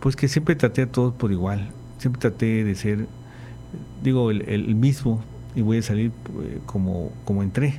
pues 0.00 0.14
que 0.16 0.28
siempre 0.28 0.54
traté 0.54 0.82
a 0.82 0.86
todos 0.86 1.14
por 1.14 1.32
igual, 1.32 1.70
siempre 1.96 2.20
traté 2.20 2.62
de 2.62 2.74
ser, 2.74 3.06
digo, 4.02 4.30
el 4.30 4.74
mismo, 4.74 5.24
y 5.56 5.62
voy 5.62 5.78
a 5.78 5.82
salir 5.82 6.12
eh, 6.42 6.60
como, 6.66 7.10
como 7.24 7.42
entré. 7.42 7.74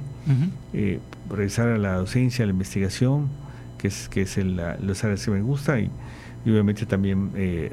Eh, 0.74 1.00
regresar 1.30 1.70
a 1.70 1.78
la 1.78 1.94
docencia, 1.94 2.44
a 2.44 2.48
la 2.48 2.52
investigación, 2.52 3.30
que 3.78 3.88
es, 3.88 4.10
que 4.10 4.24
es 4.24 4.38
el, 4.38 4.60
los 4.82 5.02
áreas 5.06 5.24
que 5.24 5.32
me 5.32 5.42
gusta 5.42 5.80
y, 5.80 5.90
obviamente 6.46 6.86
también 6.86 7.32
eh, 7.36 7.72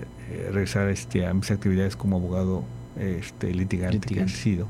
regresar 0.53 0.89
este, 0.89 1.27
a 1.27 1.35
mis 1.35 1.51
actividades 1.51 1.97
como 1.97 2.17
abogado 2.17 2.65
este, 2.99 3.53
litigante, 3.53 3.99
que 4.15 4.21
he 4.21 4.29
sido. 4.29 4.69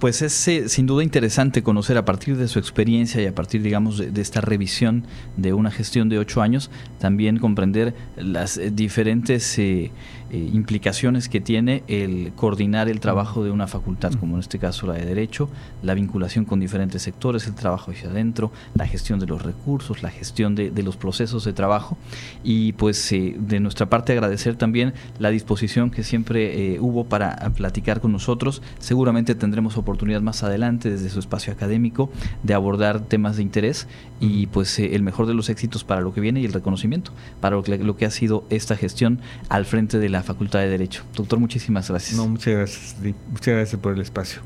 Pues 0.00 0.22
es 0.22 0.32
sin 0.72 0.86
duda 0.86 1.02
interesante 1.04 1.62
conocer 1.62 1.98
a 1.98 2.06
partir 2.06 2.38
de 2.38 2.48
su 2.48 2.58
experiencia 2.58 3.20
y 3.20 3.26
a 3.26 3.34
partir, 3.34 3.60
digamos, 3.60 3.98
de, 3.98 4.20
esta 4.20 4.40
revisión 4.40 5.04
de 5.36 5.52
una 5.52 5.70
gestión 5.70 6.08
de 6.08 6.18
ocho 6.18 6.40
años, 6.40 6.70
también 6.98 7.38
comprender 7.38 7.94
las 8.16 8.58
diferentes 8.72 9.58
eh, 9.58 9.90
implicaciones 10.32 11.28
que 11.28 11.40
tiene 11.40 11.82
el 11.88 12.32
coordinar 12.36 12.88
el 12.88 13.00
trabajo 13.00 13.44
de 13.44 13.50
una 13.50 13.66
facultad, 13.66 14.12
como 14.14 14.36
en 14.36 14.40
este 14.40 14.58
caso 14.58 14.86
la 14.86 14.94
de 14.94 15.04
Derecho, 15.04 15.48
la 15.82 15.94
vinculación 15.94 16.44
con 16.44 16.60
diferentes 16.60 17.02
sectores, 17.02 17.46
el 17.46 17.54
trabajo 17.54 17.90
hacia 17.90 18.10
adentro, 18.10 18.52
la 18.74 18.86
gestión 18.86 19.18
de 19.18 19.26
los 19.26 19.42
recursos, 19.42 20.02
la 20.02 20.10
gestión 20.10 20.54
de, 20.54 20.70
los 20.82 20.96
procesos 20.96 21.44
de 21.44 21.52
trabajo 21.52 21.98
y 22.42 22.72
pues 22.72 23.12
eh, 23.12 23.36
de 23.38 23.60
nuestra 23.60 23.90
parte 23.90 24.12
agradecer 24.12 24.56
también 24.56 24.94
la 25.18 25.30
disposición 25.30 25.90
que 25.90 26.02
siempre 26.02 26.74
eh, 26.74 26.80
hubo 26.80 27.04
para 27.04 27.36
platicar 27.50 28.00
con 28.00 28.12
nosotros. 28.12 28.62
Seguramente 28.78 29.34
tendremos 29.34 29.76
oportunidad 29.76 30.22
más 30.22 30.42
adelante 30.42 30.90
desde 30.90 31.10
su 31.10 31.18
espacio 31.18 31.52
académico 31.52 32.10
de 32.42 32.54
abordar 32.54 33.00
temas 33.00 33.36
de 33.36 33.42
interés 33.42 33.88
y 34.20 34.46
pues 34.46 34.78
el 34.78 35.02
mejor 35.02 35.26
de 35.26 35.34
los 35.34 35.48
éxitos 35.48 35.84
para 35.84 36.00
lo 36.00 36.14
que 36.14 36.20
viene 36.20 36.40
y 36.40 36.44
el 36.44 36.52
reconocimiento 36.52 37.12
para 37.40 37.56
lo 37.56 37.62
que, 37.62 37.78
lo 37.78 37.96
que 37.96 38.06
ha 38.06 38.10
sido 38.10 38.44
esta 38.50 38.76
gestión 38.76 39.20
al 39.48 39.64
frente 39.64 39.98
de 39.98 40.08
la 40.08 40.19
Facultad 40.22 40.60
de 40.60 40.68
Derecho. 40.68 41.04
Doctor, 41.14 41.38
muchísimas 41.38 41.88
gracias. 41.88 42.16
No, 42.16 42.26
muchas 42.26 42.54
gracias. 42.54 42.96
Muchas 43.30 43.54
gracias 43.54 43.80
por 43.80 43.92
el 43.92 44.00
espacio. 44.00 44.42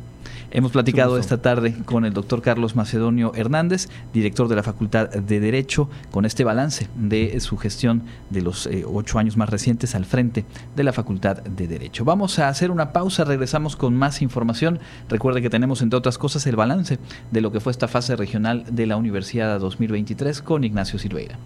Hemos 0.54 0.70
platicado 0.70 1.18
esta 1.18 1.42
tarde 1.42 1.74
con 1.84 2.04
el 2.04 2.12
doctor 2.12 2.40
Carlos 2.40 2.76
Macedonio 2.76 3.32
Hernández, 3.34 3.88
director 4.12 4.46
de 4.46 4.54
la 4.54 4.62
Facultad 4.62 5.08
de 5.08 5.40
Derecho, 5.40 5.90
con 6.12 6.24
este 6.24 6.44
balance 6.44 6.88
de 6.94 7.40
su 7.40 7.56
gestión 7.56 8.04
de 8.30 8.40
los 8.40 8.68
eh, 8.68 8.84
ocho 8.86 9.18
años 9.18 9.36
más 9.36 9.48
recientes 9.48 9.96
al 9.96 10.04
frente 10.04 10.44
de 10.76 10.84
la 10.84 10.92
Facultad 10.92 11.38
de 11.38 11.66
Derecho. 11.66 12.04
Vamos 12.04 12.38
a 12.38 12.48
hacer 12.48 12.70
una 12.70 12.92
pausa, 12.92 13.24
regresamos 13.24 13.74
con 13.74 13.96
más 13.96 14.22
información. 14.22 14.78
Recuerde 15.08 15.42
que 15.42 15.50
tenemos, 15.50 15.82
entre 15.82 15.98
otras 15.98 16.18
cosas, 16.18 16.46
el 16.46 16.54
balance 16.54 17.00
de 17.32 17.40
lo 17.40 17.50
que 17.50 17.58
fue 17.58 17.72
esta 17.72 17.88
fase 17.88 18.14
regional 18.14 18.64
de 18.70 18.86
la 18.86 18.96
Universidad 18.96 19.58
2023 19.58 20.40
con 20.40 20.62
Ignacio 20.62 21.00
Silveira. 21.00 21.36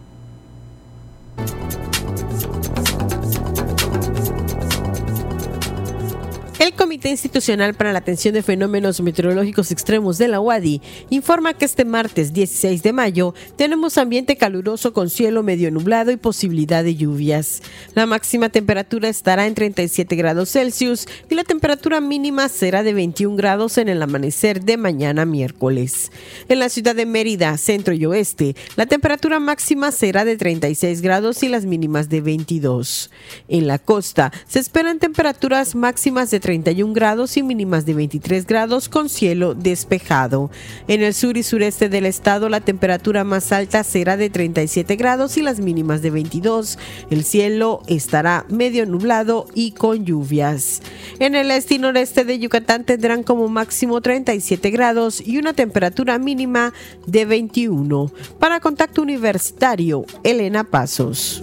El 6.69 6.75
Comité 6.99 7.11
Institucional 7.11 7.75
para 7.75 7.93
la 7.93 8.01
Atención 8.01 8.35
de 8.35 8.43
Fenómenos 8.43 9.01
Meteorológicos 9.01 9.71
Extremos 9.71 10.19
de 10.19 10.27
la 10.27 10.41
UADI 10.41 10.83
informa 11.11 11.55
que 11.55 11.65
este 11.65 11.85
martes 11.85 12.33
16 12.33 12.83
de 12.83 12.93
mayo 12.93 13.35
tenemos 13.55 13.99
ambiente 13.99 14.35
caluroso 14.35 14.93
con 14.93 15.09
cielo 15.09 15.45
medio 15.45 15.71
nublado 15.71 16.11
y 16.11 16.17
posibilidad 16.17 16.83
de 16.83 16.97
lluvias. 16.97 17.63
La 17.95 18.07
máxima 18.07 18.49
temperatura 18.49 19.09
estará 19.09 19.47
en 19.47 19.55
37 19.55 20.17
grados 20.17 20.51
Celsius 20.51 21.07
y 21.31 21.37
la 21.37 21.45
temperatura 21.45 22.01
mínima 22.01 22.49
será 22.49 22.83
de 22.83 22.95
21 22.95 23.37
grados 23.37 23.79
en 23.79 23.89
el 23.89 24.03
amanecer 24.03 24.65
de 24.65 24.77
mañana 24.77 25.25
miércoles. 25.25 26.11
En 26.49 26.59
la 26.59 26.69
ciudad 26.69 26.97
de 26.97 27.07
Mérida, 27.07 27.57
centro 27.59 27.95
y 27.95 28.07
oeste, 28.07 28.57
la 28.75 28.87
temperatura 28.87 29.39
máxima 29.39 29.93
será 29.93 30.25
de 30.25 30.37
36 30.37 31.01
grados 31.01 31.45
y 31.45 31.49
las 31.49 31.65
mínimas 31.65 32.09
de 32.09 32.23
22. 32.23 33.13
En 33.47 33.69
la 33.69 33.79
costa 33.79 34.33
se 34.49 34.59
esperan 34.59 34.99
temperaturas 34.99 35.77
máximas 35.77 36.33
de 36.33 36.41
31 36.41 36.88
21 36.89 36.95
grados 36.95 37.37
y 37.37 37.43
mínimas 37.43 37.85
de 37.85 37.95
23 37.95 38.47
grados 38.47 38.89
con 38.89 39.09
cielo 39.09 39.55
despejado. 39.55 40.51
En 40.87 41.03
el 41.03 41.13
sur 41.15 41.37
y 41.37 41.43
sureste 41.43 41.89
del 41.89 42.07
estado 42.07 42.49
la 42.49 42.61
temperatura 42.61 43.25
más 43.25 43.53
alta 43.53 43.85
será 43.85 44.17
de 44.17 44.31
37 44.31 44.97
grados 44.97 45.37
y 45.37 45.43
las 45.43 45.61
mínimas 45.61 46.03
de 46.03 46.11
22. 46.11 46.79
El 47.11 47.25
cielo 47.25 47.83
estará 47.87 48.47
medio 48.49 48.87
nublado 48.87 49.47
y 49.55 49.73
con 49.73 50.05
lluvias. 50.05 50.83
En 51.19 51.35
el 51.35 51.51
este 51.51 51.75
y 51.75 51.79
noreste 51.79 52.25
de 52.25 52.39
Yucatán 52.39 52.85
tendrán 52.85 53.23
como 53.23 53.49
máximo 53.49 54.01
37 54.01 54.71
grados 54.71 55.21
y 55.21 55.39
una 55.39 55.53
temperatura 55.53 56.19
mínima 56.19 56.73
de 57.07 57.25
21. 57.25 58.11
Para 58.39 58.61
Contacto 58.61 59.03
Universitario, 59.03 60.05
Elena 60.25 60.65
Pasos. 60.65 61.43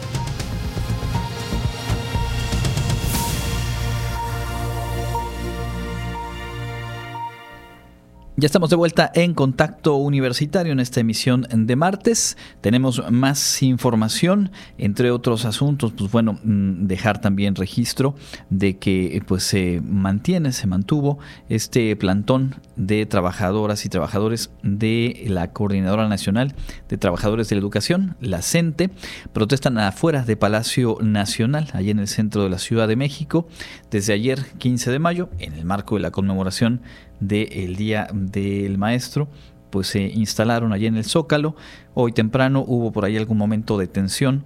Ya 8.41 8.47
estamos 8.47 8.71
de 8.71 8.75
vuelta 8.75 9.11
en 9.13 9.35
Contacto 9.35 9.97
Universitario 9.97 10.73
en 10.73 10.79
esta 10.79 10.99
emisión 10.99 11.45
de 11.53 11.75
martes. 11.75 12.37
Tenemos 12.59 13.03
más 13.11 13.61
información, 13.61 14.49
entre 14.79 15.11
otros 15.11 15.45
asuntos, 15.45 15.93
pues 15.95 16.11
bueno, 16.11 16.39
mm, 16.43 16.87
dejar 16.87 17.21
también 17.21 17.53
registro 17.53 18.15
de 18.49 18.79
que 18.79 19.21
pues 19.27 19.43
se 19.43 19.79
mantiene, 19.83 20.53
se 20.53 20.65
mantuvo 20.65 21.19
este 21.49 21.95
plantón 21.95 22.55
de 22.75 23.05
trabajadoras 23.05 23.85
y 23.85 23.89
trabajadores 23.89 24.49
de 24.63 25.23
la 25.27 25.51
Coordinadora 25.53 26.07
Nacional 26.07 26.55
de 26.89 26.97
Trabajadores 26.97 27.47
de 27.47 27.57
la 27.57 27.61
Educación, 27.61 28.17
la 28.21 28.41
CENTE, 28.41 28.89
protestan 29.33 29.77
afuera 29.77 30.23
de 30.23 30.35
Palacio 30.35 30.97
Nacional, 30.99 31.69
allí 31.73 31.91
en 31.91 31.99
el 31.99 32.07
centro 32.07 32.41
de 32.41 32.49
la 32.49 32.57
Ciudad 32.57 32.87
de 32.87 32.95
México, 32.95 33.47
desde 33.91 34.13
ayer 34.13 34.43
15 34.57 34.89
de 34.89 34.97
mayo, 34.97 35.29
en 35.37 35.53
el 35.53 35.63
marco 35.63 35.93
de 35.93 36.01
la 36.01 36.09
conmemoración 36.09 36.81
del 37.21 37.77
Día 37.77 38.09
del 38.11 38.77
Maestro, 38.77 39.29
pues 39.69 39.87
se 39.87 40.01
instalaron 40.01 40.73
allí 40.73 40.87
en 40.87 40.97
el 40.97 41.05
Zócalo. 41.05 41.55
Hoy 41.93 42.11
temprano 42.11 42.65
hubo 42.67 42.91
por 42.91 43.05
ahí 43.05 43.15
algún 43.15 43.37
momento 43.37 43.77
de 43.77 43.87
tensión 43.87 44.45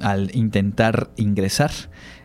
al 0.00 0.34
intentar 0.34 1.10
ingresar 1.16 1.70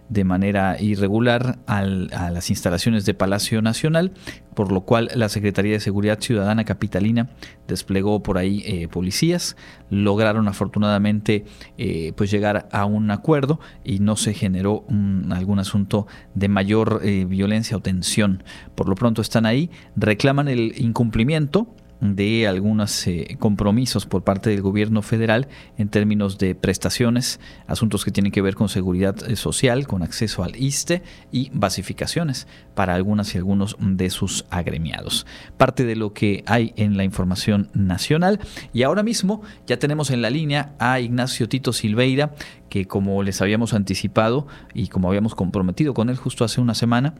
de 0.10 0.24
manera 0.24 0.80
irregular 0.80 1.60
a 1.66 1.84
las 1.84 2.50
instalaciones 2.50 3.06
de 3.06 3.14
Palacio 3.14 3.62
Nacional, 3.62 4.14
por 4.54 4.72
lo 4.72 4.82
cual 4.82 5.10
la 5.16 5.30
Secretaría 5.30 5.74
de 5.74 5.80
Seguridad 5.80 6.20
Ciudadana 6.20 6.66
Capitalina 6.66 7.30
desplegó 7.68 8.22
por 8.22 8.38
ahí 8.38 8.64
eh, 8.66 8.88
policías, 8.88 9.56
lograron 9.90 10.48
afortunadamente 10.48 11.46
eh, 11.78 12.14
pues 12.16 12.30
llegar 12.32 12.68
a 12.72 12.86
un 12.86 13.10
acuerdo 13.12 13.60
y 13.84 14.00
no 14.00 14.16
se 14.16 14.34
generó 14.34 14.86
algún 15.32 15.60
asunto 15.60 16.08
de 16.36 16.48
mayor 16.48 17.02
eh, 17.04 17.26
violencia 17.26 17.78
o 17.78 17.80
tensión. 17.80 18.44
Por 18.76 18.90
lo 18.90 18.96
pronto 18.96 19.22
están 19.22 19.46
ahí, 19.46 19.72
reclaman 19.96 20.48
el 20.48 20.74
incumplimiento 20.78 21.68
de 22.04 22.48
algunos 22.48 23.08
eh, 23.08 23.38
compromisos 23.40 24.06
por 24.06 24.24
parte 24.24 24.50
del 24.50 24.62
gobierno 24.62 25.02
federal 25.02 25.48
en 25.78 25.88
términos 25.88 26.38
de 26.38 26.54
prestaciones, 26.54 27.40
asuntos 27.66 28.04
que 28.04 28.12
tienen 28.12 28.32
que 28.32 28.42
ver 28.42 28.56
con 28.56 28.68
seguridad 28.68 29.16
eh, 29.30 29.38
social, 29.38 29.88
con 29.88 30.04
acceso 30.04 30.44
al 30.44 30.58
ISTE 30.58 31.02
y 31.32 31.50
basificaciones 31.54 32.48
para 32.76 32.94
algunas 32.94 33.34
y 33.34 33.38
algunos 33.38 33.78
de 33.80 34.10
sus 34.10 34.46
agremiados. 34.50 35.26
Parte 35.58 35.86
de 35.86 35.96
lo 35.96 36.14
que 36.14 36.44
hay 36.46 36.74
en 36.76 36.98
la 36.98 37.06
información 37.06 37.70
nacional 37.74 38.40
y 38.74 38.84
ahora 38.84 39.02
mismo 39.02 39.42
ya 39.66 39.80
tenemos 39.80 40.12
en 40.12 40.22
la 40.22 40.30
línea 40.30 40.76
a 40.80 41.00
Ignacio 41.00 41.48
Tito 41.48 41.72
Silveira, 41.72 42.36
que 42.70 42.86
como 42.86 43.24
les 43.24 43.42
habíamos 43.42 43.74
anticipado 43.74 44.48
y 44.74 44.88
como 44.88 45.08
habíamos 45.08 45.36
comprometido 45.36 45.94
con 45.94 46.10
él 46.10 46.18
justo 46.18 46.44
hace 46.44 46.60
una 46.60 46.74
semana, 46.74 47.16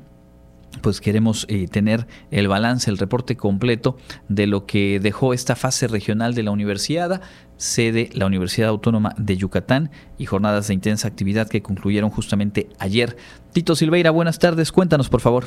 pues 0.82 1.02
queremos 1.02 1.46
eh, 1.50 1.68
tener 1.68 2.08
el 2.32 2.48
balance, 2.48 2.90
el 2.90 2.98
reporte 2.98 3.36
completo 3.36 3.98
de 4.30 4.48
lo 4.48 4.66
que 4.66 5.00
dejó 5.00 5.34
esta 5.34 5.56
fase 5.56 5.88
regional 5.88 6.34
de 6.34 6.44
la 6.44 6.52
universidad, 6.52 7.22
sede 7.58 8.10
la 8.14 8.26
Universidad 8.26 8.70
Autónoma 8.70 9.14
de 9.18 9.38
Yucatán 9.38 9.92
y 10.18 10.26
jornadas 10.26 10.68
de 10.68 10.74
intensa 10.74 11.08
actividad 11.08 11.48
que 11.48 11.62
concluyeron 11.62 12.10
justamente 12.10 12.68
ayer. 12.80 13.16
Tito 13.52 13.76
Silveira, 13.76 14.12
buenas 14.12 14.40
tardes, 14.40 14.72
cuéntanos 14.72 15.10
por 15.10 15.22
favor. 15.22 15.46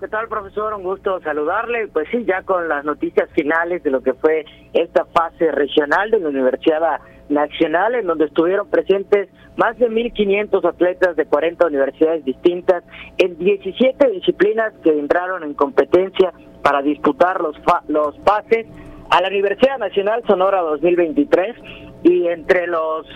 ¿Qué 0.00 0.08
tal, 0.08 0.28
profesor? 0.28 0.72
Un 0.72 0.82
gusto 0.82 1.20
saludarle. 1.20 1.88
Pues 1.88 2.08
sí, 2.10 2.24
ya 2.24 2.42
con 2.42 2.68
las 2.68 2.86
noticias 2.86 3.28
finales 3.32 3.82
de 3.82 3.90
lo 3.90 4.02
que 4.02 4.14
fue 4.14 4.46
esta 4.72 5.04
fase 5.04 5.52
regional 5.52 6.10
de 6.10 6.20
la 6.20 6.30
Universidad 6.30 7.00
Nacional, 7.30 7.94
en 7.94 8.06
donde 8.06 8.26
estuvieron 8.26 8.68
presentes 8.68 9.28
más 9.56 9.78
de 9.78 9.88
1.500 9.88 10.64
atletas 10.68 11.16
de 11.16 11.26
40 11.26 11.66
universidades 11.66 12.24
distintas 12.24 12.82
en 13.18 13.38
17 13.38 14.10
disciplinas 14.10 14.72
que 14.82 14.90
entraron 14.90 15.44
en 15.44 15.54
competencia 15.54 16.32
para 16.62 16.82
disputar 16.82 17.40
los, 17.40 17.56
los 17.88 18.16
pases 18.18 18.66
a 19.10 19.20
la 19.20 19.28
Universidad 19.28 19.78
Nacional 19.78 20.22
Sonora 20.26 20.60
2023 20.60 21.56
y 22.04 22.28
entre 22.28 22.66
los 22.66 23.06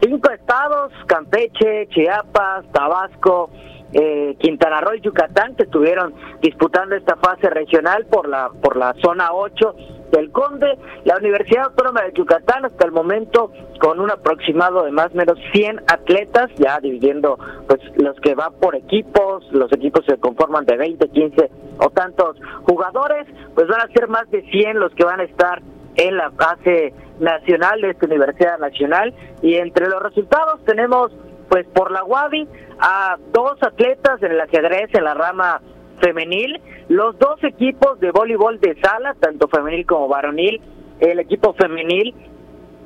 cinco 0.00 0.30
estados, 0.30 0.92
Campeche, 1.06 1.88
Chiapas, 1.88 2.64
Tabasco, 2.72 3.50
eh, 3.92 4.36
Quintana 4.38 4.80
Roo 4.80 4.94
y 4.94 5.00
Yucatán 5.00 5.54
que 5.54 5.64
estuvieron 5.64 6.14
disputando 6.40 6.94
esta 6.94 7.16
fase 7.16 7.50
regional 7.50 8.06
por 8.06 8.28
la 8.28 8.48
por 8.48 8.76
la 8.76 8.94
zona 9.02 9.32
8 9.32 9.74
del 10.12 10.30
Conde, 10.30 10.78
la 11.04 11.16
Universidad 11.16 11.64
Autónoma 11.64 12.02
de 12.02 12.12
Yucatán 12.12 12.64
hasta 12.64 12.86
el 12.86 12.92
momento 12.92 13.50
con 13.80 13.98
un 13.98 14.10
aproximado 14.10 14.84
de 14.84 14.92
más 14.92 15.08
o 15.12 15.16
menos 15.16 15.38
100 15.52 15.80
atletas, 15.88 16.50
ya 16.56 16.78
dividiendo 16.78 17.38
pues 17.66 17.80
los 17.96 18.14
que 18.20 18.34
van 18.34 18.52
por 18.60 18.76
equipos, 18.76 19.44
los 19.50 19.72
equipos 19.72 20.04
se 20.06 20.18
conforman 20.18 20.64
de 20.66 20.76
20, 20.76 21.08
15 21.08 21.50
o 21.78 21.90
tantos 21.90 22.36
jugadores, 22.64 23.26
pues 23.54 23.66
van 23.66 23.80
a 23.80 23.92
ser 23.92 24.08
más 24.08 24.30
de 24.30 24.42
100 24.42 24.78
los 24.78 24.94
que 24.94 25.04
van 25.04 25.20
a 25.20 25.24
estar 25.24 25.62
en 25.96 26.16
la 26.16 26.30
fase 26.30 26.94
nacional 27.18 27.80
de 27.80 27.90
esta 27.90 28.06
Universidad 28.06 28.58
Nacional. 28.58 29.14
Y 29.42 29.54
entre 29.56 29.88
los 29.88 30.02
resultados 30.02 30.64
tenemos 30.64 31.10
pues 31.48 31.66
por 31.74 31.90
la 31.90 32.04
UABI 32.04 32.48
a 32.78 33.16
dos 33.32 33.62
atletas 33.62 34.22
en 34.22 34.32
el 34.32 34.40
ajedrez 34.40 34.88
en 34.94 35.04
la 35.04 35.14
rama 35.14 35.60
femenil, 36.00 36.60
los 36.88 37.18
dos 37.18 37.42
equipos 37.44 37.98
de 38.00 38.10
voleibol 38.10 38.60
de 38.60 38.78
sala, 38.80 39.14
tanto 39.20 39.48
femenil 39.48 39.86
como 39.86 40.08
varonil, 40.08 40.60
el 41.00 41.18
equipo 41.18 41.54
femenil 41.54 42.14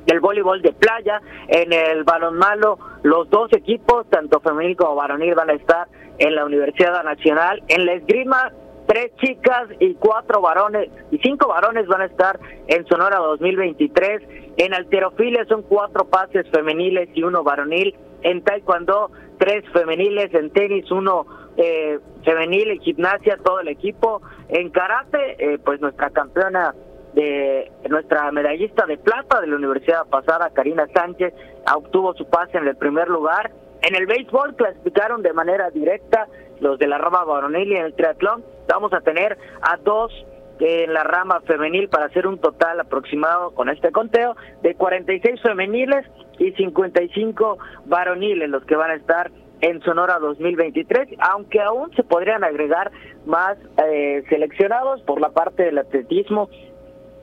el 0.07 0.21
voleibol 0.21 0.61
de 0.61 0.71
playa, 0.71 1.21
en 1.47 1.71
el 1.73 2.03
balonmano, 2.03 2.79
los 3.03 3.29
dos 3.29 3.51
equipos, 3.53 4.09
tanto 4.09 4.39
femenil 4.39 4.75
como 4.77 4.95
varonil, 4.95 5.35
van 5.35 5.49
a 5.49 5.53
estar 5.53 5.87
en 6.17 6.33
la 6.33 6.45
Universidad 6.45 7.03
Nacional. 7.03 7.61
En 7.67 7.85
la 7.85 7.93
esgrima, 7.93 8.51
tres 8.87 9.11
chicas 9.17 9.67
y 9.79 9.95
cuatro 9.95 10.41
varones, 10.41 10.89
y 11.11 11.17
cinco 11.19 11.49
varones 11.49 11.87
van 11.87 12.01
a 12.01 12.05
estar 12.05 12.39
en 12.67 12.87
Sonora 12.87 13.17
2023. 13.17 14.21
En 14.57 14.73
alterofilia 14.73 15.45
son 15.45 15.63
cuatro 15.63 16.05
pases 16.05 16.49
femeniles 16.51 17.09
y 17.13 17.23
uno 17.23 17.43
varonil. 17.43 17.93
En 18.23 18.41
taekwondo, 18.43 19.11
tres 19.37 19.63
femeniles. 19.71 20.33
En 20.33 20.51
tenis, 20.51 20.89
uno 20.91 21.25
eh, 21.57 21.99
femenil, 22.23 22.71
en 22.71 22.79
gimnasia, 22.79 23.37
todo 23.43 23.59
el 23.59 23.67
equipo. 23.67 24.21
En 24.49 24.69
karate, 24.69 25.35
eh, 25.39 25.59
pues 25.59 25.81
nuestra 25.81 26.09
campeona 26.09 26.73
de 27.13 27.71
nuestra 27.89 28.31
medallista 28.31 28.85
de 28.85 28.97
plata 28.97 29.41
de 29.41 29.47
la 29.47 29.55
universidad 29.55 30.05
pasada, 30.07 30.51
Karina 30.53 30.87
Sánchez, 30.93 31.33
obtuvo 31.75 32.13
su 32.13 32.29
pase 32.29 32.57
en 32.57 32.67
el 32.67 32.75
primer 32.75 33.07
lugar. 33.07 33.51
En 33.81 33.95
el 33.95 34.05
béisbol 34.05 34.55
clasificaron 34.55 35.21
de 35.21 35.33
manera 35.33 35.69
directa 35.71 36.27
los 36.59 36.79
de 36.79 36.87
la 36.87 36.97
rama 36.97 37.23
varonil 37.23 37.71
y 37.71 37.75
en 37.75 37.85
el 37.85 37.93
triatlón 37.93 38.43
vamos 38.67 38.93
a 38.93 39.01
tener 39.01 39.37
a 39.61 39.77
dos 39.77 40.11
en 40.59 40.93
la 40.93 41.03
rama 41.03 41.41
femenil 41.41 41.87
para 41.89 42.05
hacer 42.05 42.25
un 42.25 42.39
total 42.39 42.79
aproximado 42.79 43.51
con 43.51 43.69
este 43.69 43.91
conteo 43.91 44.35
de 44.63 44.75
46 44.75 45.41
femeniles 45.41 46.05
y 46.39 46.51
55 46.51 47.57
varoniles 47.85 48.49
los 48.49 48.63
que 48.65 48.75
van 48.75 48.91
a 48.91 48.95
estar 48.95 49.31
en 49.61 49.81
Sonora 49.81 50.19
2023, 50.19 51.09
aunque 51.19 51.59
aún 51.61 51.91
se 51.95 52.03
podrían 52.03 52.43
agregar 52.43 52.91
más 53.25 53.57
eh, 53.83 54.23
seleccionados 54.29 55.01
por 55.01 55.19
la 55.19 55.29
parte 55.29 55.63
del 55.63 55.79
atletismo. 55.79 56.49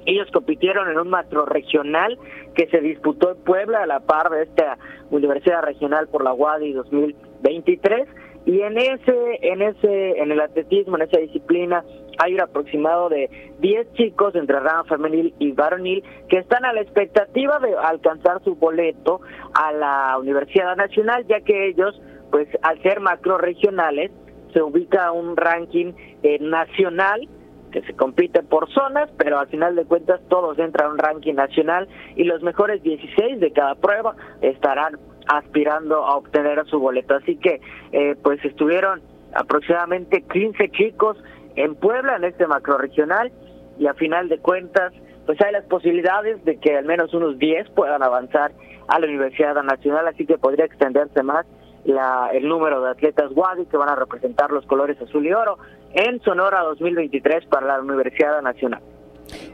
Ellos 0.07 0.29
compitieron 0.33 0.91
en 0.91 0.99
un 0.99 1.09
macro 1.09 1.47
regional 1.47 2.19
que 2.55 2.67
se 2.67 2.81
disputó 2.81 3.31
en 3.31 3.39
Puebla 3.39 3.83
a 3.83 3.87
la 3.87 4.01
par 4.01 4.31
de 4.31 4.43
esta 4.43 4.79
Universidad 5.11 5.63
Regional 5.63 6.09
por 6.09 6.25
la 6.25 6.35
UADI 6.35 6.73
2023 6.73 8.09
y 8.47 8.61
en 8.61 8.79
ese 8.79 9.39
en 9.41 9.63
ese 9.63 10.19
en 10.21 10.31
el 10.31 10.41
atletismo 10.41 10.97
en 10.97 11.03
esa 11.03 11.19
disciplina 11.19 11.85
hay 12.19 12.35
un 12.35 12.41
aproximado 12.41 13.09
de 13.09 13.31
10 13.61 13.93
chicos 13.95 14.35
entre 14.35 14.61
rama 14.61 14.85
femenil 14.85 15.35
y 15.39 15.53
varonil 15.53 16.05
que 16.29 16.39
están 16.39 16.65
a 16.65 16.73
la 16.73 16.81
expectativa 16.81 17.59
de 17.59 17.75
alcanzar 17.75 18.43
su 18.45 18.55
boleto 18.55 19.21
a 19.55 19.73
la 19.73 20.19
Universidad 20.19 20.77
Nacional 20.77 21.27
ya 21.27 21.41
que 21.41 21.69
ellos 21.69 22.01
pues 22.31 22.49
al 22.63 22.83
ser 22.83 23.01
macro 23.01 23.39
regionales 23.39 24.11
se 24.53 24.63
ubica 24.63 25.11
un 25.13 25.37
ranking 25.37 25.93
eh, 26.23 26.39
nacional 26.41 27.29
que 27.75 27.83
se 27.83 27.95
compite 27.95 28.45
por 28.45 28.73
zonas, 28.73 29.11
pero 29.19 29.41
al 29.41 29.49
final 29.49 29.75
de 29.75 29.85
cuentas 29.85 30.21
todos 30.29 30.57
entran 30.61 30.91
a 30.91 30.93
un 30.93 30.99
ranking 30.99 31.35
nacional 31.35 31.89
y 32.15 32.23
los 32.23 32.41
mejores 32.41 32.81
16 32.85 33.41
de 33.41 33.53
cada 33.53 33.75
prueba 33.75 34.15
estarán 34.43 34.97
aspirando 35.27 36.05
a 36.05 36.17
obtener 36.17 36.65
su 36.67 36.79
boleto. 36.79 37.15
Así 37.15 37.37
que 37.37 37.61
eh, 37.93 38.17
pues 38.23 38.45
estuvieron 38.45 39.03
aproximadamente 39.35 40.23
15 40.23 40.71
chicos 40.71 41.17
en 41.57 41.75
Puebla 41.75 42.17
en 42.17 42.25
este 42.25 42.47
macro 42.47 42.79
regional 42.79 43.33
y 43.79 43.87
a 43.87 43.95
final 43.95 44.29
de 44.29 44.39
cuentas 44.39 44.93
pues 45.27 45.41
hay 45.41 45.53
las 45.53 45.65
posibilidades 45.65 46.45
de 46.45 46.59
que 46.59 46.77
al 46.77 46.85
menos 46.85 47.15
unos 47.15 47.39
10 47.39 47.71
puedan 47.71 48.03
avanzar 48.03 48.53
a 48.89 48.99
la 48.99 49.07
Universidad 49.07 49.55
Nacional, 49.63 50.07
así 50.07 50.27
que 50.27 50.37
podría 50.37 50.67
extenderse 50.67 51.23
más 51.23 51.47
la, 51.85 52.31
el 52.33 52.47
número 52.47 52.83
de 52.83 52.91
atletas 52.91 53.31
Wadi 53.35 53.67
que 53.67 53.77
van 53.77 53.89
a 53.89 53.95
representar 53.95 54.51
los 54.51 54.67
colores 54.67 55.01
azul 55.01 55.27
y 55.27 55.33
oro 55.33 55.59
en 55.95 56.21
Sonora 56.23 56.61
2023 56.61 57.47
para 57.47 57.67
la 57.67 57.81
Universidad 57.81 58.43
Nacional. 58.43 58.83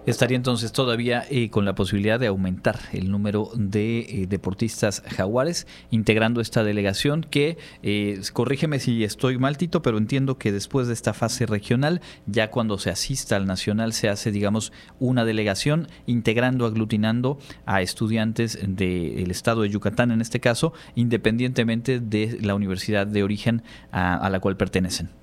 Estaría 0.06 0.36
entonces 0.36 0.72
todavía 0.72 1.24
eh, 1.30 1.50
con 1.50 1.64
la 1.64 1.74
posibilidad 1.74 2.18
de 2.18 2.26
aumentar 2.26 2.78
el 2.92 3.10
número 3.10 3.50
de 3.54 4.00
eh, 4.00 4.26
deportistas 4.28 5.02
jaguares 5.06 5.66
integrando 5.90 6.40
esta 6.40 6.64
delegación 6.64 7.26
que, 7.28 7.58
eh, 7.82 8.20
corrígeme 8.32 8.80
si 8.80 9.04
estoy 9.04 9.38
mal 9.38 9.56
Tito, 9.56 9.82
pero 9.82 9.98
entiendo 9.98 10.38
que 10.38 10.52
después 10.52 10.88
de 10.88 10.94
esta 10.94 11.12
fase 11.12 11.46
regional, 11.46 12.00
ya 12.26 12.50
cuando 12.50 12.78
se 12.78 12.90
asista 12.90 13.36
al 13.36 13.46
nacional 13.46 13.92
se 13.92 14.08
hace, 14.08 14.32
digamos, 14.32 14.72
una 14.98 15.24
delegación 15.24 15.88
integrando, 16.06 16.66
aglutinando 16.66 17.38
a 17.66 17.82
estudiantes 17.82 18.58
del 18.66 19.30
estado 19.30 19.62
de 19.62 19.68
Yucatán 19.68 20.10
en 20.10 20.20
este 20.20 20.40
caso, 20.40 20.72
independientemente 20.94 22.00
de 22.00 22.38
la 22.40 22.54
universidad 22.54 23.06
de 23.06 23.22
origen 23.22 23.62
a 23.92 24.28
la 24.30 24.40
cual 24.40 24.56
pertenecen. 24.56 25.19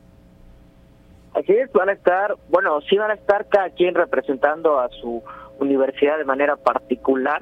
Así 1.48 1.56
es, 1.56 1.72
van 1.72 1.88
a 1.88 1.94
estar, 1.94 2.36
bueno, 2.50 2.82
sí 2.90 2.98
van 2.98 3.10
a 3.10 3.14
estar 3.14 3.48
cada 3.48 3.70
quien 3.70 3.96
representando 3.96 4.82
a 4.82 4.90
su 4.90 5.24
universidad 5.60 6.18
de 6.18 6.26
manera 6.26 6.58
particular. 6.58 7.42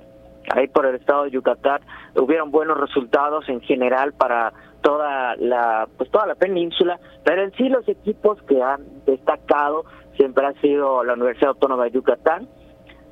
Ahí 0.54 0.68
por 0.68 0.86
el 0.86 0.94
estado 0.94 1.24
de 1.24 1.32
Yucatán 1.32 1.82
hubieron 2.16 2.52
buenos 2.52 2.80
resultados 2.80 3.50
en 3.50 3.62
general 3.62 4.14
para 4.14 4.54
toda 4.82 5.36
la 5.38 5.88
pues 5.98 6.12
toda 6.12 6.28
la 6.28 6.36
península, 6.36 7.00
pero 7.24 7.42
en 7.42 7.52
sí 7.54 7.68
los 7.68 7.90
equipos 7.90 8.40
que 8.44 8.62
han 8.62 8.84
destacado 9.08 9.86
siempre 10.18 10.46
han 10.46 10.62
sido 10.62 11.04
la 11.04 11.14
Universidad 11.14 11.50
Autónoma 11.50 11.86
de 11.86 11.92
Yucatán, 11.92 12.48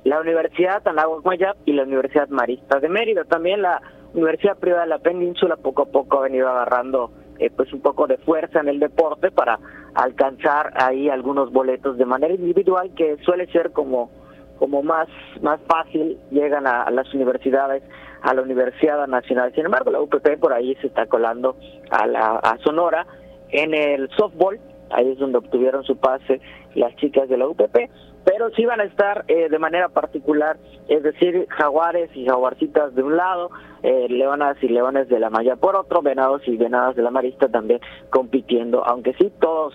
la 0.03 0.21
Universidad 0.21 0.87
Anáhuac 0.87 1.25
Mayap 1.25 1.57
y 1.65 1.73
la 1.73 1.85
Universidad 1.85 2.29
Marista 2.29 2.79
de 2.79 2.89
Mérida. 2.89 3.23
También 3.23 3.63
la 3.63 3.81
Universidad 4.13 4.59
Privada 4.59 4.83
de 4.83 4.89
la 4.89 4.99
Península 4.99 5.55
poco 5.55 5.81
a 5.81 5.85
poco 5.87 6.19
ha 6.19 6.21
venido 6.21 6.47
agarrando 6.47 7.09
eh, 7.39 7.49
pues 7.55 7.73
un 7.73 7.81
poco 7.81 8.07
de 8.07 8.17
fuerza 8.17 8.59
en 8.59 8.67
el 8.67 8.79
deporte 8.79 9.31
para 9.31 9.59
alcanzar 9.95 10.73
ahí 10.75 11.09
algunos 11.09 11.51
boletos 11.51 11.97
de 11.97 12.05
manera 12.05 12.33
individual 12.33 12.91
que 12.95 13.17
suele 13.23 13.47
ser 13.47 13.71
como 13.71 14.11
como 14.59 14.83
más 14.83 15.07
más 15.41 15.59
fácil 15.67 16.17
llegan 16.31 16.67
a, 16.67 16.89
las 16.91 17.13
universidades 17.13 17.83
a 18.21 18.33
la 18.33 18.41
Universidad 18.41 19.05
Nacional. 19.07 19.51
Sin 19.53 19.65
embargo 19.65 19.91
la 19.91 20.01
UPP 20.01 20.39
por 20.39 20.53
ahí 20.53 20.75
se 20.75 20.87
está 20.87 21.05
colando 21.07 21.57
a 21.89 22.07
la 22.07 22.35
a 22.37 22.57
Sonora. 22.59 23.05
En 23.49 23.73
el 23.73 24.09
softball 24.17 24.59
ahí 24.91 25.11
es 25.11 25.17
donde 25.17 25.39
obtuvieron 25.39 25.83
su 25.83 25.97
pase 25.97 26.39
las 26.75 26.95
chicas 26.95 27.27
de 27.29 27.37
la 27.37 27.47
UPP 27.47 27.89
pero 28.23 28.49
sí 28.51 28.65
van 28.65 28.79
a 28.79 28.85
estar 28.85 29.25
eh, 29.27 29.49
de 29.49 29.59
manera 29.59 29.89
particular, 29.89 30.57
es 30.87 31.03
decir, 31.03 31.47
jaguares 31.49 32.09
y 32.15 32.25
jaguarcitas 32.25 32.95
de 32.95 33.03
un 33.03 33.17
lado, 33.17 33.49
eh, 33.81 34.07
leonas 34.09 34.57
y 34.61 34.69
leones 34.69 35.09
de 35.09 35.19
la 35.19 35.29
malla 35.29 35.55
por 35.55 35.75
otro, 35.75 36.01
venados 36.01 36.41
y 36.47 36.57
venadas 36.57 36.95
de 36.95 37.01
la 37.01 37.11
marista 37.11 37.49
también 37.49 37.79
compitiendo, 38.09 38.85
aunque 38.85 39.13
sí 39.13 39.31
todos 39.39 39.73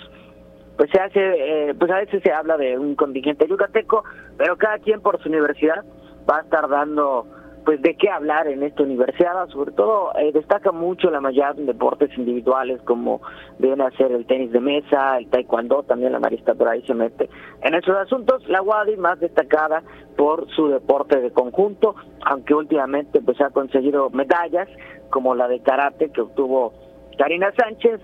pues 0.77 0.91
se 0.93 1.01
hace, 1.01 1.21
eh, 1.21 1.75
pues 1.75 1.91
a 1.91 1.97
veces 1.97 2.23
se 2.23 2.33
habla 2.33 2.57
de 2.57 2.79
un 2.79 2.95
contingente 2.95 3.49
yucateco, 3.49 4.05
pero 4.37 4.57
cada 4.57 4.79
quien 4.79 5.01
por 5.01 5.21
su 5.21 5.29
universidad 5.29 5.85
va 6.31 6.39
a 6.39 6.43
estar 6.43 6.69
dando 6.69 7.27
pues 7.65 7.83
de 7.83 7.95
qué 7.97 8.09
hablar 8.09 8.47
en 8.49 8.63
esta 8.63 8.83
universidad, 8.83 9.49
sobre 9.49 9.73
todo 9.73 10.13
eh, 10.19 10.33
destaca 10.33 10.73
mucho 10.73 11.11
la 11.11 11.21
mayoría 11.21 11.53
de 11.53 11.65
deportes 11.65 12.11
individuales 12.17 12.81
como 12.83 13.21
deben 13.59 13.81
hacer 13.81 14.13
el 14.13 14.27
tenis 14.27 14.53
de 14.53 14.61
mesa, 14.61 15.19
el 15.19 15.29
taekwondo, 15.29 15.83
también 15.83 16.13
la 16.13 16.21
marista 16.21 16.55
por 16.55 16.69
ahí 16.69 16.83
se 16.87 16.95
mete 16.95 17.29
en 17.63 17.75
esos 17.75 17.97
asuntos, 17.97 18.47
la 18.49 18.63
WADI 18.63 18.97
más 18.97 19.21
destacada 19.21 19.83
por 20.17 20.49
su 20.55 20.69
deporte 20.69 21.21
de 21.21 21.31
conjunto, 21.31 21.95
aunque 22.25 22.55
últimamente 22.55 23.21
pues 23.21 23.41
ha 23.41 23.51
conseguido 23.51 24.11
medallas 24.11 24.69
como 25.11 25.35
la 25.35 25.49
de 25.49 25.61
karate 25.61 26.11
que 26.11 26.21
obtuvo 26.21 26.73
Karina 27.19 27.53
Sánchez 27.57 28.01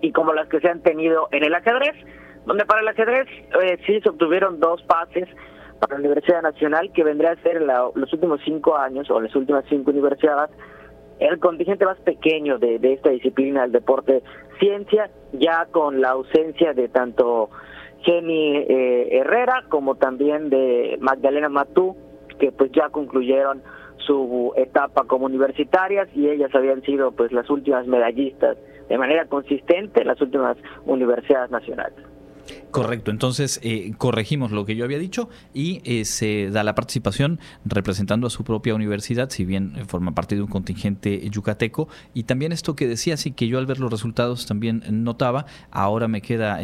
y 0.00 0.12
como 0.12 0.32
las 0.32 0.48
que 0.48 0.60
se 0.60 0.68
han 0.68 0.82
tenido 0.82 1.28
en 1.32 1.44
el 1.44 1.54
ajedrez, 1.54 1.96
donde 2.44 2.64
para 2.64 2.80
el 2.80 2.88
ajedrez 2.88 3.26
eh, 3.62 3.78
sí 3.86 4.00
se 4.00 4.10
obtuvieron 4.10 4.60
dos 4.60 4.82
pases 4.82 5.28
para 5.78 5.94
la 5.94 6.00
Universidad 6.00 6.42
Nacional, 6.42 6.90
que 6.92 7.04
vendría 7.04 7.32
a 7.32 7.36
ser 7.36 7.62
los 7.62 8.12
últimos 8.12 8.40
cinco 8.44 8.76
años 8.76 9.10
o 9.10 9.20
las 9.20 9.34
últimas 9.34 9.64
cinco 9.68 9.90
universidades, 9.90 10.50
el 11.18 11.38
contingente 11.38 11.84
más 11.84 11.98
pequeño 12.00 12.58
de, 12.58 12.78
esta 12.82 13.10
disciplina, 13.10 13.64
el 13.64 13.72
deporte 13.72 14.22
ciencia, 14.58 15.10
ya 15.32 15.66
con 15.70 16.00
la 16.00 16.10
ausencia 16.10 16.72
de 16.74 16.88
tanto 16.88 17.50
Jenny 18.02 18.56
eh, 18.56 19.08
Herrera 19.18 19.64
como 19.68 19.96
también 19.96 20.50
de 20.50 20.96
Magdalena 21.00 21.48
Matú, 21.48 21.96
que 22.38 22.52
pues 22.52 22.70
ya 22.72 22.90
concluyeron 22.90 23.62
su 23.98 24.52
etapa 24.56 25.04
como 25.04 25.26
universitarias 25.26 26.08
y 26.14 26.28
ellas 26.28 26.54
habían 26.54 26.82
sido 26.82 27.12
pues 27.12 27.32
las 27.32 27.48
últimas 27.50 27.86
medallistas 27.86 28.56
de 28.88 28.98
manera 28.98 29.26
consistente 29.26 30.02
en 30.02 30.08
las 30.08 30.20
últimas 30.20 30.56
universidades 30.84 31.50
nacionales. 31.50 32.15
Correcto, 32.76 33.10
entonces 33.10 33.58
eh, 33.62 33.94
corregimos 33.96 34.52
lo 34.52 34.66
que 34.66 34.76
yo 34.76 34.84
había 34.84 34.98
dicho 34.98 35.30
y 35.54 35.80
eh, 35.84 36.04
se 36.04 36.50
da 36.50 36.62
la 36.62 36.74
participación 36.74 37.40
representando 37.64 38.26
a 38.26 38.30
su 38.30 38.44
propia 38.44 38.74
universidad, 38.74 39.30
si 39.30 39.46
bien 39.46 39.72
eh, 39.76 39.86
forma 39.86 40.14
parte 40.14 40.34
de 40.34 40.42
un 40.42 40.48
contingente 40.48 41.26
yucateco. 41.30 41.88
Y 42.12 42.24
también 42.24 42.52
esto 42.52 42.76
que 42.76 42.86
decía, 42.86 43.16
sí 43.16 43.30
que 43.30 43.48
yo 43.48 43.56
al 43.56 43.64
ver 43.64 43.80
los 43.80 43.90
resultados 43.90 44.44
también 44.44 44.82
notaba, 44.90 45.46
ahora 45.70 46.06
me 46.06 46.20
queda 46.20 46.60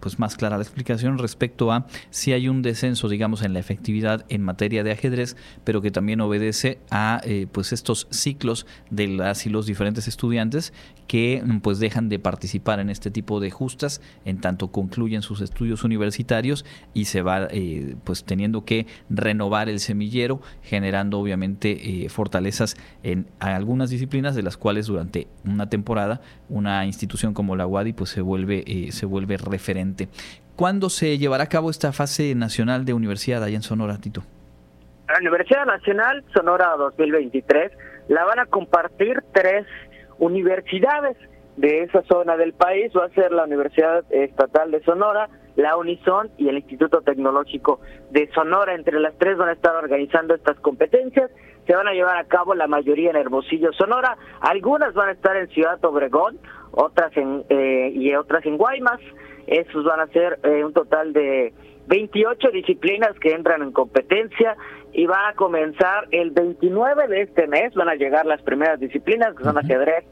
pues 0.00 0.18
más 0.18 0.36
clara 0.36 0.58
la 0.58 0.62
explicación 0.62 1.16
respecto 1.16 1.72
a 1.72 1.86
si 2.10 2.34
hay 2.34 2.48
un 2.48 2.60
descenso, 2.60 3.08
digamos, 3.08 3.40
en 3.40 3.54
la 3.54 3.58
efectividad 3.58 4.26
en 4.28 4.42
materia 4.42 4.84
de 4.84 4.92
ajedrez, 4.92 5.34
pero 5.64 5.80
que 5.80 5.90
también 5.90 6.20
obedece 6.20 6.78
a 6.90 7.22
pues 7.52 7.72
estos 7.72 8.06
ciclos 8.10 8.66
de 8.90 9.08
las 9.08 9.46
los 9.46 9.64
diferentes 9.64 10.08
estudiantes 10.08 10.74
que 11.06 11.42
pues 11.62 11.78
dejan 11.78 12.10
de 12.10 12.18
participar 12.18 12.80
en 12.80 12.90
este 12.90 13.10
tipo 13.10 13.40
de 13.40 13.50
justas 13.50 14.02
en 14.24 14.40
tanto 14.40 14.68
concluyen 14.68 15.22
sus 15.22 15.40
estudios 15.40 15.53
universitarios 15.84 16.64
y 16.92 17.06
se 17.06 17.22
va 17.22 17.48
eh, 17.50 17.96
pues 18.04 18.24
teniendo 18.24 18.64
que 18.64 18.86
renovar 19.08 19.68
el 19.68 19.80
semillero, 19.80 20.40
generando 20.62 21.18
obviamente 21.18 22.04
eh, 22.04 22.08
fortalezas 22.08 22.76
en 23.02 23.26
algunas 23.40 23.90
disciplinas 23.90 24.34
de 24.34 24.42
las 24.42 24.56
cuales 24.56 24.86
durante 24.86 25.28
una 25.44 25.68
temporada 25.68 26.20
una 26.48 26.84
institución 26.86 27.34
como 27.34 27.56
la 27.56 27.66
UADI 27.66 27.92
pues 27.92 28.10
se 28.10 28.20
vuelve, 28.20 28.64
eh, 28.66 28.92
se 28.92 29.06
vuelve 29.06 29.36
referente. 29.36 30.08
¿Cuándo 30.56 30.88
se 30.88 31.18
llevará 31.18 31.44
a 31.44 31.48
cabo 31.48 31.70
esta 31.70 31.92
fase 31.92 32.34
nacional 32.34 32.84
de 32.84 32.92
universidad 32.92 33.42
allá 33.42 33.56
en 33.56 33.62
Sonora, 33.62 33.98
Tito? 33.98 34.22
La 35.08 35.18
Universidad 35.18 35.66
Nacional 35.66 36.24
Sonora 36.32 36.74
2023 36.78 37.72
la 38.08 38.24
van 38.24 38.38
a 38.38 38.46
compartir 38.46 39.22
tres 39.32 39.66
universidades 40.18 41.16
de 41.56 41.82
esa 41.82 42.02
zona 42.02 42.36
del 42.36 42.52
país 42.52 42.92
va 42.96 43.06
a 43.06 43.08
ser 43.10 43.32
la 43.32 43.44
Universidad 43.44 44.04
Estatal 44.10 44.70
de 44.70 44.82
Sonora, 44.82 45.28
la 45.56 45.76
Unison 45.76 46.30
y 46.38 46.48
el 46.48 46.56
Instituto 46.56 47.02
Tecnológico 47.02 47.80
de 48.10 48.28
Sonora. 48.34 48.74
Entre 48.74 48.98
las 49.00 49.16
tres 49.18 49.36
van 49.36 49.48
a 49.48 49.52
estar 49.52 49.74
organizando 49.76 50.34
estas 50.34 50.58
competencias. 50.60 51.30
Se 51.66 51.74
van 51.74 51.88
a 51.88 51.92
llevar 51.92 52.18
a 52.18 52.24
cabo 52.24 52.54
la 52.54 52.66
mayoría 52.66 53.10
en 53.10 53.16
Hermosillo, 53.16 53.72
Sonora. 53.72 54.16
Algunas 54.40 54.92
van 54.94 55.08
a 55.08 55.12
estar 55.12 55.36
en 55.36 55.48
Ciudad 55.48 55.82
Obregón, 55.84 56.38
otras 56.72 57.16
en 57.16 57.44
eh, 57.48 57.90
y 57.94 58.14
otras 58.14 58.44
en 58.44 58.58
Guaymas. 58.58 59.00
Esos 59.46 59.84
van 59.84 60.00
a 60.00 60.06
ser 60.08 60.38
eh, 60.42 60.64
un 60.64 60.72
total 60.72 61.12
de 61.12 61.52
28 61.86 62.50
disciplinas 62.50 63.18
que 63.20 63.32
entran 63.32 63.62
en 63.62 63.72
competencia 63.72 64.56
y 64.92 65.06
va 65.06 65.28
a 65.28 65.34
comenzar 65.34 66.06
el 66.10 66.30
29 66.30 67.08
de 67.08 67.22
este 67.22 67.46
mes. 67.46 67.74
Van 67.74 67.88
a 67.88 67.94
llegar 67.94 68.26
las 68.26 68.42
primeras 68.42 68.78
disciplinas 68.80 69.34
que 69.34 69.44
son 69.44 69.58
ajedrez, 69.58 70.04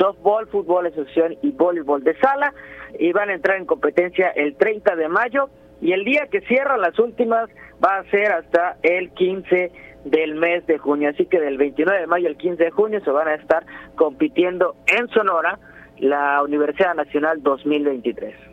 softball, 0.00 0.46
fútbol, 0.48 0.86
asociación 0.86 1.36
y 1.42 1.52
voleibol 1.52 2.02
de 2.02 2.16
sala 2.18 2.54
y 2.98 3.12
van 3.12 3.28
a 3.28 3.34
entrar 3.34 3.58
en 3.58 3.66
competencia 3.66 4.30
el 4.30 4.56
30 4.56 4.96
de 4.96 5.08
mayo 5.08 5.50
y 5.80 5.92
el 5.92 6.04
día 6.04 6.28
que 6.30 6.40
cierran 6.42 6.80
las 6.80 6.98
últimas 6.98 7.50
va 7.84 7.98
a 7.98 8.04
ser 8.10 8.32
hasta 8.32 8.76
el 8.82 9.10
15 9.10 9.70
del 10.04 10.34
mes 10.34 10.66
de 10.66 10.78
junio, 10.78 11.10
así 11.10 11.26
que 11.26 11.38
del 11.38 11.58
29 11.58 12.00
de 12.00 12.06
mayo 12.06 12.28
al 12.28 12.36
15 12.36 12.64
de 12.64 12.70
junio 12.70 13.00
se 13.04 13.10
van 13.10 13.28
a 13.28 13.34
estar 13.34 13.64
compitiendo 13.96 14.74
en 14.86 15.08
Sonora 15.08 15.58
la 15.98 16.42
Universidad 16.42 16.94
Nacional 16.94 17.42
2023. 17.42 18.49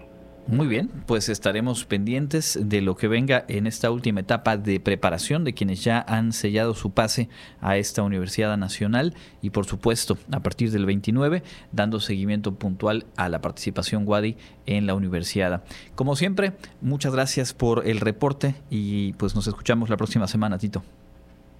Muy 0.47 0.67
bien, 0.67 0.89
pues 1.05 1.27
estaremos 1.27 1.83
pendientes 1.83 2.57
de 2.61 2.79
lo 2.79 2.95
que 2.95 3.09
venga 3.09 3.43
en 3.49 3.67
esta 3.67 3.91
última 3.91 4.21
etapa 4.21 4.55
de 4.55 4.79
preparación 4.79 5.43
de 5.43 5.53
quienes 5.53 5.83
ya 5.83 5.99
han 6.07 6.31
sellado 6.31 6.73
su 6.73 6.91
pase 6.91 7.27
a 7.59 7.75
esta 7.75 8.01
Universidad 8.01 8.55
Nacional 8.55 9.13
y 9.41 9.49
por 9.49 9.65
supuesto 9.65 10.17
a 10.31 10.39
partir 10.39 10.71
del 10.71 10.85
29 10.85 11.43
dando 11.73 11.99
seguimiento 11.99 12.55
puntual 12.55 13.07
a 13.17 13.27
la 13.27 13.41
participación 13.41 14.07
Wadi 14.07 14.37
en 14.65 14.87
la 14.87 14.95
universidad. 14.95 15.63
Como 15.95 16.15
siempre, 16.15 16.53
muchas 16.79 17.11
gracias 17.11 17.53
por 17.53 17.85
el 17.85 17.99
reporte 17.99 18.55
y 18.69 19.13
pues 19.13 19.35
nos 19.35 19.47
escuchamos 19.47 19.89
la 19.89 19.97
próxima 19.97 20.27
semana, 20.27 20.57
Tito. 20.57 20.81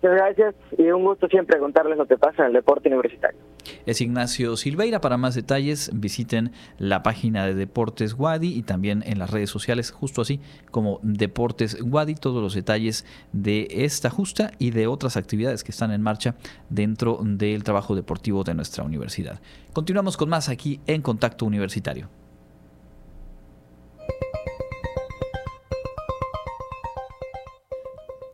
Muchas 0.08 0.22
gracias 0.22 0.55
y 0.78 0.89
un 0.89 1.03
gusto 1.03 1.28
siempre 1.28 1.60
contarles 1.60 1.97
lo 1.97 2.08
que 2.08 2.18
pasa 2.18 2.43
en 2.43 2.47
el 2.47 2.53
deporte 2.53 2.88
universitario. 2.88 3.39
Es 3.86 3.99
Ignacio 3.99 4.55
Silveira. 4.55 5.01
Para 5.01 5.18
más 5.18 5.36
detalles, 5.36 5.91
visiten 5.93 6.53
la 6.78 7.03
página 7.03 7.45
de 7.45 7.53
Deportes 7.53 8.14
Wadi 8.14 8.53
y 8.53 8.64
también 8.64 9.03
en 9.05 9.20
las 9.20 9.32
redes 9.32 9.49
sociales, 9.49 9.91
justo 9.91 10.22
así 10.22 10.39
como 10.72 11.01
Deportes 11.03 11.78
Wadi, 11.82 12.16
todos 12.16 12.41
los 12.41 12.53
detalles 12.53 13.05
de 13.34 13.68
esta 13.70 14.10
justa 14.10 14.51
y 14.60 14.72
de 14.72 14.88
otras 14.88 15.18
actividades 15.18 15.66
que 15.66 15.72
están 15.72 15.91
en 15.91 16.01
marcha 16.01 16.36
dentro 16.70 17.20
del 17.22 17.66
trabajo 17.66 17.93
deportivo 17.93 18.45
de 18.45 18.53
nuestra 18.53 18.86
universidad. 18.86 19.41
Continuamos 19.74 20.16
con 20.16 20.30
más 20.30 20.47
aquí 20.47 20.80
en 20.88 21.01
Contacto 21.01 21.45
Universitario. 21.45 22.10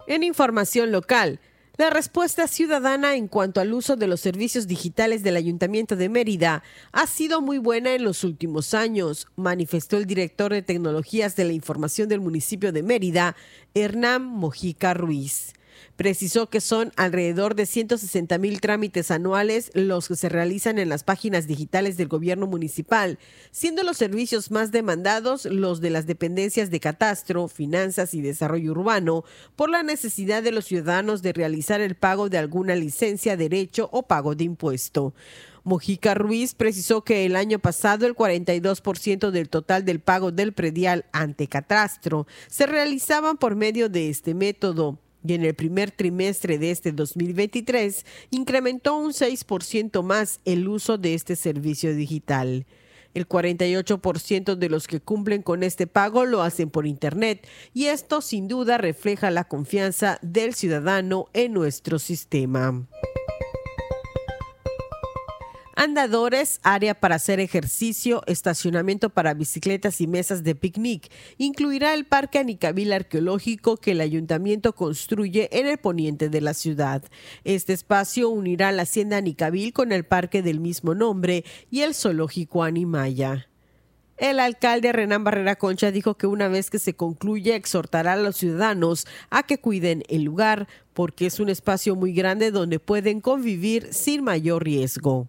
En 0.06 0.22
información 0.22 0.92
local, 0.92 1.40
la 1.76 1.90
respuesta 1.90 2.48
ciudadana 2.48 3.16
en 3.16 3.28
cuanto 3.28 3.60
al 3.60 3.74
uso 3.74 3.96
de 3.96 4.06
los 4.06 4.22
servicios 4.22 4.68
digitales 4.68 5.24
del 5.24 5.36
Ayuntamiento 5.36 5.96
de 5.96 6.08
Mérida 6.08 6.62
ha 6.92 7.08
sido 7.08 7.42
muy 7.42 7.58
buena 7.58 7.96
en 7.96 8.04
los 8.04 8.24
últimos 8.24 8.76
años, 8.76 9.28
manifestó 9.36 9.98
el 9.98 10.06
director 10.06 10.54
de 10.54 10.62
Tecnologías 10.62 11.36
de 11.36 11.46
la 11.46 11.54
Información 11.54 12.10
del 12.10 12.22
municipio 12.22 12.72
de 12.72 12.84
Mérida, 12.84 13.36
Hernán 13.74 14.24
Mojica 14.24 14.94
Ruiz. 14.94 15.54
Precisó 15.96 16.50
que 16.50 16.60
son 16.60 16.92
alrededor 16.96 17.54
de 17.54 17.68
160 17.68 18.40
mil 18.40 18.62
trámites 18.62 19.12
anuales 19.12 19.70
los 19.76 20.08
que 20.08 20.16
se 20.16 20.28
realizan 20.28 20.80
en 20.80 20.90
las 20.90 21.04
páginas 21.04 21.46
digitales 21.46 21.98
del 21.98 22.08
gobierno 22.08 22.48
municipal, 22.48 23.20
siendo 23.52 23.84
los 23.84 23.98
servicios 23.98 24.50
más 24.50 24.72
demandados 24.72 25.46
los 25.46 25.82
de 25.82 25.92
las 25.92 26.08
dependencias 26.08 26.72
de 26.72 26.80
catastro, 26.80 27.48
finanzas 27.48 28.16
y 28.16 28.22
desarrollo 28.22 28.72
urbano, 28.72 29.24
por 29.56 29.70
la 29.70 29.84
necesidad 29.84 30.42
de 30.42 30.52
los 30.52 30.66
ciudadanos 30.66 31.22
de 31.22 31.34
realizar 31.34 31.80
el 31.80 31.94
pago 31.94 32.28
de 32.28 32.40
alguna 32.40 32.74
licencia, 32.74 33.38
derecho 33.38 33.90
o 33.92 34.02
pago 34.04 34.34
de 34.34 34.46
impuesto. 34.46 35.14
Mojica 35.64 36.16
Ruiz 36.16 36.56
precisó 36.56 37.04
que 37.04 37.26
el 37.26 37.36
año 37.36 37.60
pasado 37.60 38.08
el 38.08 38.16
42% 38.16 39.30
del 39.30 39.48
total 39.48 39.86
del 39.86 40.00
pago 40.00 40.32
del 40.32 40.54
predial 40.54 41.06
ante 41.14 41.48
catastro 41.48 42.26
se 42.48 42.66
realizaban 42.66 43.38
por 43.38 43.56
medio 43.56 43.90
de 43.90 44.10
este 44.10 44.34
método 44.34 44.98
y 45.26 45.34
en 45.34 45.44
el 45.44 45.54
primer 45.54 45.92
trimestre 45.92 46.58
de 46.58 46.72
este 46.72 46.92
2023 46.92 48.06
incrementó 48.32 48.96
un 48.96 49.12
6% 49.12 50.04
más 50.04 50.40
el 50.46 50.68
uso 50.68 50.98
de 50.98 51.14
este 51.14 51.36
servicio 51.36 51.96
digital. 51.96 52.66
El 53.14 53.28
48% 53.28 54.56
de 54.56 54.70
los 54.70 54.88
que 54.88 55.00
cumplen 55.00 55.44
con 55.44 55.62
este 55.62 55.86
pago 55.86 56.26
lo 56.26 56.42
hacen 56.42 56.70
por 56.70 56.88
Internet 56.88 57.48
y 57.74 57.86
esto 57.86 58.22
sin 58.22 58.48
duda 58.48 58.78
refleja 58.78 59.30
la 59.30 59.44
confianza 59.44 60.18
del 60.24 60.56
ciudadano 60.56 61.28
en 61.34 61.54
nuestro 61.54 62.00
sistema 62.00 62.88
andadores, 65.76 66.60
área 66.64 66.94
para 66.94 67.16
hacer 67.16 67.40
ejercicio, 67.40 68.24
estacionamiento 68.28 69.10
para 69.10 69.34
bicicletas 69.34 70.02
y 70.02 70.08
mesas 70.08 70.44
de 70.44 70.56
picnic. 70.56 71.12
Incluirá 71.38 71.94
el 71.94 72.06
Parque 72.06 72.40
Anicabil 72.40 72.94
Arqueológico 72.94 73.78
que 73.78 73.92
el 73.92 74.02
ayuntamiento 74.02 74.74
construye 74.74 75.50
en 75.52 75.68
el 75.68 75.78
poniente 75.78 76.30
de 76.30 76.42
la 76.42 76.54
ciudad. 76.54 77.04
Este 77.44 77.74
espacio 77.74 78.30
unirá 78.30 78.72
la 78.72 78.84
hacienda 78.84 79.18
Anicabil 79.18 79.74
con 79.74 79.92
el 79.92 80.06
parque 80.06 80.42
del 80.42 80.60
mismo 80.60 80.96
nombre 80.96 81.44
y 81.70 81.82
el 81.82 81.96
zoológico 81.96 82.64
Animaya. 82.64 83.48
El 84.18 84.40
alcalde 84.40 84.92
Renán 84.92 85.24
Barrera 85.24 85.56
Concha 85.56 85.92
dijo 85.92 86.16
que 86.16 86.28
una 86.28 86.48
vez 86.48 86.70
que 86.70 86.78
se 86.78 86.94
concluya 86.94 87.56
exhortará 87.56 88.14
a 88.14 88.18
los 88.18 88.38
ciudadanos 88.38 89.08
a 89.32 89.44
que 89.44 89.58
cuiden 89.58 90.04
el 90.08 90.24
lugar 90.24 90.68
porque 90.94 91.26
es 91.26 91.40
un 91.40 91.50
espacio 91.50 91.96
muy 91.96 92.14
grande 92.14 92.52
donde 92.52 92.80
pueden 92.80 93.22
convivir 93.22 93.92
sin 93.92 94.24
mayor 94.24 94.64
riesgo. 94.64 95.28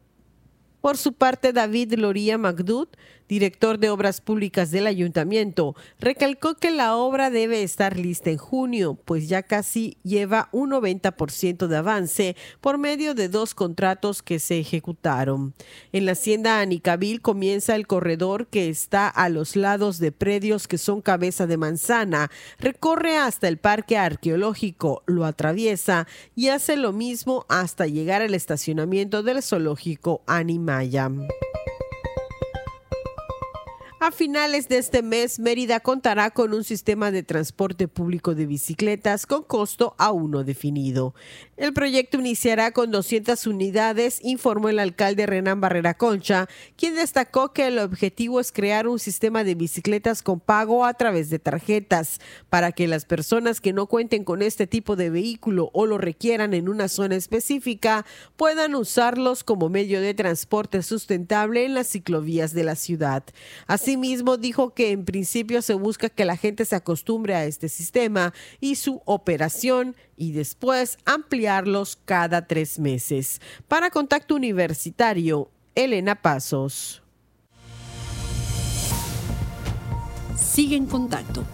Por 0.84 0.98
su 0.98 1.14
parte, 1.14 1.54
David 1.54 1.94
Loría 1.94 2.36
Magdud, 2.36 2.88
director 3.28 3.78
de 3.78 3.90
Obras 3.90 4.20
Públicas 4.20 4.70
del 4.70 4.86
Ayuntamiento, 4.86 5.74
recalcó 5.98 6.54
que 6.54 6.70
la 6.70 6.96
obra 6.96 7.30
debe 7.30 7.62
estar 7.62 7.98
lista 7.98 8.30
en 8.30 8.38
junio, 8.38 8.98
pues 9.04 9.28
ya 9.28 9.42
casi 9.42 9.96
lleva 10.02 10.48
un 10.52 10.70
90% 10.70 11.66
de 11.66 11.76
avance 11.76 12.36
por 12.60 12.78
medio 12.78 13.14
de 13.14 13.28
dos 13.28 13.54
contratos 13.54 14.22
que 14.22 14.38
se 14.38 14.58
ejecutaron. 14.58 15.54
En 15.92 16.06
la 16.06 16.12
hacienda 16.12 16.60
Anicabil 16.60 17.20
comienza 17.20 17.74
el 17.74 17.86
corredor 17.86 18.46
que 18.46 18.68
está 18.68 19.08
a 19.08 19.28
los 19.28 19.56
lados 19.56 19.98
de 19.98 20.12
predios 20.12 20.68
que 20.68 20.78
son 20.78 21.00
cabeza 21.00 21.46
de 21.46 21.56
manzana, 21.56 22.30
recorre 22.58 23.16
hasta 23.16 23.48
el 23.48 23.58
parque 23.58 23.96
arqueológico, 23.96 25.02
lo 25.06 25.24
atraviesa 25.24 26.06
y 26.34 26.48
hace 26.48 26.76
lo 26.76 26.92
mismo 26.92 27.46
hasta 27.48 27.86
llegar 27.86 28.22
al 28.22 28.34
estacionamiento 28.34 29.22
del 29.22 29.42
zoológico 29.42 30.22
Animaya. 30.26 31.10
A 34.06 34.12
finales 34.12 34.68
de 34.68 34.76
este 34.76 35.02
mes, 35.02 35.38
Mérida 35.38 35.80
contará 35.80 36.30
con 36.30 36.52
un 36.52 36.62
sistema 36.62 37.10
de 37.10 37.22
transporte 37.22 37.88
público 37.88 38.34
de 38.34 38.44
bicicletas 38.44 39.24
con 39.24 39.44
costo 39.44 39.94
aún 39.96 40.30
no 40.30 40.44
definido. 40.44 41.14
El 41.56 41.72
proyecto 41.72 42.18
iniciará 42.18 42.72
con 42.72 42.90
200 42.90 43.46
unidades, 43.46 44.18
informó 44.22 44.68
el 44.68 44.80
alcalde 44.80 45.24
Renan 45.24 45.62
Barrera 45.62 45.94
Concha, 45.94 46.48
quien 46.76 46.96
destacó 46.96 47.54
que 47.54 47.68
el 47.68 47.78
objetivo 47.78 48.40
es 48.40 48.52
crear 48.52 48.88
un 48.88 48.98
sistema 48.98 49.42
de 49.42 49.54
bicicletas 49.54 50.22
con 50.22 50.38
pago 50.38 50.84
a 50.84 50.92
través 50.92 51.30
de 51.30 51.38
tarjetas, 51.38 52.20
para 52.50 52.72
que 52.72 52.88
las 52.88 53.06
personas 53.06 53.62
que 53.62 53.72
no 53.72 53.86
cuenten 53.86 54.24
con 54.24 54.42
este 54.42 54.66
tipo 54.66 54.96
de 54.96 55.08
vehículo 55.08 55.70
o 55.72 55.86
lo 55.86 55.96
requieran 55.96 56.52
en 56.52 56.68
una 56.68 56.88
zona 56.88 57.14
específica 57.14 58.04
puedan 58.36 58.74
usarlos 58.74 59.44
como 59.44 59.70
medio 59.70 60.02
de 60.02 60.12
transporte 60.12 60.82
sustentable 60.82 61.64
en 61.64 61.72
las 61.72 61.86
ciclovías 61.86 62.52
de 62.52 62.64
la 62.64 62.74
ciudad. 62.74 63.24
Asimismo, 63.94 64.36
dijo 64.38 64.74
que 64.74 64.90
en 64.90 65.04
principio 65.04 65.62
se 65.62 65.74
busca 65.74 66.08
que 66.08 66.24
la 66.24 66.36
gente 66.36 66.64
se 66.64 66.74
acostumbre 66.74 67.36
a 67.36 67.44
este 67.44 67.68
sistema 67.68 68.34
y 68.58 68.74
su 68.74 69.02
operación 69.04 69.94
y 70.16 70.32
después 70.32 70.98
ampliarlos 71.04 71.96
cada 72.04 72.48
tres 72.48 72.80
meses. 72.80 73.40
Para 73.68 73.90
Contacto 73.90 74.34
Universitario, 74.34 75.48
Elena 75.76 76.20
Pasos. 76.20 77.04
Sigue 80.36 80.74
en 80.74 80.86
contacto. 80.86 81.44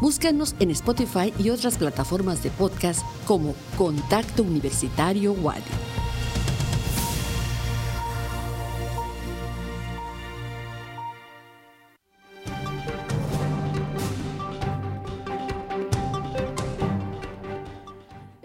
Búscanos 0.00 0.56
en 0.58 0.70
Spotify 0.70 1.34
y 1.38 1.50
otras 1.50 1.76
plataformas 1.76 2.42
de 2.42 2.48
podcast 2.48 3.02
como 3.26 3.54
Contacto 3.76 4.42
Universitario 4.42 5.34
Wadi. 5.34 5.60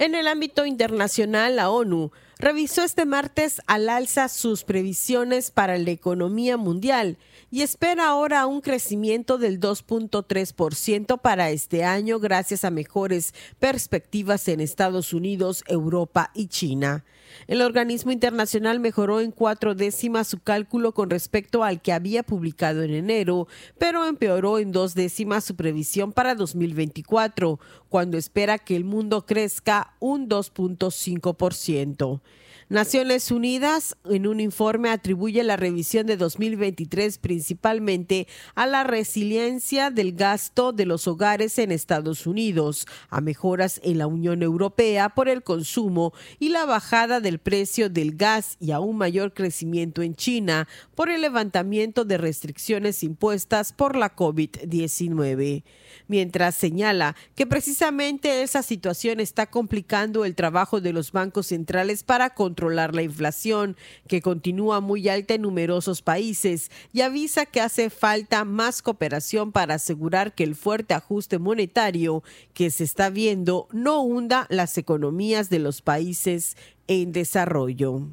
En 0.05 0.13
el 0.13 0.27
ámbito 0.27 0.67
internacional, 0.67 1.55
la 1.55 1.71
ONU 1.71 2.11
revisó 2.37 2.83
este 2.83 3.07
martes 3.07 3.59
al 3.65 3.89
alza 3.89 4.29
sus 4.29 4.63
previsiones 4.63 5.49
para 5.49 5.79
la 5.79 5.89
economía 5.89 6.57
mundial 6.57 7.17
y 7.49 7.63
espera 7.63 8.09
ahora 8.09 8.45
un 8.45 8.61
crecimiento 8.61 9.39
del 9.39 9.59
2.3% 9.59 11.19
para 11.19 11.49
este 11.49 11.85
año 11.85 12.19
gracias 12.19 12.63
a 12.65 12.69
mejores 12.69 13.33
perspectivas 13.57 14.47
en 14.47 14.61
Estados 14.61 15.11
Unidos, 15.11 15.63
Europa 15.65 16.29
y 16.35 16.49
China. 16.49 17.03
El 17.47 17.61
organismo 17.61 18.11
internacional 18.11 18.79
mejoró 18.79 19.21
en 19.21 19.31
cuatro 19.31 19.75
décimas 19.75 20.27
su 20.27 20.39
cálculo 20.39 20.93
con 20.93 21.09
respecto 21.09 21.63
al 21.63 21.81
que 21.81 21.93
había 21.93 22.23
publicado 22.23 22.83
en 22.83 22.93
enero, 22.93 23.47
pero 23.77 24.05
empeoró 24.05 24.59
en 24.59 24.71
dos 24.71 24.95
décimas 24.95 25.43
su 25.43 25.55
previsión 25.55 26.11
para 26.11 26.35
2024, 26.35 27.59
cuando 27.89 28.17
espera 28.17 28.57
que 28.57 28.75
el 28.75 28.83
mundo 28.83 29.25
crezca 29.25 29.93
un 29.99 30.27
2.5%. 30.27 32.21
Naciones 32.67 33.29
Unidas 33.29 33.95
en 34.05 34.25
un 34.25 34.39
informe 34.39 34.89
atribuye 34.89 35.43
la 35.43 35.55
revisión 35.55 36.07
de 36.07 36.17
2023 36.17 37.19
principalmente 37.19 38.27
a 38.55 38.65
la 38.65 38.83
resiliencia 38.83 39.91
del 39.91 40.13
gasto 40.13 40.73
de 40.73 40.87
los 40.87 41.07
hogares 41.07 41.59
en 41.59 41.71
Estados 41.71 42.25
Unidos, 42.25 42.87
a 43.11 43.21
mejoras 43.21 43.79
en 43.83 43.99
la 43.99 44.07
Unión 44.07 44.41
Europea 44.41 45.09
por 45.09 45.29
el 45.29 45.43
consumo 45.43 46.11
y 46.39 46.49
la 46.49 46.65
bajada 46.65 47.19
del 47.19 47.37
precio 47.37 47.87
del 47.91 48.15
gas 48.15 48.57
y 48.59 48.71
a 48.71 48.79
un 48.79 48.97
mayor 48.97 49.35
crecimiento 49.35 50.01
en 50.01 50.15
China 50.15 50.67
por 50.95 51.11
el 51.11 51.21
levantamiento 51.21 52.03
de 52.03 52.17
restricciones 52.17 53.03
impuestas 53.03 53.73
por 53.73 53.95
la 53.95 54.15
COVID-19. 54.15 55.63
Mientras 56.07 56.55
señala 56.55 57.15
que 57.35 57.45
precisamente 57.45 58.43
esa 58.43 58.63
situación 58.63 59.19
está 59.19 59.47
complicando 59.47 60.25
el 60.25 60.35
trabajo 60.35 60.81
de 60.81 60.93
los 60.93 61.11
bancos 61.11 61.47
centrales 61.47 62.03
para 62.03 62.31
controlar 62.31 62.93
la 62.95 63.03
inflación, 63.03 63.77
que 64.07 64.21
continúa 64.21 64.81
muy 64.81 65.09
alta 65.09 65.35
en 65.35 65.41
numerosos 65.41 66.01
países, 66.01 66.71
y 66.93 67.01
avisa 67.01 67.45
que 67.45 67.61
hace 67.61 67.89
falta 67.89 68.45
más 68.45 68.81
cooperación 68.81 69.51
para 69.51 69.75
asegurar 69.75 70.35
que 70.35 70.43
el 70.43 70.55
fuerte 70.55 70.93
ajuste 70.93 71.39
monetario 71.39 72.23
que 72.53 72.71
se 72.71 72.83
está 72.83 73.09
viendo 73.09 73.67
no 73.71 74.01
hunda 74.01 74.47
las 74.49 74.77
economías 74.77 75.49
de 75.49 75.59
los 75.59 75.81
países 75.81 76.57
en 76.87 77.11
desarrollo. 77.11 78.07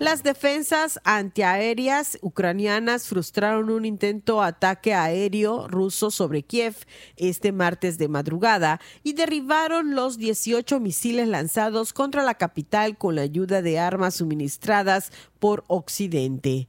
Las 0.00 0.22
defensas 0.22 0.98
antiaéreas 1.04 2.16
ucranianas 2.22 3.06
frustraron 3.06 3.68
un 3.68 3.84
intento 3.84 4.42
ataque 4.42 4.94
aéreo 4.94 5.68
ruso 5.68 6.10
sobre 6.10 6.42
Kiev 6.42 6.74
este 7.18 7.52
martes 7.52 7.98
de 7.98 8.08
madrugada 8.08 8.80
y 9.02 9.12
derribaron 9.12 9.94
los 9.94 10.16
18 10.16 10.80
misiles 10.80 11.28
lanzados 11.28 11.92
contra 11.92 12.22
la 12.22 12.36
capital 12.36 12.96
con 12.96 13.14
la 13.14 13.20
ayuda 13.20 13.60
de 13.60 13.78
armas 13.78 14.14
suministradas 14.14 15.12
por 15.38 15.64
Occidente. 15.66 16.66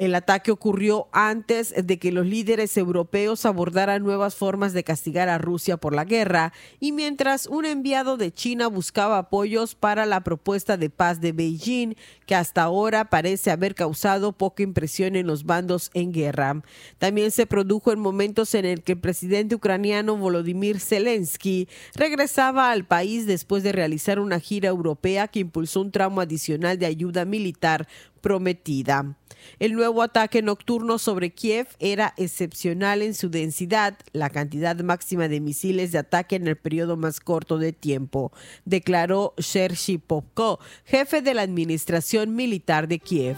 El 0.00 0.14
ataque 0.14 0.50
ocurrió 0.50 1.08
antes 1.12 1.74
de 1.76 1.98
que 1.98 2.10
los 2.10 2.24
líderes 2.24 2.74
europeos 2.78 3.44
abordaran 3.44 4.02
nuevas 4.02 4.34
formas 4.34 4.72
de 4.72 4.82
castigar 4.82 5.28
a 5.28 5.36
Rusia 5.36 5.76
por 5.76 5.94
la 5.94 6.06
guerra 6.06 6.54
y 6.80 6.92
mientras 6.92 7.46
un 7.46 7.66
enviado 7.66 8.16
de 8.16 8.32
China 8.32 8.68
buscaba 8.68 9.18
apoyos 9.18 9.74
para 9.74 10.06
la 10.06 10.22
propuesta 10.22 10.78
de 10.78 10.88
paz 10.88 11.20
de 11.20 11.32
Beijing, 11.32 11.96
que 12.24 12.34
hasta 12.34 12.62
ahora 12.62 13.10
parece 13.10 13.50
haber 13.50 13.74
causado 13.74 14.32
poca 14.32 14.62
impresión 14.62 15.16
en 15.16 15.26
los 15.26 15.44
bandos 15.44 15.90
en 15.92 16.12
guerra. 16.12 16.62
También 16.96 17.30
se 17.30 17.44
produjo 17.44 17.92
en 17.92 18.00
momentos 18.00 18.54
en 18.54 18.64
el 18.64 18.82
que 18.82 18.92
el 18.92 19.00
presidente 19.00 19.54
ucraniano 19.54 20.16
Volodymyr 20.16 20.80
Zelensky 20.80 21.68
regresaba 21.94 22.70
al 22.70 22.86
país 22.86 23.26
después 23.26 23.62
de 23.62 23.72
realizar 23.72 24.18
una 24.18 24.40
gira 24.40 24.70
europea 24.70 25.28
que 25.28 25.40
impulsó 25.40 25.82
un 25.82 25.90
tramo 25.90 26.22
adicional 26.22 26.78
de 26.78 26.86
ayuda 26.86 27.26
militar 27.26 27.86
prometida. 28.20 29.16
El 29.58 29.74
nuevo 29.74 30.02
ataque 30.02 30.42
nocturno 30.42 30.98
sobre 30.98 31.30
Kiev 31.30 31.68
era 31.78 32.14
excepcional 32.16 33.02
en 33.02 33.14
su 33.14 33.30
densidad, 33.30 33.96
la 34.12 34.30
cantidad 34.30 34.76
máxima 34.80 35.28
de 35.28 35.40
misiles 35.40 35.92
de 35.92 35.98
ataque 35.98 36.36
en 36.36 36.46
el 36.46 36.56
periodo 36.56 36.96
más 36.96 37.20
corto 37.20 37.58
de 37.58 37.72
tiempo, 37.72 38.32
declaró 38.64 39.34
Sergei 39.38 39.98
Popko, 39.98 40.60
jefe 40.84 41.22
de 41.22 41.34
la 41.34 41.42
administración 41.42 42.34
militar 42.34 42.88
de 42.88 42.98
Kiev. 42.98 43.36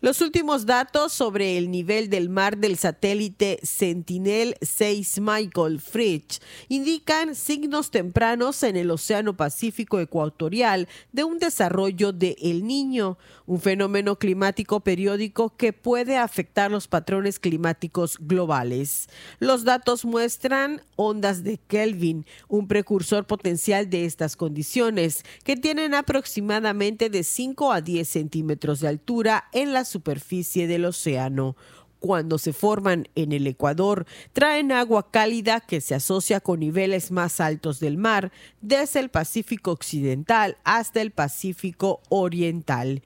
Los 0.00 0.20
últimos 0.20 0.64
datos 0.64 1.12
sobre 1.12 1.58
el 1.58 1.72
nivel 1.72 2.08
del 2.08 2.28
mar 2.28 2.56
del 2.56 2.78
satélite 2.78 3.58
Sentinel-6 3.64 5.20
Michael 5.20 5.80
Fritsch 5.80 6.40
indican 6.68 7.34
signos 7.34 7.90
tempranos 7.90 8.62
en 8.62 8.76
el 8.76 8.92
Océano 8.92 9.36
Pacífico 9.36 9.98
Ecuatorial 9.98 10.86
de 11.10 11.24
un 11.24 11.40
desarrollo 11.40 12.12
de 12.12 12.36
El 12.40 12.64
Niño, 12.64 13.18
un 13.44 13.60
fenómeno 13.60 14.20
climático 14.20 14.78
periódico 14.78 15.56
que 15.56 15.72
puede 15.72 16.16
afectar 16.16 16.70
los 16.70 16.86
patrones 16.86 17.40
climáticos 17.40 18.18
globales. 18.20 19.08
Los 19.40 19.64
datos 19.64 20.04
muestran 20.04 20.80
ondas 20.94 21.42
de 21.42 21.58
Kelvin, 21.58 22.24
un 22.46 22.68
precursor 22.68 23.26
potencial 23.26 23.90
de 23.90 24.04
estas 24.04 24.36
condiciones, 24.36 25.24
que 25.42 25.56
tienen 25.56 25.92
aproximadamente 25.94 27.10
de 27.10 27.24
5 27.24 27.72
a 27.72 27.80
10 27.80 28.08
centímetros 28.08 28.78
de 28.78 28.86
altura 28.86 29.48
en 29.52 29.72
la 29.72 29.87
superficie 29.88 30.68
del 30.68 30.84
océano. 30.84 31.56
Cuando 31.98 32.38
se 32.38 32.52
forman 32.52 33.08
en 33.16 33.32
el 33.32 33.46
Ecuador, 33.48 34.06
traen 34.32 34.70
agua 34.70 35.10
cálida 35.10 35.58
que 35.58 35.80
se 35.80 35.96
asocia 35.96 36.38
con 36.38 36.60
niveles 36.60 37.10
más 37.10 37.40
altos 37.40 37.80
del 37.80 37.96
mar, 37.96 38.30
desde 38.60 39.00
el 39.00 39.08
Pacífico 39.08 39.72
Occidental 39.72 40.58
hasta 40.62 41.00
el 41.00 41.10
Pacífico 41.10 42.00
Oriental. 42.08 43.02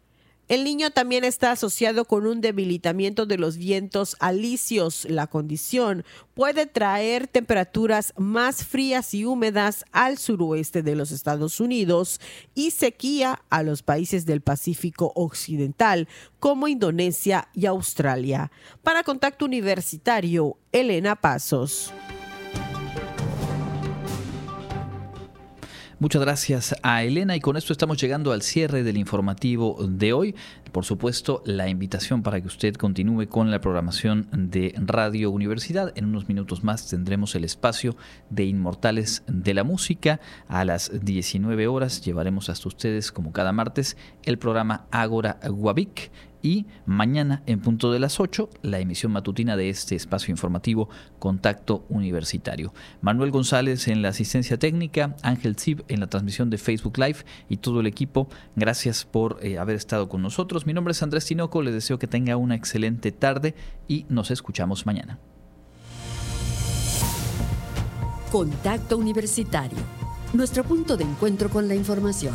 El 0.52 0.64
niño 0.64 0.90
también 0.90 1.24
está 1.24 1.52
asociado 1.52 2.04
con 2.04 2.26
un 2.26 2.42
debilitamiento 2.42 3.24
de 3.24 3.38
los 3.38 3.56
vientos 3.56 4.16
alisios. 4.20 5.06
La 5.08 5.26
condición 5.26 6.04
puede 6.34 6.66
traer 6.66 7.26
temperaturas 7.26 8.12
más 8.18 8.62
frías 8.62 9.14
y 9.14 9.24
húmedas 9.24 9.86
al 9.92 10.18
suroeste 10.18 10.82
de 10.82 10.94
los 10.94 11.10
Estados 11.10 11.58
Unidos 11.58 12.20
y 12.54 12.72
sequía 12.72 13.40
a 13.48 13.62
los 13.62 13.82
países 13.82 14.26
del 14.26 14.42
Pacífico 14.42 15.12
Occidental 15.14 16.06
como 16.38 16.68
Indonesia 16.68 17.48
y 17.54 17.64
Australia. 17.64 18.52
Para 18.82 19.04
Contacto 19.04 19.46
Universitario, 19.46 20.58
Elena 20.70 21.16
Pasos. 21.16 21.94
Muchas 26.02 26.22
gracias 26.22 26.74
a 26.82 27.04
Elena 27.04 27.36
y 27.36 27.40
con 27.40 27.56
esto 27.56 27.72
estamos 27.72 27.96
llegando 27.96 28.32
al 28.32 28.42
cierre 28.42 28.82
del 28.82 28.96
informativo 28.96 29.76
de 29.88 30.12
hoy. 30.12 30.34
Por 30.72 30.84
supuesto, 30.84 31.44
la 31.46 31.68
invitación 31.68 32.24
para 32.24 32.40
que 32.40 32.48
usted 32.48 32.74
continúe 32.74 33.28
con 33.28 33.52
la 33.52 33.60
programación 33.60 34.26
de 34.32 34.74
Radio 34.78 35.30
Universidad. 35.30 35.92
En 35.94 36.06
unos 36.06 36.26
minutos 36.26 36.64
más 36.64 36.88
tendremos 36.88 37.36
el 37.36 37.44
espacio 37.44 37.94
de 38.30 38.46
Inmortales 38.46 39.22
de 39.28 39.54
la 39.54 39.62
Música. 39.62 40.18
A 40.48 40.64
las 40.64 40.90
19 41.04 41.68
horas 41.68 42.04
llevaremos 42.04 42.48
hasta 42.48 42.66
ustedes, 42.66 43.12
como 43.12 43.30
cada 43.30 43.52
martes, 43.52 43.96
el 44.24 44.38
programa 44.38 44.86
Ágora 44.90 45.38
Guavic 45.48 46.10
y 46.42 46.66
mañana 46.84 47.42
en 47.46 47.60
punto 47.60 47.92
de 47.92 47.98
las 47.98 48.20
8 48.20 48.50
la 48.62 48.80
emisión 48.80 49.12
matutina 49.12 49.56
de 49.56 49.70
este 49.70 49.94
espacio 49.94 50.32
informativo 50.32 50.88
Contacto 51.18 51.84
Universitario. 51.88 52.74
Manuel 53.00 53.30
González 53.30 53.88
en 53.88 54.02
la 54.02 54.08
asistencia 54.08 54.58
técnica, 54.58 55.16
Ángel 55.22 55.56
Zib 55.56 55.84
en 55.88 56.00
la 56.00 56.08
transmisión 56.08 56.50
de 56.50 56.58
Facebook 56.58 56.98
Live 56.98 57.18
y 57.48 57.58
todo 57.58 57.80
el 57.80 57.86
equipo, 57.86 58.28
gracias 58.56 59.04
por 59.04 59.38
eh, 59.42 59.58
haber 59.58 59.76
estado 59.76 60.08
con 60.08 60.22
nosotros. 60.22 60.66
Mi 60.66 60.74
nombre 60.74 60.92
es 60.92 61.02
Andrés 61.02 61.24
Tinoco, 61.24 61.62
les 61.62 61.74
deseo 61.74 61.98
que 61.98 62.06
tenga 62.06 62.36
una 62.36 62.54
excelente 62.54 63.12
tarde 63.12 63.54
y 63.88 64.06
nos 64.08 64.30
escuchamos 64.30 64.86
mañana. 64.86 65.18
Contacto 68.30 68.96
Universitario, 68.96 69.78
nuestro 70.32 70.64
punto 70.64 70.96
de 70.96 71.04
encuentro 71.04 71.50
con 71.50 71.68
la 71.68 71.74
información 71.74 72.34